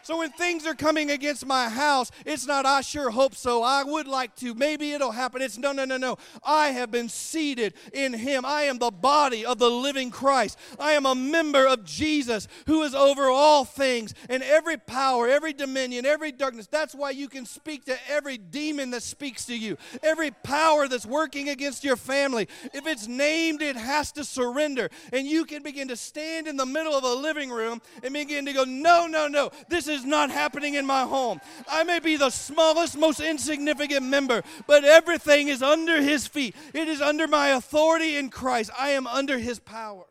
So 0.06 0.18
when 0.18 0.30
things 0.30 0.64
are 0.68 0.74
coming 0.76 1.10
against 1.10 1.44
my 1.44 1.68
house, 1.68 2.12
it's 2.24 2.46
not, 2.46 2.64
I 2.64 2.80
sure 2.82 3.10
hope 3.10 3.34
so. 3.34 3.64
I 3.64 3.82
would 3.82 4.06
like 4.06 4.36
to. 4.36 4.54
Maybe 4.54 4.92
it'll 4.92 5.10
happen. 5.10 5.42
It's 5.42 5.58
no, 5.58 5.72
no, 5.72 5.84
no, 5.84 5.96
no. 5.96 6.16
I 6.44 6.68
have 6.68 6.92
been 6.92 7.08
seated 7.08 7.74
in 7.92 8.12
Him. 8.12 8.44
I 8.44 8.62
am 8.62 8.78
the 8.78 8.92
body 8.92 9.44
of 9.44 9.58
the 9.58 9.68
living 9.68 10.12
Christ. 10.12 10.60
I 10.78 10.92
am 10.92 11.06
a 11.06 11.16
member 11.16 11.66
of 11.66 11.84
Jesus 11.84 12.46
who 12.68 12.84
is 12.84 12.94
over 12.94 13.24
all 13.24 13.64
things 13.64 14.14
and 14.28 14.44
every 14.44 14.76
power, 14.76 15.26
every 15.26 15.52
dominion, 15.52 16.06
every 16.06 16.30
darkness. 16.30 16.68
That's 16.68 16.94
why 16.94 17.10
you 17.10 17.28
can 17.28 17.44
speak 17.44 17.86
to 17.86 17.96
every 18.08 18.38
demon 18.38 18.92
that 18.92 19.02
speaks 19.02 19.44
to 19.46 19.58
you, 19.58 19.76
every 20.04 20.30
power 20.30 20.86
that's 20.86 21.04
working 21.04 21.48
against 21.48 21.82
your 21.82 21.96
family. 21.96 22.46
If 22.72 22.86
it's 22.86 23.08
named, 23.08 23.60
it 23.60 23.74
has 23.74 24.12
to 24.12 24.22
surrender. 24.22 24.88
And 25.12 25.26
you 25.26 25.44
can 25.44 25.64
begin 25.64 25.88
to 25.88 25.96
stand 25.96 26.46
in 26.46 26.56
the 26.56 26.64
middle 26.64 26.94
of 26.94 27.02
a 27.02 27.12
living 27.12 27.50
room 27.50 27.82
and 28.04 28.14
begin 28.14 28.46
to 28.46 28.52
go, 28.52 28.62
no, 28.62 29.08
no, 29.08 29.26
no. 29.26 29.50
This 29.68 29.88
is 29.88 29.95
is 29.96 30.04
not 30.04 30.30
happening 30.30 30.74
in 30.74 30.86
my 30.86 31.02
home. 31.02 31.40
I 31.68 31.82
may 31.82 31.98
be 31.98 32.16
the 32.16 32.30
smallest, 32.30 32.96
most 32.96 33.20
insignificant 33.20 34.04
member, 34.04 34.42
but 34.66 34.84
everything 34.84 35.48
is 35.48 35.62
under 35.62 36.00
his 36.00 36.26
feet. 36.26 36.54
It 36.72 36.86
is 36.88 37.00
under 37.00 37.26
my 37.26 37.48
authority 37.48 38.16
in 38.16 38.30
Christ. 38.30 38.70
I 38.78 38.90
am 38.90 39.06
under 39.06 39.38
his 39.38 39.58
power 39.58 40.04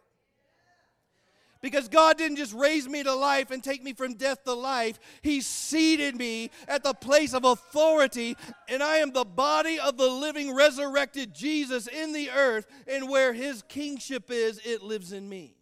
Because 1.62 1.88
God 1.88 2.18
didn't 2.18 2.38
just 2.38 2.54
raise 2.54 2.88
me 2.88 3.02
to 3.04 3.16
life 3.16 3.50
and 3.50 3.64
take 3.64 3.84
me 3.84 3.94
from 3.94 4.14
death 4.16 4.44
to 4.44 4.54
life, 4.54 5.00
He 5.24 5.42
seated 5.42 6.16
me 6.16 6.52
at 6.68 6.84
the 6.84 6.94
place 6.94 7.34
of 7.34 7.44
authority, 7.44 8.38
and 8.70 8.84
I 8.84 8.98
am 8.98 9.12
the 9.12 9.26
body 9.26 9.80
of 9.80 9.98
the 9.98 10.08
living, 10.08 10.54
resurrected 10.54 11.34
Jesus 11.34 11.88
in 11.88 12.14
the 12.14 12.30
earth, 12.30 12.68
and 12.88 13.10
where 13.10 13.34
His 13.34 13.64
kingship 13.64 14.30
is, 14.30 14.60
it 14.64 14.84
lives 14.84 15.12
in 15.12 15.28
me. 15.28 15.55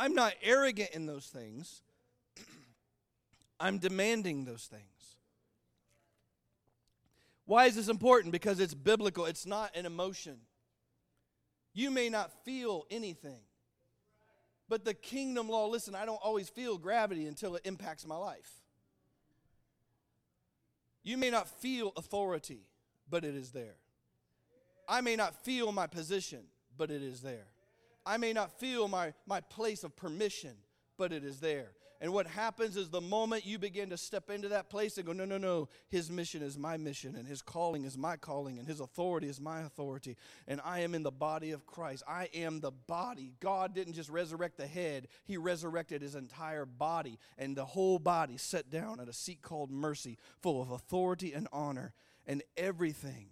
I'm 0.00 0.14
not 0.14 0.32
arrogant 0.42 0.90
in 0.94 1.04
those 1.04 1.26
things, 1.26 1.82
I'm 3.60 3.76
demanding 3.76 4.46
those 4.46 4.64
things. 4.64 5.16
Why 7.44 7.66
is 7.66 7.76
this 7.76 7.88
important? 7.88 8.32
Because 8.32 8.60
it's 8.60 8.72
biblical, 8.72 9.26
it's 9.26 9.44
not 9.44 9.76
an 9.76 9.84
emotion. 9.84 10.38
You 11.74 11.90
may 11.90 12.08
not 12.08 12.32
feel 12.46 12.86
anything. 12.90 13.40
But 14.70 14.86
the 14.86 14.94
kingdom 14.94 15.50
law, 15.50 15.66
listen, 15.66 15.94
I 15.94 16.06
don't 16.06 16.20
always 16.22 16.48
feel 16.48 16.78
gravity 16.78 17.26
until 17.26 17.56
it 17.56 17.62
impacts 17.66 18.06
my 18.06 18.16
life. 18.16 18.50
You 21.02 21.18
may 21.18 21.28
not 21.28 21.46
feel 21.46 21.92
authority, 21.96 22.62
but 23.10 23.22
it 23.22 23.34
is 23.34 23.50
there. 23.50 23.76
I 24.88 25.02
may 25.02 25.16
not 25.16 25.44
feel 25.44 25.72
my 25.72 25.86
position, 25.86 26.44
but 26.78 26.90
it 26.90 27.02
is 27.02 27.20
there. 27.20 27.48
I 28.04 28.16
may 28.16 28.32
not 28.32 28.58
feel 28.58 28.88
my, 28.88 29.12
my 29.26 29.40
place 29.40 29.84
of 29.84 29.96
permission, 29.96 30.54
but 30.96 31.12
it 31.12 31.24
is 31.24 31.40
there. 31.40 31.72
And 32.02 32.14
what 32.14 32.26
happens 32.26 32.78
is 32.78 32.88
the 32.88 33.00
moment 33.02 33.44
you 33.44 33.58
begin 33.58 33.90
to 33.90 33.98
step 33.98 34.30
into 34.30 34.48
that 34.48 34.70
place 34.70 34.96
and 34.96 35.06
go, 35.06 35.12
no, 35.12 35.26
no, 35.26 35.36
no, 35.36 35.68
his 35.90 36.10
mission 36.10 36.40
is 36.40 36.56
my 36.56 36.78
mission, 36.78 37.14
and 37.14 37.28
his 37.28 37.42
calling 37.42 37.84
is 37.84 37.98
my 37.98 38.16
calling, 38.16 38.58
and 38.58 38.66
his 38.66 38.80
authority 38.80 39.28
is 39.28 39.38
my 39.38 39.60
authority, 39.60 40.16
and 40.48 40.62
I 40.64 40.80
am 40.80 40.94
in 40.94 41.02
the 41.02 41.10
body 41.10 41.50
of 41.50 41.66
Christ. 41.66 42.02
I 42.08 42.30
am 42.32 42.60
the 42.60 42.70
body. 42.70 43.34
God 43.40 43.74
didn't 43.74 43.92
just 43.92 44.08
resurrect 44.08 44.56
the 44.56 44.66
head, 44.66 45.08
he 45.26 45.36
resurrected 45.36 46.00
his 46.00 46.14
entire 46.14 46.64
body, 46.64 47.18
and 47.36 47.54
the 47.54 47.66
whole 47.66 47.98
body 47.98 48.38
set 48.38 48.70
down 48.70 48.98
at 48.98 49.08
a 49.08 49.12
seat 49.12 49.42
called 49.42 49.70
mercy, 49.70 50.16
full 50.40 50.62
of 50.62 50.70
authority 50.70 51.34
and 51.34 51.48
honor 51.52 51.92
and 52.26 52.42
everything. 52.56 53.26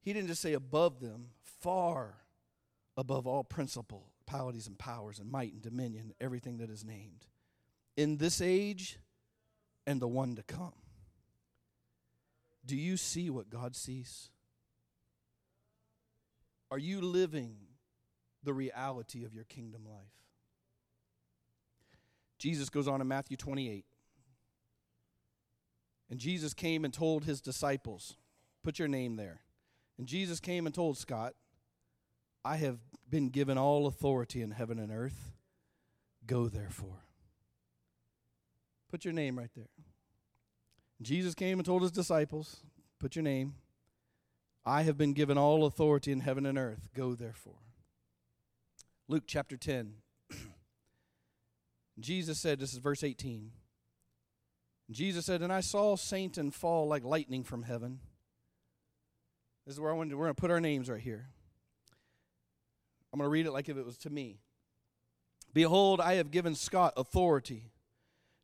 He 0.00 0.12
didn't 0.12 0.28
just 0.28 0.42
say 0.42 0.54
above 0.54 0.98
them, 0.98 1.28
far 1.60 2.23
above 2.96 3.26
all 3.26 3.44
principalities 3.44 4.66
and 4.66 4.78
powers 4.78 5.18
and 5.18 5.30
might 5.30 5.52
and 5.52 5.62
dominion, 5.62 6.14
everything 6.20 6.58
that 6.58 6.70
is 6.70 6.84
named, 6.84 7.26
in 7.96 8.16
this 8.18 8.40
age 8.40 8.98
and 9.86 10.00
the 10.00 10.08
one 10.08 10.36
to 10.36 10.42
come. 10.42 10.72
Do 12.66 12.76
you 12.76 12.96
see 12.96 13.28
what 13.30 13.50
God 13.50 13.76
sees? 13.76 14.30
Are 16.70 16.78
you 16.78 17.00
living 17.00 17.56
the 18.42 18.54
reality 18.54 19.24
of 19.24 19.34
your 19.34 19.44
kingdom 19.44 19.84
life? 19.86 19.98
Jesus 22.38 22.68
goes 22.68 22.88
on 22.88 23.00
in 23.00 23.08
Matthew 23.08 23.36
28. 23.36 23.84
And 26.10 26.18
Jesus 26.18 26.52
came 26.54 26.84
and 26.84 26.92
told 26.92 27.24
his 27.24 27.40
disciples, 27.40 28.16
put 28.62 28.78
your 28.78 28.88
name 28.88 29.16
there. 29.16 29.40
And 29.98 30.06
Jesus 30.06 30.40
came 30.40 30.66
and 30.66 30.74
told 30.74 30.98
Scott, 30.98 31.34
I 32.44 32.56
have 32.56 32.78
been 33.08 33.30
given 33.30 33.56
all 33.56 33.86
authority 33.86 34.42
in 34.42 34.50
heaven 34.50 34.78
and 34.78 34.92
earth. 34.92 35.32
Go 36.26 36.48
therefore. 36.48 37.04
Put 38.90 39.04
your 39.04 39.14
name 39.14 39.38
right 39.38 39.50
there. 39.56 39.70
Jesus 41.02 41.34
came 41.34 41.58
and 41.58 41.66
told 41.66 41.82
his 41.82 41.90
disciples, 41.90 42.60
Put 42.98 43.16
your 43.16 43.22
name. 43.22 43.54
I 44.64 44.82
have 44.82 44.96
been 44.96 45.12
given 45.12 45.36
all 45.36 45.66
authority 45.66 46.12
in 46.12 46.20
heaven 46.20 46.46
and 46.46 46.56
earth. 46.56 46.88
Go 46.94 47.14
therefore. 47.14 47.58
Luke 49.08 49.24
chapter 49.26 49.56
10. 49.56 49.94
Jesus 52.00 52.38
said, 52.38 52.58
This 52.58 52.72
is 52.72 52.78
verse 52.78 53.04
18. 53.04 53.50
Jesus 54.90 55.26
said, 55.26 55.42
And 55.42 55.52
I 55.52 55.60
saw 55.60 55.96
Satan 55.96 56.50
fall 56.50 56.86
like 56.88 57.04
lightning 57.04 57.42
from 57.42 57.64
heaven. 57.64 58.00
This 59.66 59.74
is 59.74 59.80
where 59.80 59.90
I 59.90 59.94
wanted 59.94 60.10
to, 60.10 60.16
we're 60.16 60.26
going 60.26 60.34
to 60.34 60.40
put 60.40 60.50
our 60.50 60.60
names 60.60 60.88
right 60.90 61.00
here. 61.00 61.28
I'm 63.14 63.18
going 63.18 63.28
to 63.28 63.30
read 63.30 63.46
it 63.46 63.52
like 63.52 63.68
if 63.68 63.76
it 63.76 63.86
was 63.86 63.96
to 63.98 64.10
me. 64.10 64.40
Behold, 65.52 66.00
I 66.00 66.14
have 66.14 66.32
given 66.32 66.56
Scott 66.56 66.94
authority 66.96 67.70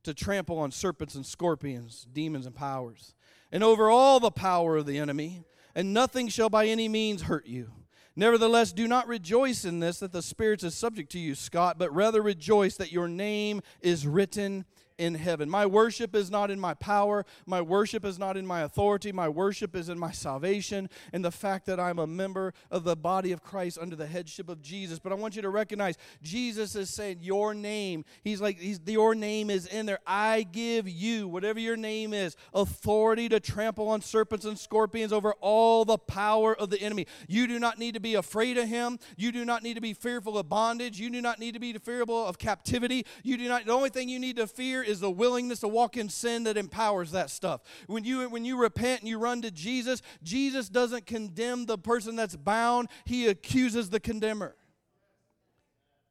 to 0.04 0.14
trample 0.14 0.60
on 0.60 0.70
serpents 0.70 1.16
and 1.16 1.26
scorpions, 1.26 2.06
demons 2.12 2.46
and 2.46 2.54
powers, 2.54 3.16
and 3.50 3.64
over 3.64 3.90
all 3.90 4.20
the 4.20 4.30
power 4.30 4.76
of 4.76 4.86
the 4.86 4.96
enemy, 4.96 5.42
and 5.74 5.92
nothing 5.92 6.28
shall 6.28 6.48
by 6.48 6.66
any 6.66 6.86
means 6.86 7.22
hurt 7.22 7.46
you. 7.46 7.72
Nevertheless, 8.14 8.72
do 8.72 8.86
not 8.86 9.08
rejoice 9.08 9.64
in 9.64 9.80
this 9.80 9.98
that 9.98 10.12
the 10.12 10.22
Spirit 10.22 10.62
is 10.62 10.76
subject 10.76 11.10
to 11.12 11.18
you, 11.18 11.34
Scott, 11.34 11.76
but 11.76 11.92
rather 11.92 12.22
rejoice 12.22 12.76
that 12.76 12.92
your 12.92 13.08
name 13.08 13.62
is 13.80 14.06
written 14.06 14.64
in 15.00 15.14
heaven. 15.14 15.48
My 15.48 15.64
worship 15.64 16.14
is 16.14 16.30
not 16.30 16.50
in 16.50 16.60
my 16.60 16.74
power. 16.74 17.24
My 17.46 17.62
worship 17.62 18.04
is 18.04 18.18
not 18.18 18.36
in 18.36 18.46
my 18.46 18.60
authority. 18.60 19.12
My 19.12 19.30
worship 19.30 19.74
is 19.74 19.88
in 19.88 19.98
my 19.98 20.12
salvation 20.12 20.90
and 21.14 21.24
the 21.24 21.30
fact 21.30 21.64
that 21.66 21.80
I'm 21.80 21.98
a 21.98 22.06
member 22.06 22.52
of 22.70 22.84
the 22.84 22.94
body 22.94 23.32
of 23.32 23.42
Christ 23.42 23.78
under 23.80 23.96
the 23.96 24.06
headship 24.06 24.50
of 24.50 24.60
Jesus. 24.60 24.98
But 24.98 25.12
I 25.12 25.14
want 25.14 25.36
you 25.36 25.42
to 25.42 25.48
recognize 25.48 25.96
Jesus 26.22 26.76
is 26.76 26.90
saying, 26.90 27.18
Your 27.22 27.54
name. 27.54 28.04
He's 28.22 28.42
like, 28.42 28.58
he's, 28.58 28.78
Your 28.86 29.14
name 29.14 29.48
is 29.48 29.66
in 29.66 29.86
there. 29.86 30.00
I 30.06 30.42
give 30.42 30.86
you, 30.86 31.28
whatever 31.28 31.58
your 31.58 31.78
name 31.78 32.12
is, 32.12 32.36
authority 32.52 33.30
to 33.30 33.40
trample 33.40 33.88
on 33.88 34.02
serpents 34.02 34.44
and 34.44 34.58
scorpions 34.58 35.14
over 35.14 35.32
all 35.40 35.86
the 35.86 35.96
power 35.96 36.54
of 36.54 36.68
the 36.68 36.80
enemy. 36.80 37.06
You 37.26 37.46
do 37.46 37.58
not 37.58 37.78
need 37.78 37.94
to 37.94 38.00
be 38.00 38.16
afraid 38.16 38.58
of 38.58 38.68
him. 38.68 38.98
You 39.16 39.32
do 39.32 39.46
not 39.46 39.62
need 39.62 39.74
to 39.74 39.80
be 39.80 39.94
fearful 39.94 40.36
of 40.36 40.50
bondage. 40.50 41.00
You 41.00 41.08
do 41.08 41.22
not 41.22 41.38
need 41.38 41.54
to 41.54 41.60
be 41.60 41.72
fearful 41.72 42.26
of 42.26 42.38
captivity. 42.38 43.06
You 43.22 43.38
do 43.38 43.48
not, 43.48 43.64
the 43.64 43.72
only 43.72 43.88
thing 43.88 44.10
you 44.10 44.18
need 44.18 44.36
to 44.36 44.46
fear 44.46 44.82
is 44.90 45.00
the 45.00 45.10
willingness 45.10 45.60
to 45.60 45.68
walk 45.68 45.96
in 45.96 46.08
sin 46.08 46.44
that 46.44 46.56
empowers 46.56 47.12
that 47.12 47.30
stuff. 47.30 47.62
When 47.86 48.04
you 48.04 48.28
when 48.28 48.44
you 48.44 48.60
repent 48.60 49.00
and 49.00 49.08
you 49.08 49.18
run 49.18 49.40
to 49.42 49.50
Jesus, 49.50 50.02
Jesus 50.22 50.68
doesn't 50.68 51.06
condemn 51.06 51.64
the 51.66 51.78
person 51.78 52.16
that's 52.16 52.36
bound, 52.36 52.88
he 53.04 53.28
accuses 53.28 53.88
the 53.88 54.00
condemner. 54.00 54.54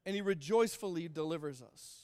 And 0.06 0.14
he 0.16 0.22
rejoicefully 0.22 1.08
delivers 1.08 1.62
us. 1.62 1.98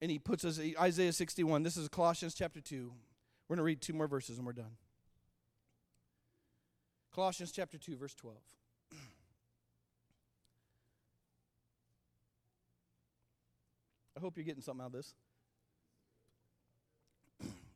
And 0.00 0.10
he 0.10 0.18
puts 0.18 0.44
us 0.44 0.58
Isaiah 0.80 1.12
61. 1.12 1.62
This 1.62 1.76
is 1.76 1.88
Colossians 1.88 2.32
chapter 2.34 2.60
2. 2.60 2.92
We're 3.48 3.56
going 3.56 3.58
to 3.58 3.64
read 3.64 3.82
two 3.82 3.92
more 3.92 4.06
verses 4.06 4.38
and 4.38 4.46
we're 4.46 4.52
done. 4.52 4.76
Colossians 7.12 7.50
chapter 7.50 7.76
2 7.76 7.96
verse 7.96 8.14
12. 8.14 8.36
I 14.16 14.20
hope 14.20 14.36
you're 14.36 14.44
getting 14.44 14.62
something 14.62 14.82
out 14.82 14.86
of 14.86 14.92
this. 14.92 15.12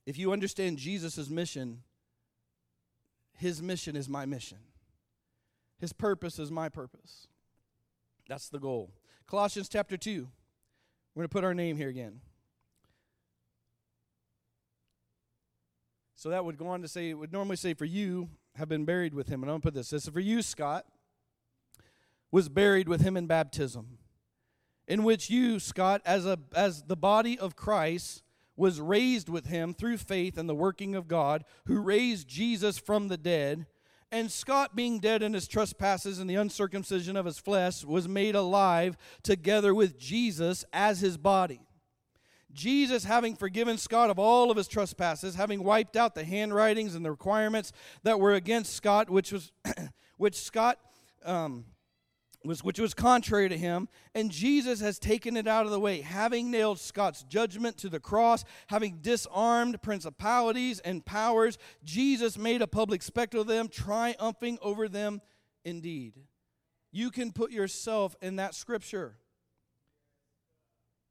If 0.07 0.19
you 0.19 0.33
understand 0.33 0.79
Jesus' 0.79 1.29
mission, 1.29 1.83
his 3.37 3.63
mission 3.63 3.97
is 3.97 4.09
my 4.09 4.27
mission. 4.27 4.59
His 5.79 5.93
purpose 5.93 6.39
is 6.39 6.51
my 6.51 6.69
purpose. 6.69 7.27
That's 8.29 8.49
the 8.49 8.59
goal. 8.59 8.93
Colossians 9.27 9.69
chapter 9.69 9.97
2. 9.97 10.29
We're 11.15 11.21
going 11.21 11.29
to 11.29 11.33
put 11.33 11.45
our 11.45 11.55
name 11.55 11.77
here 11.77 11.89
again. 11.89 12.21
So 16.17 16.31
that 16.31 16.45
would 16.45 16.57
go 16.57 16.69
on 16.69 16.83
to 16.83 16.89
say, 16.89 17.11
it 17.11 17.15
would 17.15 17.33
normally 17.33 17.57
say, 17.57 17.75
for 17.75 17.85
you 17.85 18.31
have 18.57 18.69
been 18.69 18.85
buried 18.85 19.15
with 19.15 19.29
him. 19.29 19.43
And 19.43 19.51
I'm 19.51 19.55
going 19.55 19.61
to 19.61 19.67
put 19.67 19.75
this. 19.75 19.91
This 19.91 20.05
is 20.05 20.09
for 20.09 20.21
you, 20.21 20.43
Scott, 20.43 20.87
was 22.31 22.49
buried 22.49 22.89
with 22.89 23.01
him 23.03 23.17
in 23.17 23.27
baptism, 23.27 23.99
in 24.89 25.05
which 25.05 25.31
you, 25.31 25.61
Scott, 25.61 26.03
as, 26.05 26.27
a, 26.27 26.39
as 26.55 26.83
the 26.85 26.97
body 26.97 27.39
of 27.39 27.57
Christ, 27.57 28.24
was 28.57 28.81
raised 28.81 29.29
with 29.29 29.47
him 29.47 29.75
through 29.75 29.99
faith 29.99 30.39
in 30.39 30.47
the 30.47 30.55
working 30.55 30.95
of 30.95 31.09
God, 31.09 31.45
who 31.67 31.81
raised 31.81 32.29
Jesus 32.29 32.79
from 32.79 33.09
the 33.09 33.17
dead. 33.17 33.67
And 34.13 34.31
Scott, 34.31 34.77
being 34.77 35.01
dead 35.01 35.23
in 35.23 35.35
his 35.35 35.49
trespasses 35.49 36.19
and 36.19 36.31
the 36.31 36.37
uncircumcision 36.37 37.17
of 37.17 37.27
his 37.27 37.39
flesh, 37.39 37.85
was 37.85 38.09
made 38.09 38.37
alive 38.37 38.97
together 39.23 39.75
with 39.75 39.99
Jesus 39.99 40.65
as 40.73 41.01
his 41.01 41.17
body. 41.17 41.61
Jesus, 42.53 43.05
having 43.05 43.35
forgiven 43.35 43.77
Scott 43.77 44.11
of 44.11 44.19
all 44.19 44.51
of 44.51 44.57
his 44.57 44.69
trespasses, 44.69 45.35
having 45.35 45.65
wiped 45.65 45.97
out 45.97 46.15
the 46.15 46.25
handwritings 46.25 46.95
and 46.95 47.05
the 47.05 47.11
requirements 47.11 47.73
that 48.05 48.21
were 48.21 48.35
against 48.35 48.75
Scott, 48.75 49.11
which 49.11 49.33
was 49.33 49.51
which 50.17 50.37
Scott 50.37 50.79
um, 51.25 51.65
which 52.45 52.79
was 52.79 52.93
contrary 52.93 53.49
to 53.49 53.57
him, 53.57 53.89
and 54.15 54.31
Jesus 54.31 54.81
has 54.81 54.99
taken 54.99 55.37
it 55.37 55.49
out 55.49 55.65
of 55.65 55.73
the 55.73 55.81
way, 55.81 56.03
having 56.03 56.51
nailed 56.51 56.79
Scott's 56.79 57.23
judgment 57.23 57.79
to 57.79 57.89
the 57.89 58.01
cross, 58.01 58.45
having 58.67 58.99
disarmed 59.01 59.81
principalities 59.81 60.79
and 60.81 61.05
powers. 61.05 61.57
Jesus 61.83 62.37
made 62.37 62.61
a 62.61 62.67
public 62.67 63.03
spectacle 63.03 63.41
of 63.41 63.47
them, 63.47 63.69
triumphing 63.69 64.59
over 64.61 64.89
them 64.89 65.23
indeed. 65.65 66.21
You 66.93 67.11
can 67.11 67.33
put 67.33 67.51
yourself 67.51 68.15
in 68.21 68.37
that 68.37 68.55
scripture. 68.55 69.17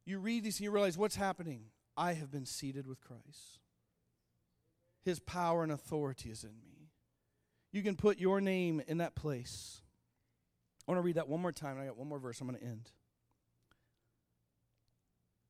You 0.06 0.18
read 0.18 0.44
these 0.44 0.58
and 0.58 0.64
you 0.64 0.70
realize 0.70 0.96
what's 0.96 1.16
happening. 1.16 1.64
I 1.96 2.12
have 2.12 2.30
been 2.30 2.46
seated 2.46 2.86
with 2.86 3.00
Christ. 3.00 3.58
His 5.04 5.18
power 5.18 5.62
and 5.62 5.72
authority 5.72 6.30
is 6.30 6.44
in 6.44 6.60
me. 6.62 6.90
You 7.72 7.82
can 7.82 7.96
put 7.96 8.18
your 8.18 8.40
name 8.40 8.80
in 8.86 8.98
that 8.98 9.16
place. 9.16 9.82
I 10.86 10.90
want 10.92 10.98
to 10.98 11.02
read 11.02 11.16
that 11.16 11.28
one 11.28 11.40
more 11.40 11.52
time. 11.52 11.78
I 11.80 11.86
got 11.86 11.96
one 11.96 12.08
more 12.08 12.18
verse. 12.18 12.40
I'm 12.40 12.46
going 12.46 12.58
to 12.58 12.64
end. 12.64 12.90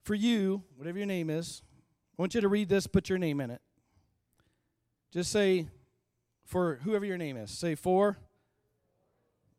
For 0.04 0.14
you, 0.14 0.62
whatever 0.76 0.98
your 0.98 1.06
name 1.06 1.30
is, 1.30 1.62
I 2.18 2.22
want 2.22 2.34
you 2.34 2.40
to 2.40 2.48
read 2.48 2.68
this, 2.68 2.86
put 2.86 3.08
your 3.08 3.18
name 3.18 3.40
in 3.40 3.50
it. 3.50 3.60
Just 5.12 5.32
say, 5.32 5.68
for 6.44 6.80
whoever 6.84 7.04
your 7.04 7.18
name 7.18 7.36
is, 7.36 7.50
say, 7.50 7.74
for 7.74 8.18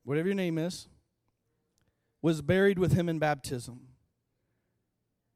whatever 0.04 0.28
your 0.28 0.36
name 0.36 0.58
is, 0.58 0.88
was 2.22 2.42
buried 2.42 2.80
with 2.80 2.94
him 2.94 3.10
in 3.10 3.20
baptism, 3.20 3.88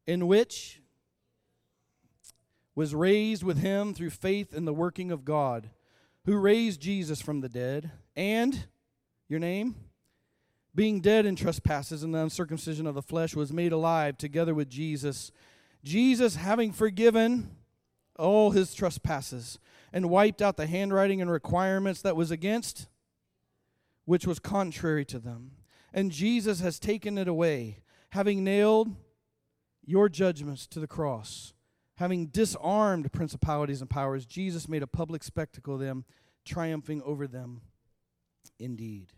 in 0.06 0.28
which 0.28 0.82
was 2.76 2.96
raised 2.96 3.44
with 3.44 3.58
him 3.58 3.94
through 3.94 4.12
faith 4.12 4.54
in 4.54 4.66
the 4.66 4.74
working 4.74 5.12
of 5.12 5.26
God, 5.26 5.70
who 6.26 6.38
raised 6.38 6.80
Jesus 6.80 7.22
from 7.22 7.42
the 7.42 7.50
dead, 7.50 7.92
and 8.16 8.68
your 9.28 9.40
name? 9.40 9.76
Being 10.80 11.02
dead 11.02 11.26
in 11.26 11.36
trespasses 11.36 12.04
and 12.04 12.16
the 12.16 12.20
uncircumcision 12.20 12.88
of 12.88 12.96
the 12.96 13.02
flesh, 13.02 13.36
was 13.36 13.52
made 13.52 13.74
alive 13.74 14.18
together 14.18 14.56
with 14.56 14.70
Jesus. 14.70 15.30
Jesus, 15.84 16.38
having 16.38 16.72
forgiven 16.72 17.52
all 18.18 18.52
his 18.52 18.74
trespasses 18.74 19.60
and 19.92 20.10
wiped 20.10 20.42
out 20.42 20.56
the 20.56 20.68
handwriting 20.68 21.22
and 21.22 21.30
requirements 21.30 22.02
that 22.02 22.16
was 22.16 22.32
against, 22.32 22.88
which 24.06 24.26
was 24.26 24.40
contrary 24.40 25.04
to 25.04 25.20
them. 25.20 25.52
And 25.94 26.14
Jesus 26.14 26.62
has 26.62 26.80
taken 26.80 27.18
it 27.18 27.28
away, 27.28 27.80
having 28.12 28.46
nailed 28.46 28.96
your 29.86 30.08
judgments 30.08 30.66
to 30.68 30.80
the 30.80 30.88
cross. 30.88 31.54
Having 31.98 32.28
disarmed 32.28 33.12
principalities 33.12 33.82
and 33.82 33.90
powers, 33.90 34.26
Jesus 34.26 34.70
made 34.70 34.82
a 34.82 34.88
public 34.88 35.26
spectacle 35.26 35.74
of 35.74 35.82
them, 35.82 36.06
triumphing 36.46 37.02
over 37.02 37.28
them 37.28 37.64
indeed. 38.58 39.12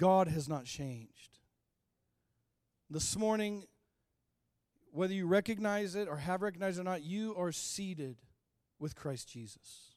God 0.00 0.28
has 0.28 0.48
not 0.48 0.64
changed. 0.64 1.38
This 2.88 3.18
morning, 3.18 3.64
whether 4.92 5.12
you 5.12 5.26
recognize 5.26 5.94
it 5.94 6.08
or 6.08 6.16
have 6.16 6.40
recognized 6.40 6.78
it 6.78 6.80
or 6.80 6.84
not, 6.84 7.02
you 7.02 7.36
are 7.36 7.52
seated 7.52 8.16
with 8.78 8.96
Christ 8.96 9.28
Jesus. 9.28 9.94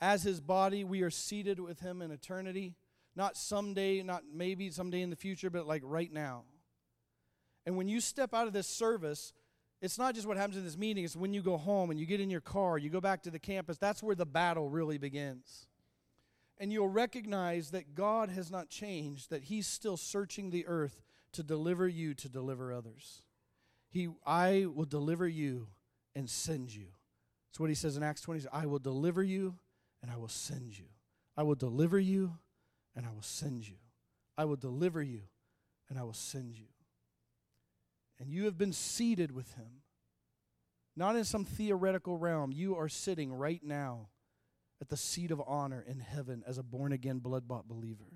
As 0.00 0.22
his 0.22 0.40
body, 0.40 0.84
we 0.84 1.02
are 1.02 1.10
seated 1.10 1.58
with 1.58 1.80
him 1.80 2.00
in 2.00 2.12
eternity. 2.12 2.76
Not 3.16 3.36
someday, 3.36 4.04
not 4.04 4.22
maybe 4.32 4.70
someday 4.70 5.02
in 5.02 5.10
the 5.10 5.16
future, 5.16 5.50
but 5.50 5.66
like 5.66 5.82
right 5.84 6.12
now. 6.12 6.44
And 7.66 7.76
when 7.76 7.88
you 7.88 8.00
step 8.00 8.32
out 8.32 8.46
of 8.46 8.52
this 8.52 8.68
service, 8.68 9.32
it's 9.82 9.98
not 9.98 10.14
just 10.14 10.28
what 10.28 10.36
happens 10.36 10.56
in 10.56 10.64
this 10.64 10.78
meeting, 10.78 11.04
it's 11.04 11.16
when 11.16 11.34
you 11.34 11.42
go 11.42 11.56
home 11.56 11.90
and 11.90 11.98
you 11.98 12.06
get 12.06 12.20
in 12.20 12.30
your 12.30 12.40
car, 12.40 12.78
you 12.78 12.88
go 12.88 13.00
back 13.00 13.24
to 13.24 13.32
the 13.32 13.40
campus. 13.40 13.78
That's 13.78 14.00
where 14.00 14.14
the 14.14 14.26
battle 14.26 14.68
really 14.68 14.96
begins 14.96 15.67
and 16.60 16.72
you'll 16.72 16.88
recognize 16.88 17.70
that 17.70 17.94
God 17.94 18.30
has 18.30 18.50
not 18.50 18.68
changed, 18.68 19.30
that 19.30 19.44
He's 19.44 19.66
still 19.66 19.96
searching 19.96 20.50
the 20.50 20.66
earth 20.66 21.02
to 21.32 21.42
deliver 21.42 21.86
you 21.86 22.14
to 22.14 22.28
deliver 22.28 22.72
others. 22.72 23.22
He, 23.90 24.08
I 24.26 24.66
will 24.66 24.84
deliver 24.84 25.26
you 25.26 25.68
and 26.14 26.28
send 26.28 26.74
you. 26.74 26.86
That's 27.48 27.60
what 27.60 27.68
He 27.68 27.74
says 27.74 27.96
in 27.96 28.02
Acts 28.02 28.22
20. 28.22 28.46
I 28.52 28.66
will 28.66 28.78
deliver 28.78 29.22
you 29.22 29.56
and 30.02 30.10
I 30.10 30.16
will 30.16 30.28
send 30.28 30.78
you. 30.78 30.86
I 31.36 31.42
will 31.42 31.54
deliver 31.54 31.98
you 31.98 32.38
and 32.96 33.06
I 33.06 33.10
will 33.10 33.22
send 33.22 33.66
you. 33.68 33.76
I 34.36 34.44
will 34.44 34.56
deliver 34.56 35.02
you 35.02 35.22
and 35.88 35.98
I 35.98 36.02
will 36.02 36.12
send 36.12 36.56
you. 36.56 36.66
And 38.20 38.30
you 38.30 38.44
have 38.46 38.58
been 38.58 38.72
seated 38.72 39.30
with 39.30 39.54
Him, 39.54 39.82
not 40.96 41.14
in 41.14 41.24
some 41.24 41.44
theoretical 41.44 42.18
realm. 42.18 42.50
You 42.52 42.76
are 42.76 42.88
sitting 42.88 43.32
right 43.32 43.62
now 43.62 44.08
at 44.80 44.88
the 44.88 44.96
seat 44.96 45.30
of 45.30 45.42
honor 45.46 45.84
in 45.86 46.00
heaven 46.00 46.42
as 46.46 46.58
a 46.58 46.62
born 46.62 46.92
again, 46.92 47.18
blood 47.18 47.48
bought 47.48 47.68
believer. 47.68 48.12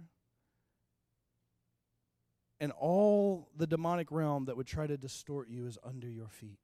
And 2.61 2.71
all 2.73 3.49
the 3.57 3.67
demonic 3.67 4.13
realm 4.13 4.45
that 4.45 4.57
would 4.57 4.69
try 4.69 4.87
to 4.87 4.97
distort 4.97 5.49
you 5.49 5.67
is 5.67 5.79
under 5.83 6.09
your 6.09 6.29
feet. 6.29 6.61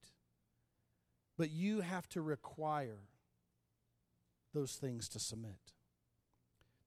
But 1.36 1.51
you 1.51 1.80
have 1.80 2.09
to 2.11 2.22
require 2.22 3.01
those 4.55 4.74
things 4.74 5.09
to 5.11 5.18
submit. 5.18 5.72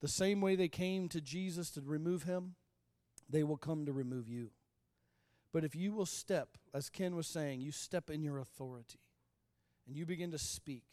The 0.02 0.08
same 0.08 0.42
way 0.42 0.56
they 0.56 0.70
came 0.70 1.10
to 1.10 1.22
Jesus 1.22 1.70
to 1.72 1.82
remove 1.82 2.24
him, 2.24 2.56
they 3.30 3.44
will 3.44 3.58
come 3.58 3.86
to 3.86 3.92
remove 3.92 4.28
you. 4.28 4.52
But 5.54 5.64
if 5.64 5.76
you 5.76 5.92
will 5.92 6.06
step, 6.06 6.58
as 6.74 6.90
Ken 6.90 7.16
was 7.16 7.28
saying, 7.28 7.62
you 7.62 7.72
step 7.72 8.10
in 8.10 8.24
your 8.24 8.40
authority 8.40 9.00
and 9.86 9.96
you 9.96 10.06
begin 10.06 10.32
to 10.32 10.38
speak 10.38 10.86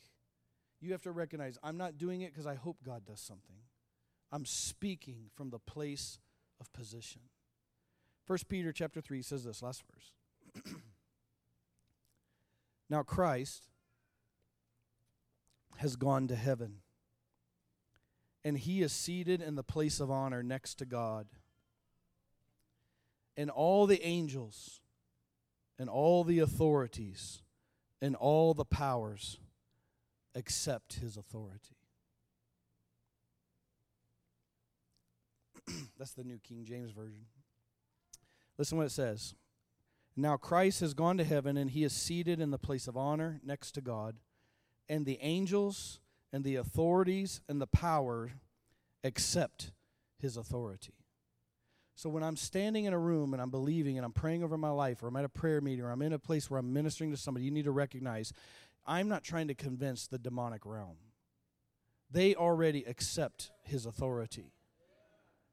you 0.81 0.93
have 0.93 1.03
to 1.03 1.13
recognize 1.13 1.59
I'm 1.63 1.77
not 1.77 1.99
doing 1.99 2.23
it 2.23 2.33
because 2.33 2.47
I 2.47 2.55
hope 2.55 2.79
God 2.85 3.05
does 3.05 3.21
something. 3.21 3.57
I'm 4.31 4.45
speaking 4.45 5.31
from 5.35 5.51
the 5.51 5.59
place 5.59 6.19
of 6.61 6.73
position. 6.73 7.23
1 8.27 8.39
Peter 8.49 8.73
chapter 8.73 9.01
3 9.01 9.23
says 9.23 9.45
this 9.45 9.63
last 9.63 9.83
verse. 9.93 10.65
now 12.91 13.03
Christ 13.03 13.69
has 15.79 15.97
gone 15.97 16.29
to 16.29 16.37
heaven 16.37 16.79
and 18.45 18.59
he 18.59 18.83
is 18.83 18.93
seated 18.93 19.41
in 19.41 19.55
the 19.55 19.63
place 19.63 20.01
of 20.01 20.11
honor 20.11 20.43
next 20.43 20.77
to 20.77 20.87
God. 20.87 21.27
And 23.37 23.51
all 23.51 23.87
the 23.87 24.03
angels 24.05 24.81
and 25.79 25.89
all 25.89 26.25
the 26.25 26.41
authorities 26.41 27.43
and 28.01 28.17
all 28.17 28.55
the 28.55 28.65
powers 28.65 29.39
accept 30.35 30.95
his 30.95 31.17
authority. 31.17 31.77
That's 35.99 36.13
the 36.13 36.25
New 36.25 36.39
King 36.39 36.65
James 36.65 36.93
Version. 36.93 37.27
Listen 38.57 38.79
what 38.79 38.87
it 38.87 38.93
says. 38.93 39.35
Now 40.17 40.37
Christ 40.37 40.81
has 40.81 40.95
gone 40.95 41.17
to 41.19 41.25
heaven 41.25 41.57
and 41.57 41.71
he 41.71 41.85
is 41.85 41.93
seated 41.93 42.41
in 42.41 42.51
the 42.51 42.59
place 42.59 42.89
of 42.89 42.97
honor 42.97 43.41
next 43.45 43.73
to 43.73 43.81
God, 43.81 44.17
and 44.89 45.07
the 45.07 45.19
angels 45.21 46.01
and 46.33 46.45
the 46.45 46.57
authorities 46.57 47.41
and 47.49 47.61
the 47.61 47.67
power 47.67 48.33
accept 49.05 49.73
his 50.19 50.37
authority. 50.37 50.95
So 51.95 52.09
when 52.09 52.23
I'm 52.23 52.37
standing 52.37 52.85
in 52.85 52.93
a 52.93 52.99
room 52.99 53.33
and 53.33 53.43
I'm 53.43 53.51
believing 53.51 53.97
and 53.97 54.05
I'm 54.05 54.13
praying 54.13 54.45
over 54.45 54.57
my 54.57 54.71
life, 54.71 55.03
or 55.03 55.09
I'm 55.09 55.17
at 55.17 55.25
a 55.25 55.29
prayer 55.29 55.61
meeting, 55.61 55.85
or 55.85 55.91
I'm 55.91 56.03
in 56.03 56.13
a 56.13 56.19
place 56.19 56.49
where 56.49 56.61
I'm 56.61 56.73
ministering 56.73 57.11
to 57.11 57.17
somebody, 57.17 57.45
you 57.45 57.51
need 57.51 57.65
to 57.65 57.73
recognize 57.73 58.33
I'm 58.89 59.09
not 59.09 59.23
trying 59.23 59.49
to 59.49 59.55
convince 59.55 60.07
the 60.07 60.19
demonic 60.19 60.65
realm. 60.65 60.97
They 62.11 62.35
already 62.35 62.85
accept 62.85 63.51
his 63.63 63.85
authority. 63.85 64.55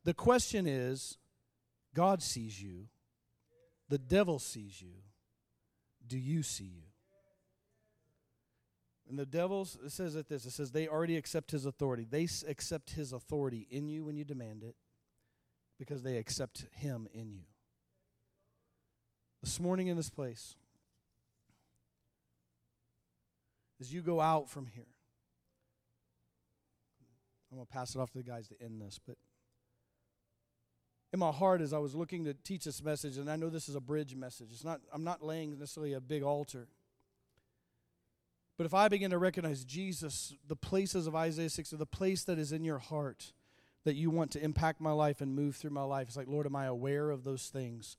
The 0.05 0.13
question 0.13 0.65
is 0.65 1.17
God 1.93 2.23
sees 2.23 2.61
you, 2.61 2.87
the 3.89 3.97
devil 3.97 4.39
sees 4.39 4.81
you. 4.81 4.93
Do 6.07 6.17
you 6.17 6.43
see 6.43 6.65
you? 6.65 6.83
And 9.09 9.19
the 9.19 9.25
devil 9.25 9.67
it 9.83 9.91
says 9.91 10.15
it 10.15 10.29
this 10.29 10.45
it 10.45 10.51
says 10.51 10.71
they 10.71 10.87
already 10.87 11.17
accept 11.17 11.51
his 11.51 11.65
authority. 11.65 12.07
They 12.09 12.27
accept 12.47 12.91
his 12.91 13.11
authority 13.11 13.67
in 13.69 13.89
you 13.89 14.05
when 14.05 14.15
you 14.15 14.23
demand 14.23 14.63
it 14.63 14.75
because 15.77 16.03
they 16.03 16.17
accept 16.17 16.67
him 16.71 17.07
in 17.13 17.31
you. 17.31 17.43
This 19.43 19.59
morning 19.59 19.87
in 19.87 19.97
this 19.97 20.09
place, 20.09 20.55
as 23.79 23.93
you 23.93 24.01
go 24.01 24.21
out 24.21 24.49
from 24.49 24.67
here. 24.67 24.87
I'm 27.51 27.57
going 27.57 27.67
to 27.67 27.73
pass 27.73 27.95
it 27.95 27.99
off 27.99 28.11
to 28.11 28.17
the 28.17 28.23
guys 28.23 28.47
to 28.49 28.55
end 28.61 28.81
this, 28.81 28.99
but 29.05 29.17
in 31.13 31.19
my 31.19 31.31
heart 31.31 31.61
as 31.61 31.71
I 31.71 31.77
was 31.77 31.95
looking 31.95 32.25
to 32.25 32.33
teach 32.33 32.65
this 32.65 32.83
message, 32.83 33.17
and 33.17 33.31
I 33.31 33.37
know 33.37 33.49
this 33.49 33.69
is 33.69 33.75
a 33.75 33.79
bridge 33.79 34.15
message. 34.15 34.49
It's 34.51 34.65
not 34.65 34.81
I'm 34.91 35.05
not 35.05 35.23
laying 35.23 35.57
necessarily 35.57 35.93
a 35.93 36.01
big 36.01 36.23
altar. 36.23 36.67
But 38.57 38.65
if 38.65 38.73
I 38.73 38.87
begin 38.87 39.11
to 39.11 39.17
recognize 39.17 39.63
Jesus, 39.63 40.33
the 40.47 40.55
places 40.55 41.07
of 41.07 41.15
Isaiah 41.15 41.49
60, 41.49 41.75
the 41.77 41.85
place 41.85 42.23
that 42.23 42.37
is 42.39 42.51
in 42.51 42.63
your 42.63 42.79
heart 42.79 43.33
that 43.83 43.95
you 43.95 44.09
want 44.09 44.31
to 44.31 44.43
impact 44.43 44.81
my 44.81 44.91
life 44.91 45.21
and 45.21 45.35
move 45.35 45.55
through 45.55 45.71
my 45.71 45.83
life, 45.83 46.07
it's 46.07 46.17
like, 46.17 46.27
Lord, 46.27 46.45
am 46.45 46.55
I 46.55 46.65
aware 46.65 47.11
of 47.11 47.23
those 47.23 47.47
things? 47.47 47.97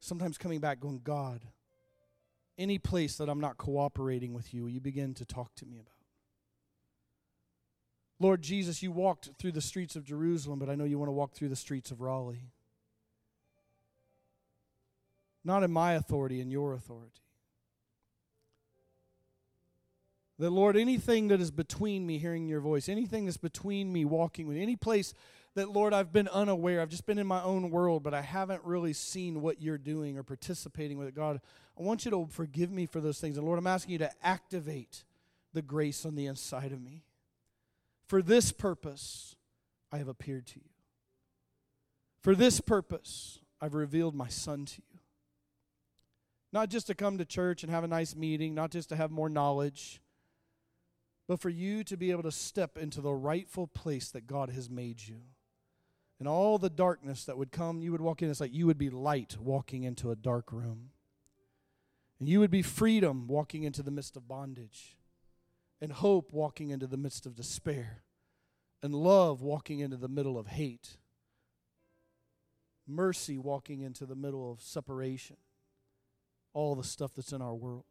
Sometimes 0.00 0.38
coming 0.38 0.60
back, 0.60 0.80
going, 0.80 1.00
God, 1.02 1.42
any 2.58 2.78
place 2.78 3.16
that 3.16 3.28
I'm 3.28 3.40
not 3.40 3.56
cooperating 3.56 4.34
with 4.34 4.52
you, 4.52 4.66
you 4.66 4.80
begin 4.80 5.14
to 5.14 5.24
talk 5.24 5.54
to 5.56 5.66
me 5.66 5.78
about. 5.78 5.92
Lord 8.20 8.42
Jesus, 8.42 8.82
you 8.82 8.90
walked 8.90 9.30
through 9.38 9.52
the 9.52 9.60
streets 9.60 9.94
of 9.94 10.04
Jerusalem, 10.04 10.58
but 10.58 10.68
I 10.68 10.74
know 10.74 10.84
you 10.84 10.98
want 10.98 11.08
to 11.08 11.12
walk 11.12 11.34
through 11.34 11.50
the 11.50 11.56
streets 11.56 11.92
of 11.92 12.00
Raleigh. 12.00 12.50
Not 15.44 15.62
in 15.62 15.70
my 15.70 15.92
authority, 15.92 16.40
in 16.40 16.50
your 16.50 16.74
authority. 16.74 17.22
That, 20.40 20.50
Lord, 20.50 20.76
anything 20.76 21.28
that 21.28 21.40
is 21.40 21.50
between 21.50 22.06
me 22.06 22.18
hearing 22.18 22.48
your 22.48 22.60
voice, 22.60 22.88
anything 22.88 23.24
that's 23.24 23.36
between 23.36 23.92
me 23.92 24.04
walking 24.04 24.46
with, 24.46 24.56
any 24.56 24.76
place 24.76 25.14
that, 25.58 25.70
Lord, 25.70 25.92
I've 25.92 26.12
been 26.12 26.28
unaware, 26.28 26.80
I've 26.80 26.88
just 26.88 27.06
been 27.06 27.18
in 27.18 27.26
my 27.26 27.42
own 27.42 27.70
world, 27.70 28.02
but 28.02 28.14
I 28.14 28.22
haven't 28.22 28.64
really 28.64 28.92
seen 28.92 29.42
what 29.42 29.60
you're 29.60 29.78
doing 29.78 30.16
or 30.16 30.22
participating 30.22 30.98
with 30.98 31.08
it. 31.08 31.14
God, 31.14 31.40
I 31.78 31.82
want 31.82 32.04
you 32.04 32.10
to 32.12 32.28
forgive 32.30 32.70
me 32.70 32.86
for 32.86 33.00
those 33.00 33.20
things. 33.20 33.36
And 33.36 33.46
Lord, 33.46 33.58
I'm 33.58 33.66
asking 33.66 33.92
you 33.92 33.98
to 33.98 34.10
activate 34.22 35.04
the 35.52 35.62
grace 35.62 36.06
on 36.06 36.14
the 36.14 36.26
inside 36.26 36.72
of 36.72 36.80
me 36.80 37.04
for 38.06 38.22
this 38.22 38.52
purpose 38.52 39.36
I 39.92 39.98
have 39.98 40.08
appeared 40.08 40.46
to 40.48 40.56
you. 40.56 40.70
For 42.20 42.34
this 42.34 42.60
purpose, 42.60 43.40
I've 43.60 43.74
revealed 43.74 44.14
my 44.14 44.28
Son 44.28 44.64
to 44.64 44.82
you. 44.92 45.00
Not 46.52 46.70
just 46.70 46.86
to 46.86 46.94
come 46.94 47.18
to 47.18 47.24
church 47.24 47.62
and 47.62 47.70
have 47.70 47.84
a 47.84 47.88
nice 47.88 48.16
meeting, 48.16 48.54
not 48.54 48.70
just 48.70 48.88
to 48.88 48.96
have 48.96 49.10
more 49.10 49.28
knowledge, 49.28 50.00
but 51.26 51.40
for 51.40 51.50
you 51.50 51.84
to 51.84 51.96
be 51.96 52.10
able 52.10 52.22
to 52.22 52.32
step 52.32 52.78
into 52.78 53.00
the 53.00 53.12
rightful 53.12 53.66
place 53.66 54.10
that 54.10 54.26
God 54.26 54.50
has 54.50 54.70
made 54.70 55.06
you. 55.06 55.20
And 56.18 56.26
all 56.26 56.58
the 56.58 56.70
darkness 56.70 57.24
that 57.24 57.38
would 57.38 57.52
come, 57.52 57.80
you 57.80 57.92
would 57.92 58.00
walk 58.00 58.22
in, 58.22 58.30
it's 58.30 58.40
like 58.40 58.54
you 58.54 58.66
would 58.66 58.78
be 58.78 58.90
light 58.90 59.36
walking 59.40 59.84
into 59.84 60.10
a 60.10 60.16
dark 60.16 60.52
room. 60.52 60.90
And 62.18 62.28
you 62.28 62.40
would 62.40 62.50
be 62.50 62.62
freedom 62.62 63.28
walking 63.28 63.62
into 63.62 63.82
the 63.82 63.92
midst 63.92 64.16
of 64.16 64.26
bondage, 64.26 64.96
and 65.80 65.92
hope 65.92 66.32
walking 66.32 66.70
into 66.70 66.88
the 66.88 66.96
midst 66.96 67.26
of 67.26 67.36
despair, 67.36 68.02
and 68.82 68.92
love 68.94 69.42
walking 69.42 69.78
into 69.78 69.96
the 69.96 70.08
middle 70.08 70.36
of 70.36 70.48
hate, 70.48 70.96
mercy 72.84 73.38
walking 73.38 73.82
into 73.82 74.04
the 74.04 74.16
middle 74.16 74.50
of 74.50 74.60
separation, 74.60 75.36
all 76.52 76.74
the 76.74 76.82
stuff 76.82 77.12
that's 77.14 77.32
in 77.32 77.40
our 77.40 77.54
world. 77.54 77.84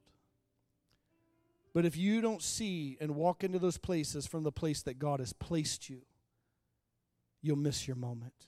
But 1.74 1.86
if 1.86 1.96
you 1.96 2.20
don't 2.20 2.42
see 2.42 2.98
and 3.00 3.16
walk 3.16 3.44
into 3.44 3.60
those 3.60 3.78
places 3.78 4.28
from 4.28 4.44
the 4.44 4.52
place 4.52 4.82
that 4.82 5.00
God 5.00 5.20
has 5.22 5.32
placed 5.32 5.90
you, 5.90 6.02
you'll 7.42 7.58
miss 7.58 7.88
your 7.88 7.96
moment. 7.98 8.48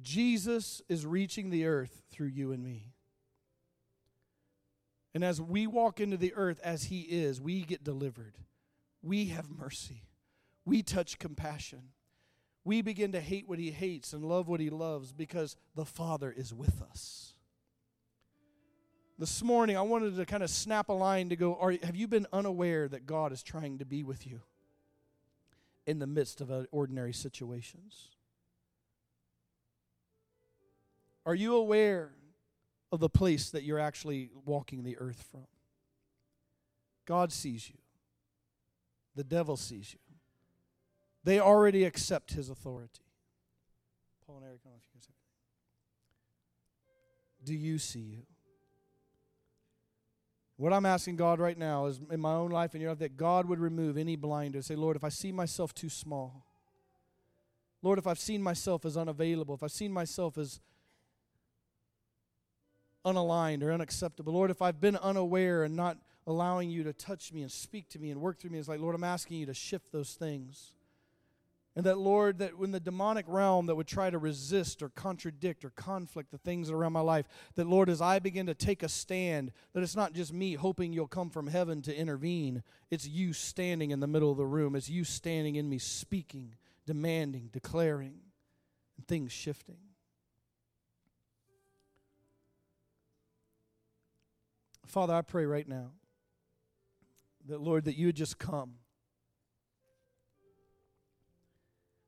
Jesus 0.00 0.80
is 0.88 1.04
reaching 1.04 1.50
the 1.50 1.66
earth 1.66 2.02
through 2.10 2.28
you 2.28 2.52
and 2.52 2.62
me. 2.62 2.92
And 5.14 5.24
as 5.24 5.40
we 5.40 5.66
walk 5.66 6.00
into 6.00 6.16
the 6.16 6.34
earth 6.34 6.60
as 6.62 6.84
He 6.84 7.00
is, 7.00 7.40
we 7.40 7.62
get 7.62 7.82
delivered. 7.82 8.36
We 9.02 9.26
have 9.26 9.50
mercy. 9.50 10.04
We 10.64 10.82
touch 10.82 11.18
compassion. 11.18 11.90
We 12.64 12.82
begin 12.82 13.12
to 13.12 13.20
hate 13.20 13.48
what 13.48 13.58
He 13.58 13.70
hates 13.70 14.12
and 14.12 14.24
love 14.24 14.48
what 14.48 14.60
He 14.60 14.70
loves 14.70 15.12
because 15.12 15.56
the 15.74 15.84
Father 15.86 16.30
is 16.30 16.54
with 16.54 16.82
us. 16.82 17.34
This 19.18 19.42
morning, 19.42 19.76
I 19.76 19.82
wanted 19.82 20.14
to 20.16 20.26
kind 20.26 20.44
of 20.44 20.50
snap 20.50 20.90
a 20.90 20.92
line 20.92 21.30
to 21.30 21.36
go 21.36 21.56
are, 21.56 21.74
Have 21.82 21.96
you 21.96 22.06
been 22.06 22.26
unaware 22.32 22.86
that 22.86 23.06
God 23.06 23.32
is 23.32 23.42
trying 23.42 23.78
to 23.78 23.84
be 23.84 24.04
with 24.04 24.26
you 24.26 24.42
in 25.88 25.98
the 25.98 26.06
midst 26.06 26.40
of 26.40 26.52
ordinary 26.70 27.12
situations? 27.12 28.10
Are 31.26 31.34
you 31.34 31.56
aware 31.56 32.12
of 32.90 33.00
the 33.00 33.08
place 33.08 33.50
that 33.50 33.64
you're 33.64 33.78
actually 33.78 34.30
walking 34.44 34.82
the 34.82 34.96
earth 34.98 35.26
from. 35.30 35.46
God 37.06 37.32
sees 37.32 37.68
you, 37.68 37.78
the 39.14 39.24
devil 39.24 39.56
sees 39.56 39.92
you. 39.92 40.00
They 41.24 41.40
already 41.40 41.84
accept 41.84 42.32
his 42.32 42.48
authority. 42.48 43.02
Paul 44.26 44.36
and 44.36 44.46
Eric, 44.46 44.60
know 44.64 44.72
if 44.76 44.84
you 44.94 45.00
guys 45.00 45.06
have 45.06 45.14
Do 47.46 47.54
you 47.54 47.78
see 47.78 48.00
you? 48.00 48.22
What 50.58 50.72
I'm 50.72 50.84
asking 50.84 51.16
God 51.16 51.38
right 51.38 51.56
now 51.56 51.86
is 51.86 52.00
in 52.10 52.20
my 52.20 52.34
own 52.34 52.50
life 52.50 52.74
and 52.74 52.82
your 52.82 52.90
life 52.90 52.98
that 52.98 53.16
God 53.16 53.46
would 53.46 53.60
remove 53.60 53.96
any 53.96 54.16
blinders. 54.16 54.66
Say, 54.66 54.74
Lord, 54.74 54.96
if 54.96 55.04
I 55.04 55.08
see 55.08 55.30
myself 55.30 55.72
too 55.72 55.88
small, 55.88 56.44
Lord, 57.80 57.98
if 57.98 58.08
I've 58.08 58.18
seen 58.18 58.42
myself 58.42 58.84
as 58.84 58.96
unavailable, 58.96 59.54
if 59.54 59.62
I've 59.62 59.70
seen 59.70 59.92
myself 59.92 60.36
as 60.36 60.60
unaligned 63.06 63.62
or 63.62 63.72
unacceptable. 63.72 64.32
Lord, 64.32 64.50
if 64.50 64.60
I've 64.60 64.80
been 64.80 64.96
unaware 64.96 65.62
and 65.62 65.76
not 65.76 65.96
allowing 66.26 66.70
you 66.70 66.82
to 66.82 66.92
touch 66.92 67.32
me 67.32 67.42
and 67.42 67.50
speak 67.50 67.88
to 67.90 67.98
me 68.00 68.10
and 68.10 68.20
work 68.20 68.38
through 68.38 68.50
me, 68.50 68.58
it's 68.58 68.68
like, 68.68 68.80
Lord, 68.80 68.96
I'm 68.96 69.04
asking 69.04 69.38
you 69.38 69.46
to 69.46 69.54
shift 69.54 69.92
those 69.92 70.14
things. 70.14 70.72
And 71.78 71.86
that, 71.86 71.96
Lord, 71.96 72.40
that 72.40 72.58
when 72.58 72.72
the 72.72 72.80
demonic 72.80 73.24
realm 73.28 73.66
that 73.66 73.76
would 73.76 73.86
try 73.86 74.10
to 74.10 74.18
resist 74.18 74.82
or 74.82 74.88
contradict 74.88 75.64
or 75.64 75.70
conflict 75.70 76.32
the 76.32 76.38
things 76.38 76.72
around 76.72 76.92
my 76.92 77.02
life, 77.02 77.28
that, 77.54 77.68
Lord, 77.68 77.88
as 77.88 78.00
I 78.00 78.18
begin 78.18 78.46
to 78.46 78.54
take 78.54 78.82
a 78.82 78.88
stand, 78.88 79.52
that 79.74 79.84
it's 79.84 79.94
not 79.94 80.12
just 80.12 80.32
me 80.32 80.54
hoping 80.54 80.92
you'll 80.92 81.06
come 81.06 81.30
from 81.30 81.46
heaven 81.46 81.80
to 81.82 81.96
intervene. 81.96 82.64
It's 82.90 83.06
you 83.06 83.32
standing 83.32 83.92
in 83.92 84.00
the 84.00 84.08
middle 84.08 84.32
of 84.32 84.38
the 84.38 84.44
room. 84.44 84.74
It's 84.74 84.90
you 84.90 85.04
standing 85.04 85.54
in 85.54 85.68
me, 85.68 85.78
speaking, 85.78 86.56
demanding, 86.84 87.50
declaring, 87.52 88.22
and 88.96 89.06
things 89.06 89.30
shifting. 89.30 89.78
Father, 94.84 95.14
I 95.14 95.22
pray 95.22 95.46
right 95.46 95.68
now 95.68 95.92
that, 97.46 97.60
Lord, 97.60 97.84
that 97.84 97.96
you 97.96 98.06
would 98.06 98.16
just 98.16 98.36
come. 98.36 98.78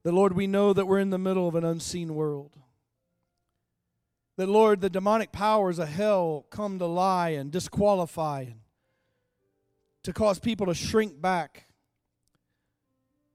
That, 0.03 0.13
Lord, 0.13 0.35
we 0.35 0.47
know 0.47 0.73
that 0.73 0.87
we're 0.87 0.99
in 0.99 1.11
the 1.11 1.19
middle 1.19 1.47
of 1.47 1.55
an 1.55 1.65
unseen 1.65 2.15
world. 2.15 2.57
That, 4.37 4.49
Lord, 4.49 4.81
the 4.81 4.89
demonic 4.89 5.33
powers 5.33 5.79
of 5.79 5.89
hell 5.89 6.47
come 6.51 6.79
to 6.79 6.87
lie 6.87 7.31
and 7.31 7.51
disqualify 7.51 8.43
and 8.43 8.61
to 10.03 10.13
cause 10.13 10.39
people 10.39 10.67
to 10.67 10.75
shrink 10.75 11.21
back. 11.21 11.67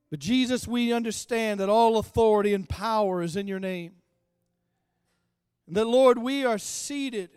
But, 0.09 0.19
Jesus, 0.19 0.67
we 0.67 0.91
understand 0.91 1.59
that 1.59 1.69
all 1.69 1.97
authority 1.97 2.53
and 2.53 2.67
power 2.67 3.21
is 3.21 3.35
in 3.35 3.47
your 3.47 3.59
name. 3.59 3.93
And 5.67 5.75
that, 5.75 5.85
Lord, 5.85 6.17
we 6.17 6.45
are 6.45 6.57
seated 6.57 7.29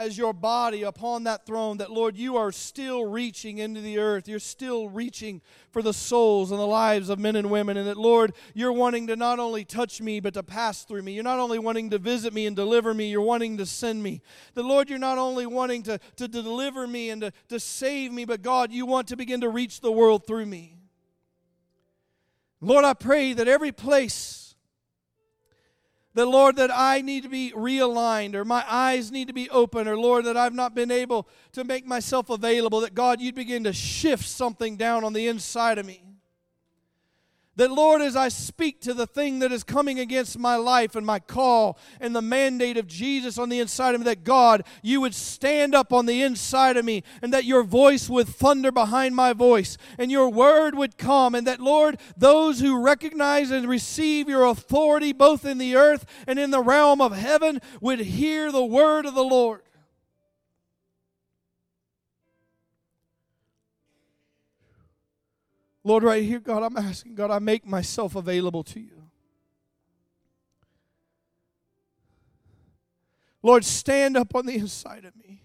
as 0.00 0.16
your 0.16 0.32
body 0.32 0.82
upon 0.82 1.24
that 1.24 1.44
throne, 1.44 1.76
that 1.76 1.92
Lord, 1.92 2.16
you 2.16 2.38
are 2.38 2.50
still 2.52 3.04
reaching 3.04 3.58
into 3.58 3.82
the 3.82 3.98
earth. 3.98 4.26
You're 4.26 4.38
still 4.38 4.88
reaching 4.88 5.42
for 5.72 5.82
the 5.82 5.92
souls 5.92 6.50
and 6.50 6.58
the 6.58 6.66
lives 6.66 7.10
of 7.10 7.18
men 7.18 7.36
and 7.36 7.50
women. 7.50 7.76
And 7.76 7.86
that, 7.86 7.98
Lord, 7.98 8.32
you're 8.54 8.72
wanting 8.72 9.08
to 9.08 9.16
not 9.16 9.38
only 9.38 9.62
touch 9.62 10.00
me, 10.00 10.18
but 10.18 10.32
to 10.34 10.42
pass 10.42 10.84
through 10.84 11.02
me. 11.02 11.12
You're 11.12 11.22
not 11.22 11.38
only 11.38 11.58
wanting 11.58 11.90
to 11.90 11.98
visit 11.98 12.32
me 12.32 12.46
and 12.46 12.56
deliver 12.56 12.94
me, 12.94 13.10
you're 13.10 13.20
wanting 13.20 13.58
to 13.58 13.66
send 13.66 14.02
me. 14.02 14.22
That, 14.54 14.64
Lord, 14.64 14.88
you're 14.88 14.98
not 14.98 15.18
only 15.18 15.44
wanting 15.44 15.82
to, 15.82 16.00
to 16.16 16.26
deliver 16.26 16.86
me 16.86 17.10
and 17.10 17.20
to, 17.20 17.32
to 17.50 17.60
save 17.60 18.10
me, 18.10 18.24
but 18.24 18.40
God, 18.40 18.72
you 18.72 18.86
want 18.86 19.08
to 19.08 19.16
begin 19.16 19.42
to 19.42 19.50
reach 19.50 19.82
the 19.82 19.92
world 19.92 20.26
through 20.26 20.46
me. 20.46 20.78
Lord, 22.62 22.86
I 22.86 22.94
pray 22.94 23.34
that 23.34 23.48
every 23.48 23.72
place 23.72 24.39
that, 26.14 26.26
Lord, 26.26 26.56
that 26.56 26.70
I 26.72 27.02
need 27.02 27.22
to 27.22 27.28
be 27.28 27.52
realigned 27.54 28.34
or 28.34 28.44
my 28.44 28.64
eyes 28.68 29.12
need 29.12 29.28
to 29.28 29.34
be 29.34 29.48
open 29.50 29.86
or, 29.86 29.96
Lord, 29.96 30.24
that 30.24 30.36
I've 30.36 30.54
not 30.54 30.74
been 30.74 30.90
able 30.90 31.28
to 31.52 31.64
make 31.64 31.86
myself 31.86 32.30
available, 32.30 32.80
that, 32.80 32.94
God, 32.94 33.20
you'd 33.20 33.34
begin 33.34 33.64
to 33.64 33.72
shift 33.72 34.26
something 34.26 34.76
down 34.76 35.04
on 35.04 35.12
the 35.12 35.28
inside 35.28 35.78
of 35.78 35.86
me. 35.86 36.02
That, 37.60 37.70
Lord, 37.70 38.00
as 38.00 38.16
I 38.16 38.28
speak 38.30 38.80
to 38.80 38.94
the 38.94 39.06
thing 39.06 39.40
that 39.40 39.52
is 39.52 39.64
coming 39.64 40.00
against 40.00 40.38
my 40.38 40.56
life 40.56 40.96
and 40.96 41.04
my 41.04 41.18
call 41.18 41.78
and 42.00 42.16
the 42.16 42.22
mandate 42.22 42.78
of 42.78 42.86
Jesus 42.86 43.36
on 43.36 43.50
the 43.50 43.60
inside 43.60 43.94
of 43.94 44.00
me, 44.00 44.06
that 44.06 44.24
God, 44.24 44.64
you 44.82 45.02
would 45.02 45.14
stand 45.14 45.74
up 45.74 45.92
on 45.92 46.06
the 46.06 46.22
inside 46.22 46.78
of 46.78 46.86
me 46.86 47.02
and 47.20 47.34
that 47.34 47.44
your 47.44 47.62
voice 47.62 48.08
would 48.08 48.28
thunder 48.28 48.72
behind 48.72 49.14
my 49.14 49.34
voice 49.34 49.76
and 49.98 50.10
your 50.10 50.30
word 50.30 50.74
would 50.74 50.96
come. 50.96 51.34
And 51.34 51.46
that, 51.46 51.60
Lord, 51.60 52.00
those 52.16 52.60
who 52.60 52.82
recognize 52.82 53.50
and 53.50 53.68
receive 53.68 54.26
your 54.26 54.44
authority 54.44 55.12
both 55.12 55.44
in 55.44 55.58
the 55.58 55.76
earth 55.76 56.06
and 56.26 56.38
in 56.38 56.52
the 56.52 56.62
realm 56.62 57.02
of 57.02 57.14
heaven 57.14 57.60
would 57.82 58.00
hear 58.00 58.50
the 58.50 58.64
word 58.64 59.04
of 59.04 59.12
the 59.12 59.22
Lord. 59.22 59.60
Lord, 65.82 66.02
right 66.02 66.22
here, 66.22 66.40
God, 66.40 66.62
I'm 66.62 66.76
asking, 66.76 67.14
God, 67.14 67.30
I 67.30 67.38
make 67.38 67.66
myself 67.66 68.14
available 68.14 68.62
to 68.64 68.80
you. 68.80 69.00
Lord, 73.42 73.64
stand 73.64 74.16
up 74.16 74.34
on 74.34 74.44
the 74.44 74.54
inside 74.54 75.04
of 75.06 75.16
me. 75.16 75.42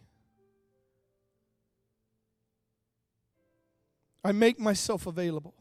I 4.24 4.32
make 4.32 4.60
myself 4.60 5.06
available. 5.06 5.54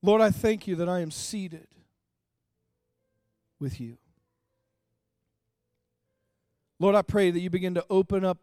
Lord, 0.00 0.22
I 0.22 0.30
thank 0.30 0.66
you 0.66 0.76
that 0.76 0.88
I 0.88 1.00
am 1.00 1.10
seated 1.10 1.66
with 3.58 3.80
you. 3.80 3.98
Lord, 6.78 6.94
I 6.94 7.02
pray 7.02 7.30
that 7.30 7.40
you 7.40 7.50
begin 7.50 7.74
to 7.74 7.84
open 7.90 8.24
up 8.24 8.38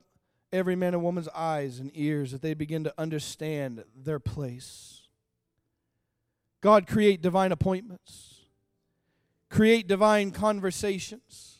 every 0.53 0.75
man 0.75 0.93
and 0.93 1.03
woman's 1.03 1.27
eyes 1.29 1.79
and 1.79 1.91
ears 1.95 2.31
that 2.31 2.41
they 2.41 2.53
begin 2.53 2.83
to 2.83 2.93
understand 2.97 3.83
their 3.95 4.19
place. 4.19 5.01
God, 6.61 6.87
create 6.87 7.21
divine 7.21 7.51
appointments, 7.51 8.41
create 9.49 9.87
divine 9.87 10.31
conversations. 10.31 11.57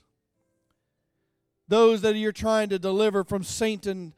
Those 1.68 2.02
that 2.02 2.16
you're 2.16 2.32
trying 2.32 2.70
to 2.70 2.80
deliver 2.80 3.24
from 3.24 3.44
Satan 3.44 4.14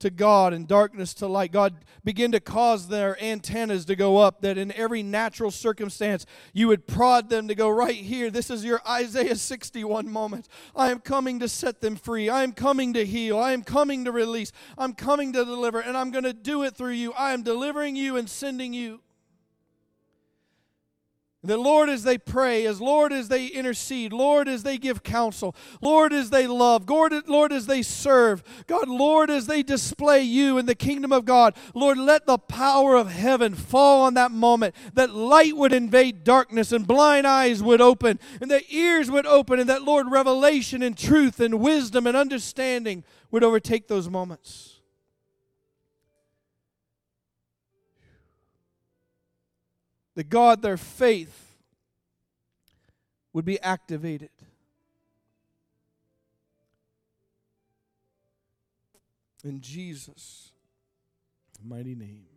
to 0.00 0.10
God 0.10 0.52
and 0.52 0.66
darkness 0.66 1.14
to 1.14 1.26
light. 1.26 1.52
God 1.52 1.74
begin 2.02 2.32
to 2.32 2.40
cause 2.40 2.88
their 2.88 3.22
antennas 3.22 3.84
to 3.86 3.96
go 3.96 4.18
up, 4.18 4.40
that 4.42 4.58
in 4.58 4.72
every 4.72 5.02
natural 5.02 5.50
circumstance 5.50 6.26
you 6.52 6.68
would 6.68 6.86
prod 6.86 7.30
them 7.30 7.48
to 7.48 7.54
go 7.54 7.68
right 7.68 7.94
here. 7.94 8.30
This 8.30 8.50
is 8.50 8.64
your 8.64 8.80
Isaiah 8.88 9.36
61 9.36 10.08
moment. 10.08 10.48
I 10.74 10.90
am 10.90 11.00
coming 11.00 11.40
to 11.40 11.48
set 11.48 11.80
them 11.80 11.96
free. 11.96 12.28
I 12.28 12.42
am 12.42 12.52
coming 12.52 12.92
to 12.94 13.06
heal. 13.06 13.38
I 13.38 13.52
am 13.52 13.62
coming 13.62 14.04
to 14.04 14.12
release. 14.12 14.52
I'm 14.76 14.92
coming 14.92 15.32
to 15.32 15.44
deliver, 15.44 15.80
and 15.80 15.96
I'm 15.96 16.10
going 16.10 16.24
to 16.24 16.32
do 16.32 16.62
it 16.64 16.74
through 16.74 16.92
you. 16.92 17.12
I 17.12 17.32
am 17.32 17.42
delivering 17.42 17.96
you 17.96 18.16
and 18.16 18.28
sending 18.28 18.72
you. 18.72 19.00
That 21.44 21.58
Lord, 21.58 21.90
as 21.90 22.04
they 22.04 22.16
pray, 22.16 22.64
as 22.64 22.80
Lord, 22.80 23.12
as 23.12 23.28
they 23.28 23.48
intercede, 23.48 24.14
Lord, 24.14 24.48
as 24.48 24.62
they 24.62 24.78
give 24.78 25.02
counsel, 25.02 25.54
Lord, 25.82 26.12
as 26.14 26.30
they 26.30 26.46
love, 26.46 26.88
Lord, 26.88 27.12
Lord, 27.28 27.52
as 27.52 27.66
they 27.66 27.82
serve, 27.82 28.42
God, 28.66 28.88
Lord, 28.88 29.28
as 29.28 29.46
they 29.46 29.62
display 29.62 30.22
you 30.22 30.56
in 30.56 30.64
the 30.64 30.74
kingdom 30.74 31.12
of 31.12 31.26
God, 31.26 31.54
Lord, 31.74 31.98
let 31.98 32.24
the 32.24 32.38
power 32.38 32.94
of 32.94 33.10
heaven 33.10 33.54
fall 33.54 34.04
on 34.04 34.14
that 34.14 34.30
moment, 34.30 34.74
that 34.94 35.14
light 35.14 35.54
would 35.54 35.74
invade 35.74 36.24
darkness 36.24 36.72
and 36.72 36.86
blind 36.86 37.26
eyes 37.26 37.62
would 37.62 37.82
open 37.82 38.18
and 38.40 38.50
that 38.50 38.64
ears 38.70 39.10
would 39.10 39.26
open, 39.26 39.60
and 39.60 39.68
that, 39.68 39.82
Lord, 39.82 40.10
revelation 40.10 40.82
and 40.82 40.96
truth 40.96 41.40
and 41.40 41.60
wisdom 41.60 42.06
and 42.06 42.16
understanding 42.16 43.04
would 43.30 43.44
overtake 43.44 43.88
those 43.88 44.08
moments. 44.08 44.73
That 50.14 50.28
God, 50.28 50.62
their 50.62 50.76
faith 50.76 51.56
would 53.32 53.44
be 53.44 53.60
activated. 53.60 54.30
In 59.42 59.60
Jesus' 59.60 60.52
mighty 61.62 61.94
name. 61.94 62.33